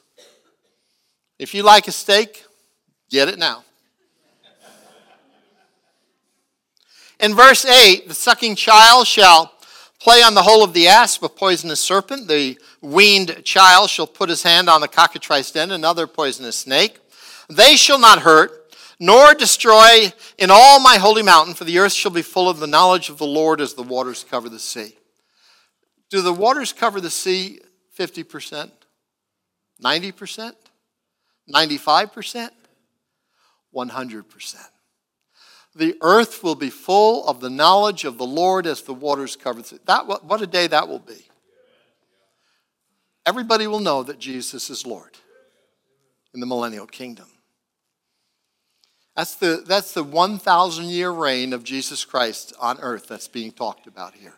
If 1.40 1.54
you 1.54 1.64
like 1.64 1.88
a 1.88 1.92
steak, 1.92 2.46
get 3.10 3.28
it 3.28 3.40
now. 3.40 3.64
In 7.20 7.34
verse 7.34 7.66
8, 7.66 8.08
the 8.08 8.14
sucking 8.14 8.56
child 8.56 9.08
shall 9.08 9.48
play 10.06 10.22
on 10.22 10.36
the 10.36 10.44
hole 10.44 10.64
of 10.64 10.74
the 10.74 10.88
asp, 10.88 11.24
a 11.24 11.30
poisonous 11.30 11.80
serpent. 11.80 12.28
The 12.28 12.60
weaned 12.80 13.44
child 13.44 13.90
shall 13.90 14.06
put 14.06 14.30
his 14.30 14.44
hand 14.44 14.70
on 14.70 14.80
the 14.80 14.88
cockatrice 14.88 15.50
den, 15.50 15.72
another 15.72 16.06
poisonous 16.06 16.56
snake. 16.58 17.00
They 17.50 17.76
shall 17.76 17.98
not 17.98 18.20
hurt, 18.20 18.72
nor 19.00 19.34
destroy 19.34 20.14
in 20.38 20.52
all 20.52 20.80
my 20.80 20.98
holy 20.98 21.24
mountain, 21.24 21.56
for 21.56 21.64
the 21.64 21.80
earth 21.80 21.94
shall 21.94 22.12
be 22.12 22.22
full 22.22 22.48
of 22.48 22.60
the 22.60 22.68
knowledge 22.68 23.10
of 23.10 23.18
the 23.18 23.26
Lord 23.26 23.60
as 23.60 23.74
the 23.74 23.82
waters 23.82 24.24
cover 24.24 24.48
the 24.48 24.60
sea. 24.60 24.96
Do 26.12 26.22
the 26.22 26.32
waters 26.32 26.72
cover 26.72 27.02
the 27.02 27.10
sea 27.10 27.62
50%? 27.98 28.70
90%? 29.82 30.54
95%? 31.52 32.50
100% 33.74 34.56
the 35.76 35.98
earth 36.02 36.42
will 36.42 36.56
be 36.56 36.70
full 36.70 37.28
of 37.28 37.42
the 37.42 37.50
knowledge 37.50 38.06
of 38.06 38.18
the 38.18 38.26
Lord 38.26 38.66
as 38.66 38.82
the 38.82 38.94
waters 38.94 39.36
cover 39.36 39.60
it. 39.60 39.86
That, 39.86 40.08
what 40.08 40.42
a 40.42 40.48
day 40.48 40.68
that 40.68 40.88
will 40.88 41.00
be. 41.00 41.28
Everybody 43.26 43.68
will 43.68 43.80
know 43.80 44.04
that 44.04 44.20
Jesus 44.20 44.70
is 44.70 44.86
Lord 44.86 45.18
in 46.34 46.40
the 46.40 46.46
millennial 46.46 46.86
kingdom. 46.86 47.26
That's 49.16 49.36
the, 49.36 49.64
that's 49.66 49.94
the 49.94 50.04
1,000 50.04 50.86
year 50.86 51.10
reign 51.12 51.54
of 51.54 51.64
Jesus 51.64 52.06
Christ 52.06 52.54
on 52.60 52.80
earth 52.80 53.08
that's 53.08 53.28
being 53.28 53.52
talked 53.52 53.88
about 53.88 54.14
here. 54.14 54.34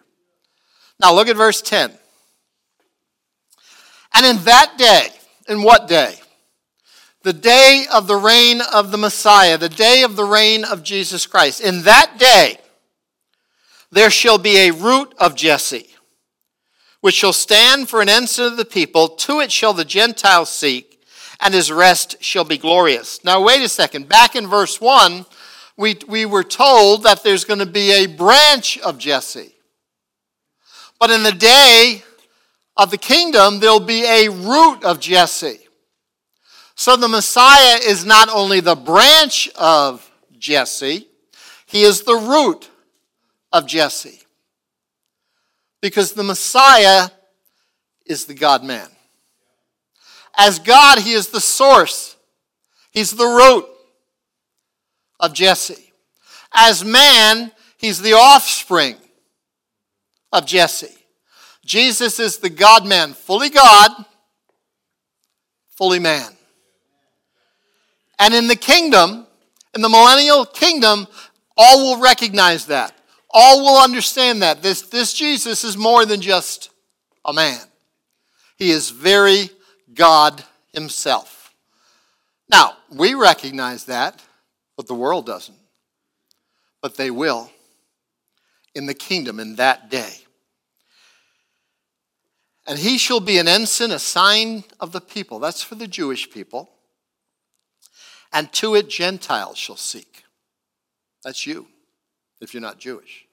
Now 0.99 1.13
look 1.13 1.27
at 1.27 1.35
verse 1.35 1.61
10. 1.61 1.91
And 4.13 4.25
in 4.25 4.43
that 4.45 4.75
day, 4.77 5.09
in 5.47 5.61
what 5.61 5.87
day? 5.87 6.15
The 7.27 7.33
day 7.33 7.83
of 7.91 8.07
the 8.07 8.15
reign 8.15 8.61
of 8.73 8.89
the 8.89 8.97
Messiah, 8.97 9.57
the 9.57 9.67
day 9.67 10.03
of 10.03 10.15
the 10.15 10.23
reign 10.23 10.63
of 10.63 10.81
Jesus 10.81 11.25
Christ. 11.25 11.59
In 11.59 11.81
that 11.81 12.13
day, 12.17 12.57
there 13.91 14.09
shall 14.09 14.37
be 14.37 14.55
a 14.59 14.71
root 14.71 15.13
of 15.19 15.35
Jesse, 15.35 15.89
which 17.01 17.15
shall 17.15 17.33
stand 17.33 17.89
for 17.89 18.01
an 18.01 18.07
ensign 18.07 18.45
of 18.45 18.55
the 18.55 18.63
people. 18.63 19.09
To 19.09 19.41
it 19.41 19.51
shall 19.51 19.73
the 19.73 19.83
Gentiles 19.83 20.49
seek, 20.49 21.05
and 21.41 21.53
his 21.53 21.69
rest 21.69 22.15
shall 22.23 22.45
be 22.45 22.57
glorious. 22.57 23.21
Now, 23.25 23.43
wait 23.43 23.61
a 23.61 23.67
second. 23.67 24.07
Back 24.07 24.37
in 24.37 24.47
verse 24.47 24.79
1, 24.79 25.25
we, 25.75 25.97
we 26.07 26.25
were 26.25 26.45
told 26.45 27.03
that 27.03 27.25
there's 27.25 27.43
going 27.43 27.59
to 27.59 27.65
be 27.65 27.91
a 27.91 28.05
branch 28.05 28.77
of 28.77 28.97
Jesse. 28.97 29.53
But 30.97 31.11
in 31.11 31.23
the 31.23 31.33
day 31.33 32.03
of 32.77 32.89
the 32.89 32.97
kingdom, 32.97 33.59
there'll 33.59 33.81
be 33.81 34.05
a 34.05 34.29
root 34.29 34.85
of 34.85 35.01
Jesse. 35.01 35.66
So 36.77 36.95
the 36.95 37.07
Messiah 37.07 37.79
is 37.83 38.05
not 38.05 38.29
only 38.29 38.59
the 38.59 38.75
branch 38.75 39.49
of 39.55 40.09
Jesse, 40.37 41.07
he 41.65 41.81
is 41.81 42.03
the 42.03 42.15
root 42.15 42.69
of 43.51 43.65
Jesse. 43.65 44.21
Because 45.81 46.13
the 46.13 46.23
Messiah 46.23 47.09
is 48.05 48.25
the 48.25 48.35
God 48.35 48.63
man. 48.63 48.87
As 50.37 50.59
God, 50.59 50.99
he 50.99 51.13
is 51.13 51.29
the 51.29 51.41
source, 51.41 52.15
he's 52.91 53.11
the 53.11 53.25
root 53.25 53.65
of 55.19 55.33
Jesse. 55.33 55.91
As 56.53 56.85
man, 56.85 57.51
he's 57.77 58.03
the 58.03 58.13
offspring 58.13 58.97
of 60.31 60.45
Jesse. 60.45 60.95
Jesus 61.65 62.19
is 62.19 62.37
the 62.37 62.51
God 62.51 62.85
man, 62.85 63.13
fully 63.13 63.49
God, 63.49 64.05
fully 65.75 65.99
man. 65.99 66.36
And 68.19 68.33
in 68.33 68.47
the 68.47 68.55
kingdom, 68.55 69.27
in 69.75 69.81
the 69.81 69.89
millennial 69.89 70.45
kingdom, 70.45 71.07
all 71.55 71.83
will 71.83 72.01
recognize 72.01 72.65
that. 72.67 72.93
All 73.29 73.61
will 73.61 73.81
understand 73.81 74.41
that. 74.41 74.63
This, 74.63 74.81
this 74.83 75.13
Jesus 75.13 75.63
is 75.63 75.77
more 75.77 76.05
than 76.05 76.21
just 76.21 76.71
a 77.25 77.33
man, 77.33 77.59
he 78.57 78.71
is 78.71 78.89
very 78.89 79.49
God 79.93 80.43
himself. 80.73 81.53
Now, 82.49 82.77
we 82.89 83.13
recognize 83.13 83.85
that, 83.85 84.23
but 84.77 84.87
the 84.87 84.95
world 84.95 85.25
doesn't. 85.25 85.57
But 86.81 86.95
they 86.95 87.11
will 87.11 87.51
in 88.73 88.85
the 88.85 88.93
kingdom 88.93 89.39
in 89.39 89.55
that 89.55 89.89
day. 89.89 90.13
And 92.65 92.79
he 92.79 92.97
shall 92.97 93.19
be 93.19 93.37
an 93.37 93.47
ensign, 93.47 93.91
a 93.91 93.99
sign 93.99 94.63
of 94.79 94.91
the 94.91 95.01
people. 95.01 95.39
That's 95.39 95.63
for 95.63 95.75
the 95.75 95.87
Jewish 95.87 96.29
people 96.29 96.69
and 98.31 98.51
to 98.53 98.75
it 98.75 98.89
Gentiles 98.89 99.57
shall 99.57 99.77
seek. 99.77 100.23
That's 101.23 101.45
you, 101.45 101.67
if 102.41 102.53
you're 102.53 102.61
not 102.61 102.79
Jewish. 102.79 103.25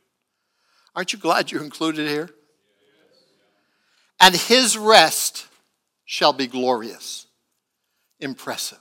Aren't 0.94 1.12
you 1.12 1.18
glad 1.18 1.50
you're 1.50 1.64
included 1.64 2.08
here? 2.08 2.30
And 4.20 4.34
his 4.34 4.78
rest 4.78 5.46
shall 6.04 6.32
be 6.32 6.46
glorious, 6.46 7.26
impressive. 8.20 8.78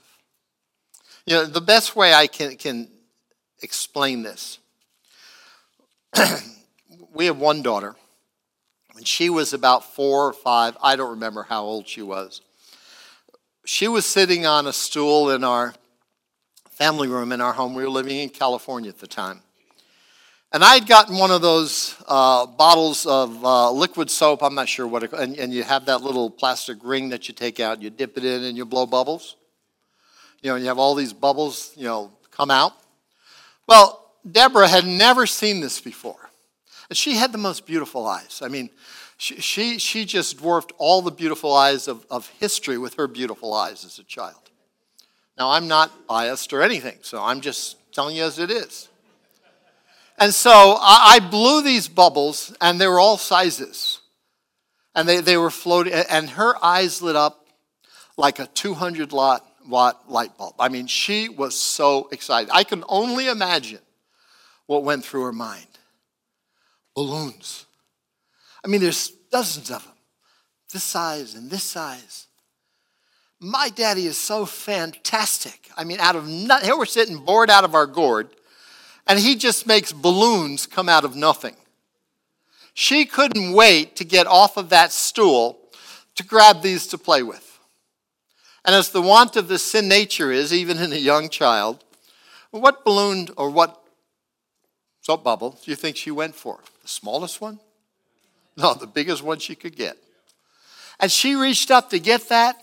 You 1.26 1.34
know, 1.34 1.44
the 1.46 1.60
best 1.60 1.96
way 1.96 2.12
I 2.12 2.26
can, 2.26 2.56
can 2.56 2.88
explain 3.62 4.22
this 4.22 4.58
we 7.14 7.26
have 7.26 7.38
one 7.38 7.62
daughter. 7.62 7.96
When 8.92 9.04
she 9.04 9.28
was 9.28 9.52
about 9.52 9.92
four 9.94 10.28
or 10.28 10.32
five, 10.32 10.76
I 10.80 10.94
don't 10.94 11.10
remember 11.10 11.42
how 11.42 11.64
old 11.64 11.88
she 11.88 12.02
was. 12.02 12.40
She 13.64 13.88
was 13.88 14.06
sitting 14.06 14.46
on 14.46 14.68
a 14.68 14.72
stool 14.72 15.30
in 15.30 15.42
our 15.42 15.74
family 16.74 17.08
room 17.08 17.32
in 17.32 17.40
our 17.40 17.52
home. 17.52 17.74
We 17.74 17.82
were 17.82 17.90
living 17.90 18.18
in 18.18 18.28
California 18.28 18.90
at 18.90 18.98
the 18.98 19.06
time. 19.06 19.40
And 20.52 20.62
I 20.62 20.74
had 20.74 20.86
gotten 20.86 21.18
one 21.18 21.30
of 21.30 21.42
those 21.42 21.96
uh, 22.06 22.46
bottles 22.46 23.06
of 23.06 23.44
uh, 23.44 23.72
liquid 23.72 24.10
soap. 24.10 24.42
I'm 24.42 24.54
not 24.54 24.68
sure 24.68 24.86
what 24.86 25.02
it, 25.02 25.12
and, 25.12 25.36
and 25.36 25.52
you 25.52 25.64
have 25.64 25.86
that 25.86 26.02
little 26.02 26.30
plastic 26.30 26.78
ring 26.82 27.08
that 27.08 27.26
you 27.26 27.34
take 27.34 27.58
out, 27.58 27.82
you 27.82 27.90
dip 27.90 28.16
it 28.16 28.24
in, 28.24 28.44
and 28.44 28.56
you 28.56 28.64
blow 28.64 28.86
bubbles. 28.86 29.36
You 30.42 30.50
know, 30.50 30.56
you 30.56 30.66
have 30.66 30.78
all 30.78 30.94
these 30.94 31.12
bubbles, 31.12 31.72
you 31.76 31.84
know, 31.84 32.12
come 32.30 32.50
out. 32.50 32.72
Well, 33.66 34.12
Deborah 34.30 34.68
had 34.68 34.86
never 34.86 35.26
seen 35.26 35.60
this 35.60 35.80
before. 35.80 36.30
And 36.88 36.96
she 36.96 37.14
had 37.14 37.32
the 37.32 37.38
most 37.38 37.66
beautiful 37.66 38.06
eyes. 38.06 38.40
I 38.42 38.48
mean, 38.48 38.70
she, 39.16 39.40
she, 39.40 39.78
she 39.78 40.04
just 40.04 40.38
dwarfed 40.38 40.72
all 40.76 41.02
the 41.02 41.10
beautiful 41.10 41.54
eyes 41.54 41.88
of, 41.88 42.04
of 42.10 42.28
history 42.40 42.78
with 42.78 42.94
her 42.94 43.06
beautiful 43.06 43.54
eyes 43.54 43.84
as 43.84 43.98
a 43.98 44.04
child. 44.04 44.43
Now, 45.38 45.50
I'm 45.50 45.66
not 45.66 46.06
biased 46.06 46.52
or 46.52 46.62
anything, 46.62 46.98
so 47.02 47.22
I'm 47.22 47.40
just 47.40 47.76
telling 47.92 48.16
you 48.16 48.24
as 48.24 48.38
it 48.38 48.50
is. 48.50 48.88
And 50.18 50.32
so 50.32 50.76
I, 50.80 51.18
blew 51.18 51.62
these 51.62 51.88
bubbles, 51.88 52.54
and 52.60 52.80
they 52.80 52.86
were 52.86 53.00
all 53.00 53.18
sizes. 53.18 54.00
And 54.94 55.08
they, 55.08 55.20
they 55.20 55.36
were 55.36 55.50
floating, 55.50 55.92
and 55.92 56.30
her 56.30 56.54
eyes 56.64 57.02
lit 57.02 57.16
up 57.16 57.46
like 58.16 58.38
a 58.38 58.46
200 58.46 59.10
watt, 59.10 59.44
watt 59.68 60.08
light 60.08 60.38
bulb. 60.38 60.54
I 60.60 60.68
mean, 60.68 60.86
she 60.86 61.28
was 61.28 61.58
so 61.58 62.08
excited. 62.12 62.50
I 62.52 62.62
can 62.62 62.84
only 62.88 63.26
imagine 63.26 63.80
what 64.66 64.84
went 64.84 65.04
through 65.04 65.24
her 65.24 65.32
mind. 65.32 65.66
Balloons. 66.94 67.66
I 68.64 68.68
mean, 68.68 68.80
there's 68.80 69.10
dozens 69.32 69.70
of 69.70 69.82
them, 69.82 69.94
this 70.72 70.84
size 70.84 71.34
and 71.34 71.50
this 71.50 71.64
size. 71.64 72.28
My 73.44 73.68
daddy 73.68 74.06
is 74.06 74.18
so 74.18 74.46
fantastic. 74.46 75.68
I 75.76 75.84
mean, 75.84 76.00
out 76.00 76.16
of 76.16 76.26
nothing, 76.26 76.64
here 76.64 76.78
we're 76.78 76.86
sitting 76.86 77.18
bored 77.18 77.50
out 77.50 77.62
of 77.62 77.74
our 77.74 77.86
gourd, 77.86 78.30
and 79.06 79.18
he 79.18 79.36
just 79.36 79.66
makes 79.66 79.92
balloons 79.92 80.66
come 80.66 80.88
out 80.88 81.04
of 81.04 81.14
nothing. 81.14 81.54
She 82.72 83.04
couldn't 83.04 83.52
wait 83.52 83.96
to 83.96 84.04
get 84.04 84.26
off 84.26 84.56
of 84.56 84.70
that 84.70 84.92
stool 84.92 85.58
to 86.14 86.22
grab 86.24 86.62
these 86.62 86.86
to 86.86 86.96
play 86.96 87.22
with. 87.22 87.58
And 88.64 88.74
as 88.74 88.88
the 88.88 89.02
want 89.02 89.36
of 89.36 89.48
the 89.48 89.58
sin 89.58 89.88
nature 89.88 90.32
is, 90.32 90.50
even 90.50 90.78
in 90.78 90.90
a 90.94 90.96
young 90.96 91.28
child, 91.28 91.84
what 92.50 92.82
balloon 92.82 93.28
or 93.36 93.50
what 93.50 93.78
soap 95.02 95.22
bubble 95.22 95.58
do 95.62 95.70
you 95.70 95.76
think 95.76 95.98
she 95.98 96.10
went 96.10 96.34
for? 96.34 96.60
The 96.80 96.88
smallest 96.88 97.42
one? 97.42 97.60
No, 98.56 98.72
the 98.72 98.86
biggest 98.86 99.22
one 99.22 99.38
she 99.38 99.54
could 99.54 99.76
get. 99.76 99.98
And 100.98 101.12
she 101.12 101.34
reached 101.34 101.70
up 101.70 101.90
to 101.90 101.98
get 101.98 102.30
that, 102.30 102.56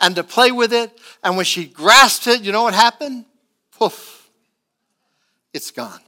and 0.00 0.14
to 0.16 0.24
play 0.24 0.52
with 0.52 0.72
it. 0.72 0.90
And 1.22 1.36
when 1.36 1.44
she 1.44 1.66
grasped 1.66 2.26
it, 2.26 2.42
you 2.42 2.52
know 2.52 2.62
what 2.62 2.74
happened? 2.74 3.24
Poof, 3.78 4.30
it's 5.52 5.70
gone. 5.70 6.00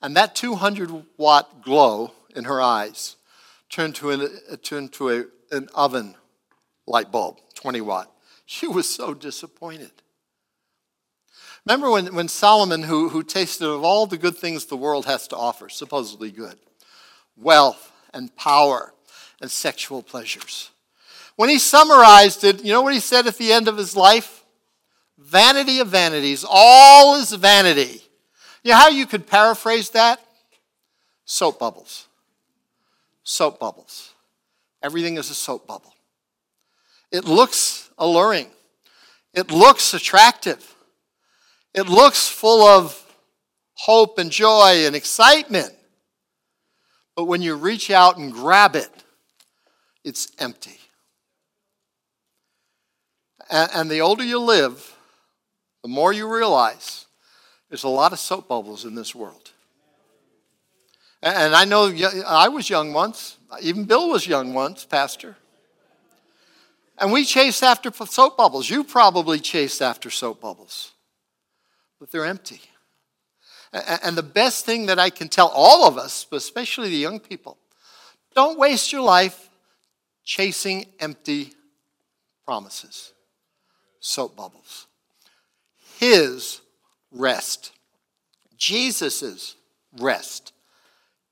And 0.00 0.16
that 0.16 0.34
200 0.34 0.90
watt 1.16 1.62
glow 1.62 2.12
in 2.34 2.44
her 2.44 2.60
eyes 2.60 3.16
turned 3.68 3.96
to 3.96 4.10
an, 4.10 4.28
turned 4.62 4.92
to 4.94 5.10
a, 5.10 5.24
an 5.50 5.68
oven 5.74 6.14
light 6.86 7.10
bulb, 7.10 7.38
20 7.54 7.80
watt. 7.80 8.10
She 8.46 8.66
was 8.66 8.88
so 8.88 9.12
disappointed. 9.12 9.90
Remember 11.66 11.90
when, 11.90 12.14
when 12.14 12.28
Solomon, 12.28 12.84
who, 12.84 13.10
who 13.10 13.22
tasted 13.22 13.68
of 13.68 13.84
all 13.84 14.06
the 14.06 14.16
good 14.16 14.36
things 14.36 14.64
the 14.64 14.76
world 14.76 15.04
has 15.04 15.28
to 15.28 15.36
offer, 15.36 15.68
supposedly 15.68 16.30
good, 16.30 16.56
wealth 17.36 17.92
and 18.14 18.34
power 18.36 18.94
and 19.40 19.50
sexual 19.50 20.02
pleasures, 20.02 20.70
when 21.38 21.48
he 21.48 21.60
summarized 21.60 22.42
it, 22.42 22.64
you 22.64 22.72
know 22.72 22.82
what 22.82 22.92
he 22.92 22.98
said 22.98 23.28
at 23.28 23.38
the 23.38 23.52
end 23.52 23.68
of 23.68 23.76
his 23.76 23.94
life? 23.94 24.44
Vanity 25.18 25.78
of 25.78 25.86
vanities, 25.86 26.44
all 26.48 27.14
is 27.14 27.32
vanity. 27.32 28.02
You 28.64 28.72
know 28.72 28.76
how 28.76 28.88
you 28.88 29.06
could 29.06 29.24
paraphrase 29.24 29.90
that? 29.90 30.20
Soap 31.26 31.60
bubbles. 31.60 32.08
Soap 33.22 33.60
bubbles. 33.60 34.14
Everything 34.82 35.16
is 35.16 35.30
a 35.30 35.34
soap 35.34 35.68
bubble. 35.68 35.94
It 37.12 37.24
looks 37.24 37.88
alluring. 37.98 38.48
It 39.32 39.52
looks 39.52 39.94
attractive. 39.94 40.74
It 41.72 41.88
looks 41.88 42.26
full 42.26 42.66
of 42.66 43.00
hope 43.74 44.18
and 44.18 44.32
joy 44.32 44.86
and 44.86 44.96
excitement. 44.96 45.72
But 47.14 47.26
when 47.26 47.42
you 47.42 47.54
reach 47.54 47.92
out 47.92 48.16
and 48.16 48.32
grab 48.32 48.74
it, 48.74 48.90
it's 50.02 50.32
empty. 50.40 50.80
And, 53.50 53.70
and 53.74 53.90
the 53.90 54.00
older 54.00 54.24
you 54.24 54.38
live, 54.38 54.94
the 55.82 55.88
more 55.88 56.12
you 56.12 56.32
realize 56.32 57.06
there's 57.68 57.84
a 57.84 57.88
lot 57.88 58.12
of 58.12 58.18
soap 58.18 58.48
bubbles 58.48 58.84
in 58.84 58.94
this 58.94 59.14
world. 59.14 59.52
And 61.22 61.54
I 61.54 61.64
know 61.64 61.92
I 62.26 62.48
was 62.48 62.70
young 62.70 62.92
once. 62.92 63.36
Even 63.60 63.84
Bill 63.84 64.08
was 64.08 64.26
young 64.26 64.54
once, 64.54 64.84
Pastor. 64.84 65.36
And 66.96 67.12
we 67.12 67.24
chased 67.24 67.62
after 67.62 67.92
soap 67.92 68.36
bubbles. 68.36 68.70
You 68.70 68.84
probably 68.84 69.40
chased 69.40 69.82
after 69.82 70.10
soap 70.10 70.40
bubbles, 70.40 70.92
but 71.98 72.10
they're 72.10 72.24
empty. 72.24 72.60
And 73.72 74.16
the 74.16 74.22
best 74.22 74.64
thing 74.64 74.86
that 74.86 74.98
I 74.98 75.10
can 75.10 75.28
tell 75.28 75.48
all 75.48 75.86
of 75.86 75.98
us, 75.98 76.26
but 76.28 76.36
especially 76.36 76.88
the 76.88 76.96
young 76.96 77.20
people, 77.20 77.58
don't 78.34 78.58
waste 78.58 78.92
your 78.92 79.02
life 79.02 79.50
chasing 80.24 80.86
empty 81.00 81.52
promises 82.46 83.12
soap 84.00 84.36
bubbles. 84.36 84.86
His 85.98 86.60
rest, 87.10 87.72
Jesus' 88.56 89.56
rest, 89.98 90.52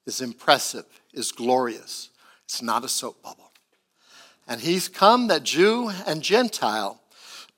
is 0.07 0.21
impressive, 0.21 0.85
is 1.13 1.33
glorious. 1.33 2.11
It's 2.45 2.63
not 2.63 2.85
a 2.85 2.89
soap 2.89 3.23
bubble. 3.23 3.51
And 4.49 4.61
he's 4.61 4.89
come 4.89 5.27
that 5.29 5.43
Jew 5.43 5.91
and 6.07 6.23
Gentile 6.23 7.01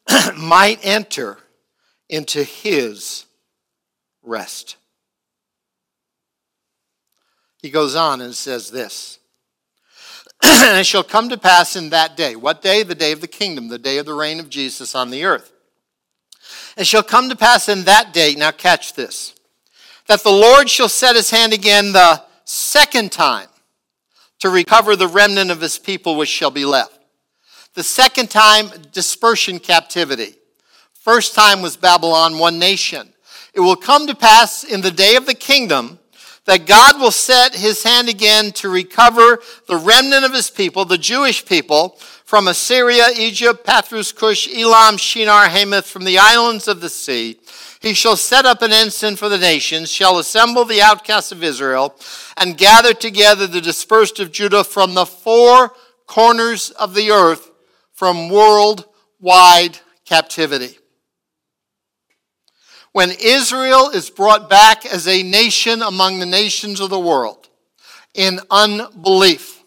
might 0.36 0.78
enter 0.82 1.38
into 2.08 2.42
his 2.42 3.26
rest. 4.22 4.76
He 7.60 7.70
goes 7.70 7.94
on 7.94 8.20
and 8.20 8.34
says 8.34 8.70
this 8.70 9.18
and 10.42 10.78
it 10.78 10.86
shall 10.86 11.02
come 11.02 11.28
to 11.28 11.36
pass 11.36 11.76
in 11.76 11.90
that 11.90 12.16
day. 12.16 12.36
What 12.36 12.62
day? 12.62 12.82
The 12.82 12.94
day 12.94 13.12
of 13.12 13.20
the 13.20 13.28
kingdom, 13.28 13.68
the 13.68 13.78
day 13.78 13.98
of 13.98 14.06
the 14.06 14.14
reign 14.14 14.40
of 14.40 14.48
Jesus 14.48 14.94
on 14.94 15.10
the 15.10 15.24
earth. 15.24 15.52
It 16.76 16.86
shall 16.86 17.02
come 17.02 17.28
to 17.28 17.36
pass 17.36 17.68
in 17.68 17.84
that 17.84 18.12
day, 18.12 18.34
now 18.36 18.52
catch 18.52 18.94
this, 18.94 19.34
that 20.06 20.22
the 20.22 20.30
Lord 20.30 20.70
shall 20.70 20.88
set 20.88 21.16
his 21.16 21.30
hand 21.30 21.52
again 21.52 21.92
the 21.92 22.22
second 22.44 23.12
time 23.12 23.48
to 24.38 24.48
recover 24.48 24.94
the 24.94 25.08
remnant 25.08 25.50
of 25.50 25.60
his 25.60 25.78
people 25.78 26.16
which 26.16 26.28
shall 26.28 26.52
be 26.52 26.64
left. 26.64 26.98
The 27.74 27.82
second 27.82 28.30
time, 28.30 28.70
dispersion 28.92 29.58
captivity. 29.58 30.36
First 30.94 31.34
time 31.34 31.62
was 31.62 31.76
Babylon, 31.76 32.38
one 32.38 32.58
nation. 32.58 33.12
It 33.54 33.60
will 33.60 33.76
come 33.76 34.06
to 34.06 34.14
pass 34.14 34.62
in 34.62 34.80
the 34.80 34.90
day 34.90 35.16
of 35.16 35.26
the 35.26 35.34
kingdom 35.34 35.97
that 36.48 36.64
God 36.64 36.98
will 36.98 37.10
set 37.10 37.54
his 37.54 37.82
hand 37.82 38.08
again 38.08 38.52
to 38.52 38.70
recover 38.70 39.38
the 39.66 39.76
remnant 39.76 40.24
of 40.24 40.32
his 40.32 40.48
people, 40.48 40.86
the 40.86 40.96
Jewish 40.96 41.44
people, 41.44 41.90
from 42.24 42.48
Assyria, 42.48 43.08
Egypt, 43.18 43.66
Pathros, 43.66 44.16
Cush, 44.16 44.48
Elam, 44.56 44.96
Shinar, 44.96 45.50
Hamath, 45.50 45.86
from 45.86 46.04
the 46.04 46.16
islands 46.16 46.66
of 46.66 46.80
the 46.80 46.88
sea. 46.88 47.38
He 47.80 47.92
shall 47.92 48.16
set 48.16 48.46
up 48.46 48.62
an 48.62 48.72
ensign 48.72 49.16
for 49.16 49.28
the 49.28 49.36
nations, 49.36 49.92
shall 49.92 50.18
assemble 50.18 50.64
the 50.64 50.80
outcasts 50.80 51.32
of 51.32 51.44
Israel, 51.44 51.94
and 52.38 52.56
gather 52.56 52.94
together 52.94 53.46
the 53.46 53.60
dispersed 53.60 54.18
of 54.18 54.32
Judah 54.32 54.64
from 54.64 54.94
the 54.94 55.04
four 55.04 55.74
corners 56.06 56.70
of 56.70 56.94
the 56.94 57.10
earth, 57.10 57.50
from 57.92 58.30
worldwide 58.30 59.80
captivity 60.06 60.77
when 62.98 63.12
Israel 63.20 63.90
is 63.90 64.10
brought 64.10 64.50
back 64.50 64.84
as 64.84 65.06
a 65.06 65.22
nation 65.22 65.82
among 65.82 66.18
the 66.18 66.26
nations 66.26 66.80
of 66.80 66.90
the 66.90 66.98
world 66.98 67.48
in 68.12 68.40
unbelief. 68.50 69.62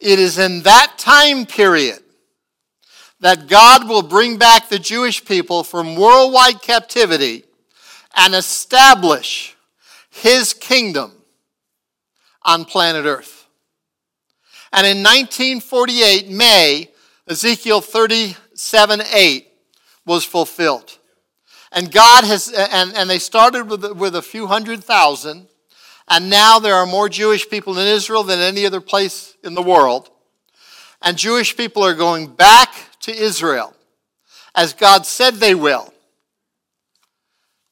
It 0.00 0.18
is 0.18 0.38
in 0.38 0.62
that 0.62 0.94
time 0.96 1.44
period 1.44 1.98
that 3.20 3.48
God 3.48 3.86
will 3.86 4.00
bring 4.00 4.38
back 4.38 4.70
the 4.70 4.78
Jewish 4.78 5.22
people 5.26 5.62
from 5.62 5.94
worldwide 5.94 6.62
captivity 6.62 7.44
and 8.16 8.34
establish 8.34 9.54
his 10.08 10.54
kingdom 10.54 11.12
on 12.44 12.64
planet 12.64 13.04
Earth. 13.04 13.46
And 14.72 14.86
in 14.86 15.02
1948, 15.02 16.30
May, 16.30 16.88
Ezekiel 17.28 17.82
37 17.82 19.02
8 19.12 19.48
was 20.06 20.24
fulfilled. 20.24 20.97
And 21.72 21.92
God 21.92 22.24
has, 22.24 22.48
and, 22.48 22.96
and 22.96 23.10
they 23.10 23.18
started 23.18 23.68
with, 23.68 23.84
with 23.92 24.16
a 24.16 24.22
few 24.22 24.46
hundred 24.46 24.82
thousand, 24.82 25.48
and 26.08 26.30
now 26.30 26.58
there 26.58 26.74
are 26.74 26.86
more 26.86 27.08
Jewish 27.08 27.48
people 27.48 27.78
in 27.78 27.86
Israel 27.86 28.22
than 28.22 28.40
any 28.40 28.64
other 28.64 28.80
place 28.80 29.36
in 29.44 29.54
the 29.54 29.62
world. 29.62 30.10
And 31.02 31.16
Jewish 31.16 31.56
people 31.56 31.84
are 31.84 31.94
going 31.94 32.28
back 32.28 32.74
to 33.00 33.14
Israel 33.14 33.74
as 34.58 34.72
God 34.72 35.06
said 35.06 35.34
they 35.34 35.54
will. 35.54 35.94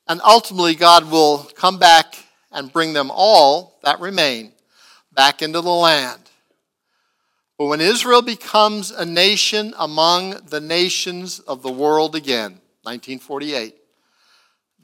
And 0.06 0.20
ultimately, 0.24 0.76
God 0.76 1.10
will 1.10 1.50
come 1.56 1.78
back 1.80 2.14
and 2.52 2.72
bring 2.72 2.92
them 2.92 3.10
all 3.12 3.78
that 3.82 3.98
remain 3.98 4.52
back 5.12 5.42
into 5.42 5.60
the 5.60 5.68
land. 5.68 6.20
But 7.58 7.66
when 7.66 7.80
Israel 7.80 8.22
becomes 8.22 8.92
a 8.92 9.04
nation 9.04 9.74
among 9.78 10.30
the 10.46 10.60
nations 10.60 11.40
of 11.40 11.62
the 11.62 11.72
world 11.72 12.14
again, 12.14 12.60
1948, 12.82 13.74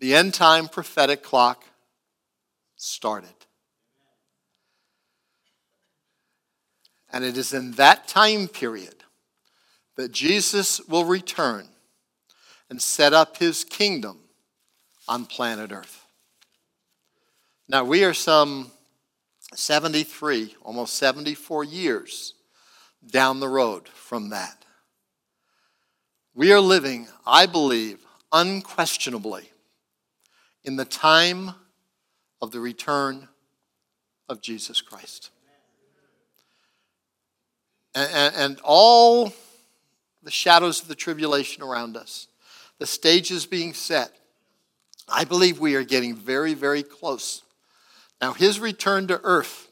the 0.03 0.17
end 0.17 0.35
time 0.35 0.67
prophetic 0.67 1.23
clock 1.23 1.63
started. 2.75 3.29
And 7.13 7.23
it 7.23 7.37
is 7.37 7.53
in 7.53 7.71
that 7.73 8.09
time 8.09 8.49
period 8.49 8.97
that 9.95 10.11
Jesus 10.11 10.81
will 10.89 11.05
return 11.05 11.69
and 12.69 12.83
set 12.83 13.13
up 13.13 13.37
his 13.37 13.63
kingdom 13.63 14.19
on 15.07 15.25
planet 15.25 15.71
Earth. 15.71 16.05
Now, 17.69 17.85
we 17.85 18.03
are 18.03 18.13
some 18.13 18.73
73, 19.55 20.57
almost 20.65 20.95
74 20.95 21.63
years 21.63 22.35
down 23.09 23.39
the 23.39 23.49
road 23.49 23.87
from 23.87 24.31
that. 24.31 24.65
We 26.35 26.53
are 26.53 26.61
living, 26.61 27.07
I 27.25 27.47
believe, 27.47 28.05
unquestionably 28.33 29.52
in 30.65 30.77
the 30.77 30.85
time 30.85 31.53
of 32.41 32.51
the 32.51 32.61
return 32.61 33.29
of 34.29 34.41
Jesus 34.41 34.81
Christ. 34.81 35.31
And, 37.95 38.35
and, 38.35 38.61
all 38.65 39.35
the 40.23 40.31
shadows 40.31 40.81
of 40.81 40.89
the 40.89 40.95
tribulation 40.95 41.63
around 41.63 41.95
us, 41.95 42.27
the 42.79 42.87
stages 42.87 43.45
being 43.45 43.75
set, 43.75 44.11
I 45.07 45.25
believe 45.25 45.61
we 45.61 45.75
are 45.75 45.85
getting 45.85 46.17
very, 46.17 46.55
very 46.55 46.83
close. 46.83 47.43
Now, 48.21 48.33
his 48.33 48.59
return 48.59 49.09
to 49.09 49.21
earth 49.23 49.71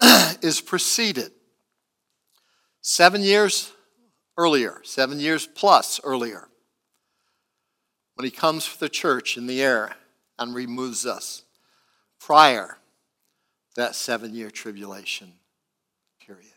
is 0.42 0.60
preceded 0.60 1.30
seven 2.80 3.22
years 3.22 3.72
earlier, 4.36 4.80
seven 4.82 5.20
years 5.20 5.46
plus 5.46 6.00
earlier, 6.02 6.48
when 8.18 8.24
he 8.24 8.32
comes 8.32 8.66
for 8.66 8.78
the 8.78 8.88
church 8.88 9.36
in 9.36 9.46
the 9.46 9.62
air 9.62 9.92
and 10.40 10.52
removes 10.52 11.06
us 11.06 11.44
prior 12.18 12.78
that 13.76 13.94
seven 13.94 14.34
year 14.34 14.50
tribulation 14.50 15.34
period. 16.26 16.50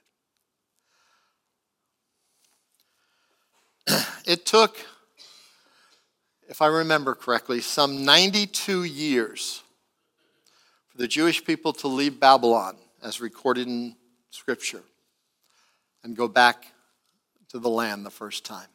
it 4.25 4.43
took, 4.43 4.75
if 6.49 6.63
I 6.63 6.65
remember 6.65 7.13
correctly, 7.13 7.61
some 7.61 8.03
92 8.05 8.85
years 8.85 9.61
for 10.89 10.97
the 10.97 11.07
Jewish 11.07 11.45
people 11.45 11.73
to 11.73 11.87
leave 11.87 12.19
Babylon, 12.19 12.75
as 13.03 13.21
recorded 13.21 13.67
in 13.67 13.95
Scripture, 14.31 14.81
and 16.03 16.17
go 16.17 16.27
back 16.27 16.73
to 17.49 17.59
the 17.59 17.69
land 17.69 18.03
the 18.03 18.09
first 18.09 18.43
time. 18.45 18.65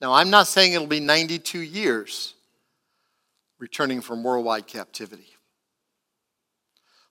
Now, 0.00 0.14
I'm 0.14 0.30
not 0.30 0.46
saying 0.46 0.72
it'll 0.72 0.86
be 0.86 1.00
92 1.00 1.60
years 1.60 2.34
returning 3.58 4.00
from 4.00 4.22
worldwide 4.22 4.66
captivity. 4.66 5.26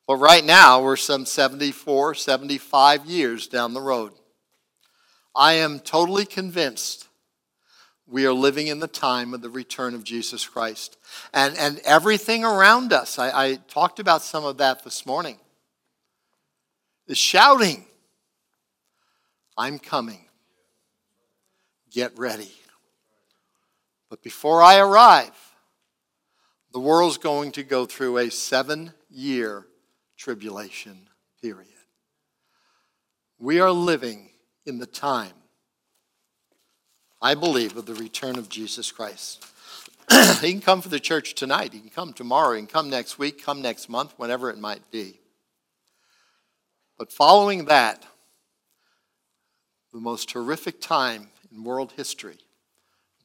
But 0.07 0.15
right 0.15 0.43
now, 0.43 0.81
we're 0.81 0.95
some 0.95 1.25
74, 1.25 2.15
75 2.15 3.05
years 3.05 3.47
down 3.47 3.75
the 3.75 3.81
road. 3.81 4.13
I 5.35 5.53
am 5.53 5.79
totally 5.79 6.25
convinced 6.25 7.07
we 8.07 8.25
are 8.25 8.33
living 8.33 8.67
in 8.67 8.79
the 8.79 8.87
time 8.87 9.35
of 9.35 9.41
the 9.41 9.51
return 9.51 9.93
of 9.93 10.03
Jesus 10.03 10.47
Christ. 10.47 10.97
And, 11.31 11.55
and 11.57 11.79
everything 11.85 12.43
around 12.43 12.91
us, 12.91 13.19
I, 13.19 13.29
I 13.29 13.55
talked 13.67 13.99
about 13.99 14.23
some 14.23 14.43
of 14.43 14.57
that 14.57 14.83
this 14.83 15.05
morning, 15.05 15.37
is 17.07 17.19
shouting, 17.19 17.85
I'm 19.55 19.77
coming. 19.77 20.25
Get 21.91 22.17
ready. 22.17 22.51
But 24.10 24.24
before 24.24 24.62
I 24.62 24.80
arrive, 24.80 25.36
the 26.72 26.80
world's 26.80 27.18
going 27.18 27.51
to 27.53 27.64
go 27.64 27.86
through 27.86 28.18
a 28.18 28.32
seven 28.32 28.93
year 29.10 29.66
tribulation 30.18 31.07
period. 31.41 31.68
We 33.38 33.60
are 33.60 33.72
living 33.72 34.32
in 34.66 34.80
the 34.80 34.86
time 34.86 35.34
I 37.22 37.36
believe, 37.36 37.76
of 37.76 37.86
the 37.86 37.95
return 37.95 38.38
of 38.38 38.47
Jesus 38.47 38.91
Christ. 38.91 39.45
he 40.41 40.51
can 40.51 40.62
come 40.62 40.82
for 40.82 40.89
the 40.89 40.99
church 40.99 41.36
tonight. 41.36 41.74
He 41.74 41.80
can 41.80 41.89
come 41.89 42.14
tomorrow. 42.14 42.53
He 42.53 42.62
can 42.62 42.68
come 42.68 42.89
next 42.89 43.20
week, 43.20 43.43
come 43.43 43.62
next 43.62 43.89
month, 43.89 44.14
whenever 44.18 44.49
it 44.49 44.57
might 44.57 44.89
be. 44.89 45.20
But 46.97 47.12
following 47.12 47.66
that, 47.66 48.05
the 49.91 49.99
most 49.99 50.32
horrific 50.32 50.80
time 50.80 51.28
in 51.51 51.64
world 51.64 51.93
history 51.97 52.38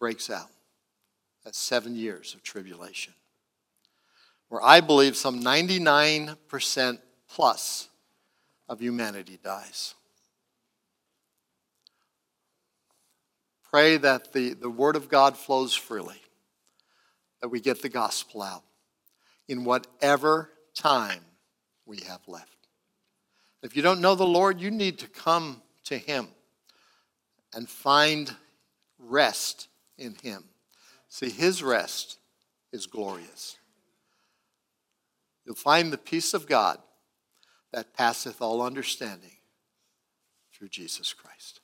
breaks 0.01 0.29
out. 0.29 0.51
That's 1.45 1.59
seven 1.59 1.95
years 1.95 2.35
of 2.35 2.43
tribulation, 2.43 3.13
where 4.49 4.63
I 4.63 4.81
believe 4.81 5.17
some 5.17 5.41
99% 5.43 6.99
plus 7.29 7.89
of 8.69 8.81
humanity 8.81 9.39
dies. 9.43 9.95
Pray 13.71 13.97
that 13.99 14.33
the, 14.33 14.55
the 14.55 14.71
Word 14.71 14.97
of 14.97 15.09
God 15.09 15.37
flows 15.37 15.75
freely, 15.75 16.21
that 17.43 17.49
we 17.49 17.61
get 17.61 17.83
the 17.83 17.89
gospel 17.89 18.41
out 18.41 18.63
in 19.49 19.65
whatever 19.65 20.51
time 20.75 21.21
we 21.85 21.99
have 22.07 22.21
left. 22.27 22.69
If 23.63 23.77
you 23.77 23.83
don't 23.83 24.01
know 24.01 24.15
the 24.15 24.27
Lord, 24.27 24.61
you 24.61 24.71
need 24.71 24.99
to 25.01 25.09
come 25.09 25.61
to 25.85 25.99
Him 25.99 26.29
and 27.55 27.69
find 27.69 28.35
rest 28.99 29.69
in 29.99 30.15
Him. 30.23 30.45
See, 31.15 31.31
His 31.31 31.63
rest 31.63 32.19
is 32.73 32.89
glorious. 32.89 33.57
You'll 35.47 35.55
find 35.55 35.93
the 35.93 35.97
peace 35.97 36.35
of 36.35 36.49
God 36.49 36.79
that 37.73 37.95
passeth 37.95 38.43
all 38.43 38.61
understanding 38.61 39.37
through 40.53 40.71
Jesus 40.71 41.13
Christ. 41.13 41.61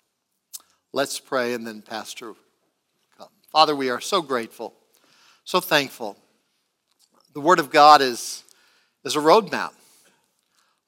Let's 0.92 1.18
pray 1.18 1.52
and 1.52 1.66
then 1.66 1.82
Pastor 1.82 2.34
come. 3.18 3.30
Father, 3.50 3.74
we 3.74 3.90
are 3.90 4.00
so 4.00 4.22
grateful, 4.22 4.72
so 5.42 5.58
thankful. 5.58 6.16
The 7.34 7.40
Word 7.40 7.58
of 7.58 7.72
God 7.72 8.02
is, 8.02 8.44
is 9.04 9.16
a 9.16 9.18
roadmap. 9.20 9.72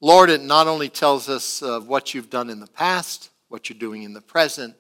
Lord, 0.01 0.31
it 0.31 0.41
not 0.41 0.69
only 0.69 0.89
tells 0.89 1.29
us 1.29 1.63
of 1.63 1.89
what 1.89 2.15
you've 2.15 2.31
done 2.31 2.49
in 2.49 2.61
the 2.61 2.69
past, 2.69 3.31
what 3.49 3.69
you're 3.69 3.79
doing 3.81 4.05
in 4.05 4.13
the 4.13 4.21
present, 4.21 4.77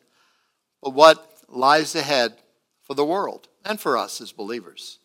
but 0.80 0.90
what 0.90 1.36
lies 1.48 1.96
ahead 1.96 2.36
for 2.84 2.94
the 2.94 3.04
world 3.04 3.48
and 3.64 3.80
for 3.80 3.96
us 3.96 4.20
as 4.20 4.32
believers. 4.32 4.98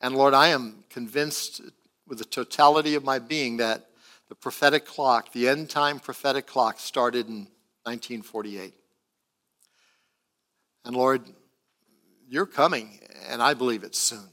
And 0.00 0.16
Lord, 0.16 0.34
I 0.34 0.48
am 0.48 0.84
convinced 0.88 1.60
with 2.06 2.18
the 2.18 2.24
totality 2.24 2.94
of 2.94 3.04
my 3.04 3.18
being 3.18 3.58
that 3.58 3.86
the 4.28 4.34
prophetic 4.34 4.86
clock, 4.86 5.32
the 5.32 5.48
end 5.48 5.68
time 5.68 5.98
prophetic 5.98 6.46
clock, 6.46 6.78
started 6.78 7.26
in 7.26 7.48
1948. 7.84 8.74
And 10.84 10.96
Lord, 10.96 11.22
you're 12.28 12.46
coming, 12.46 13.00
and 13.28 13.42
I 13.42 13.54
believe 13.54 13.82
it's 13.82 13.98
soon. 13.98 14.28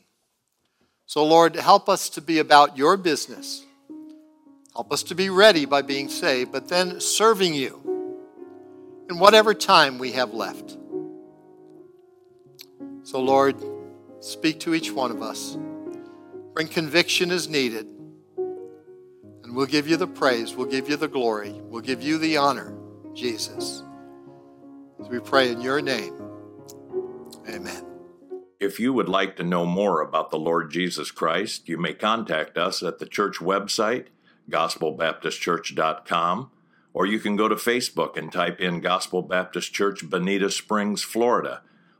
So, 1.05 1.25
Lord, 1.25 1.55
help 1.55 1.89
us 1.89 2.09
to 2.11 2.21
be 2.21 2.39
about 2.39 2.77
your 2.77 2.97
business. 2.97 3.65
Help 4.73 4.93
us 4.93 5.03
to 5.03 5.15
be 5.15 5.29
ready 5.29 5.65
by 5.65 5.81
being 5.81 6.09
saved, 6.09 6.51
but 6.51 6.67
then 6.67 6.99
serving 6.99 7.53
you 7.53 7.81
in 9.09 9.17
whatever 9.17 9.53
time 9.53 9.97
we 9.97 10.11
have 10.11 10.33
left. 10.33 10.77
So, 13.07 13.21
Lord, 13.21 13.55
speak 14.19 14.59
to 14.59 14.75
each 14.75 14.91
one 14.91 15.11
of 15.11 15.21
us. 15.21 15.57
Bring 16.53 16.67
conviction 16.67 17.31
as 17.31 17.47
needed. 17.47 17.87
And 18.35 19.55
we'll 19.55 19.65
give 19.65 19.87
you 19.87 19.95
the 19.95 20.05
praise, 20.05 20.57
we'll 20.57 20.67
give 20.67 20.89
you 20.89 20.97
the 20.97 21.07
glory, 21.07 21.53
we'll 21.53 21.81
give 21.81 22.01
you 22.01 22.17
the 22.17 22.35
honor. 22.35 22.77
Jesus. 23.13 23.81
As 24.99 25.07
we 25.07 25.21
pray 25.21 25.53
in 25.53 25.61
your 25.61 25.81
name, 25.81 26.21
amen. 27.47 27.85
If 28.59 28.77
you 28.77 28.91
would 28.91 29.07
like 29.07 29.37
to 29.37 29.43
know 29.43 29.65
more 29.65 30.01
about 30.01 30.29
the 30.29 30.37
Lord 30.37 30.69
Jesus 30.69 31.09
Christ, 31.09 31.69
you 31.69 31.77
may 31.77 31.93
contact 31.93 32.57
us 32.57 32.83
at 32.83 32.99
the 32.99 33.05
church 33.05 33.37
website, 33.37 34.07
gospelbaptistchurch.com, 34.49 36.51
or 36.93 37.05
you 37.05 37.19
can 37.19 37.37
go 37.37 37.47
to 37.47 37.55
Facebook 37.55 38.17
and 38.17 38.33
type 38.33 38.59
in 38.59 38.81
Gospel 38.81 39.21
Baptist 39.21 39.73
Church, 39.73 40.09
Bonita 40.09 40.51
Springs, 40.51 41.03
Florida. 41.03 41.61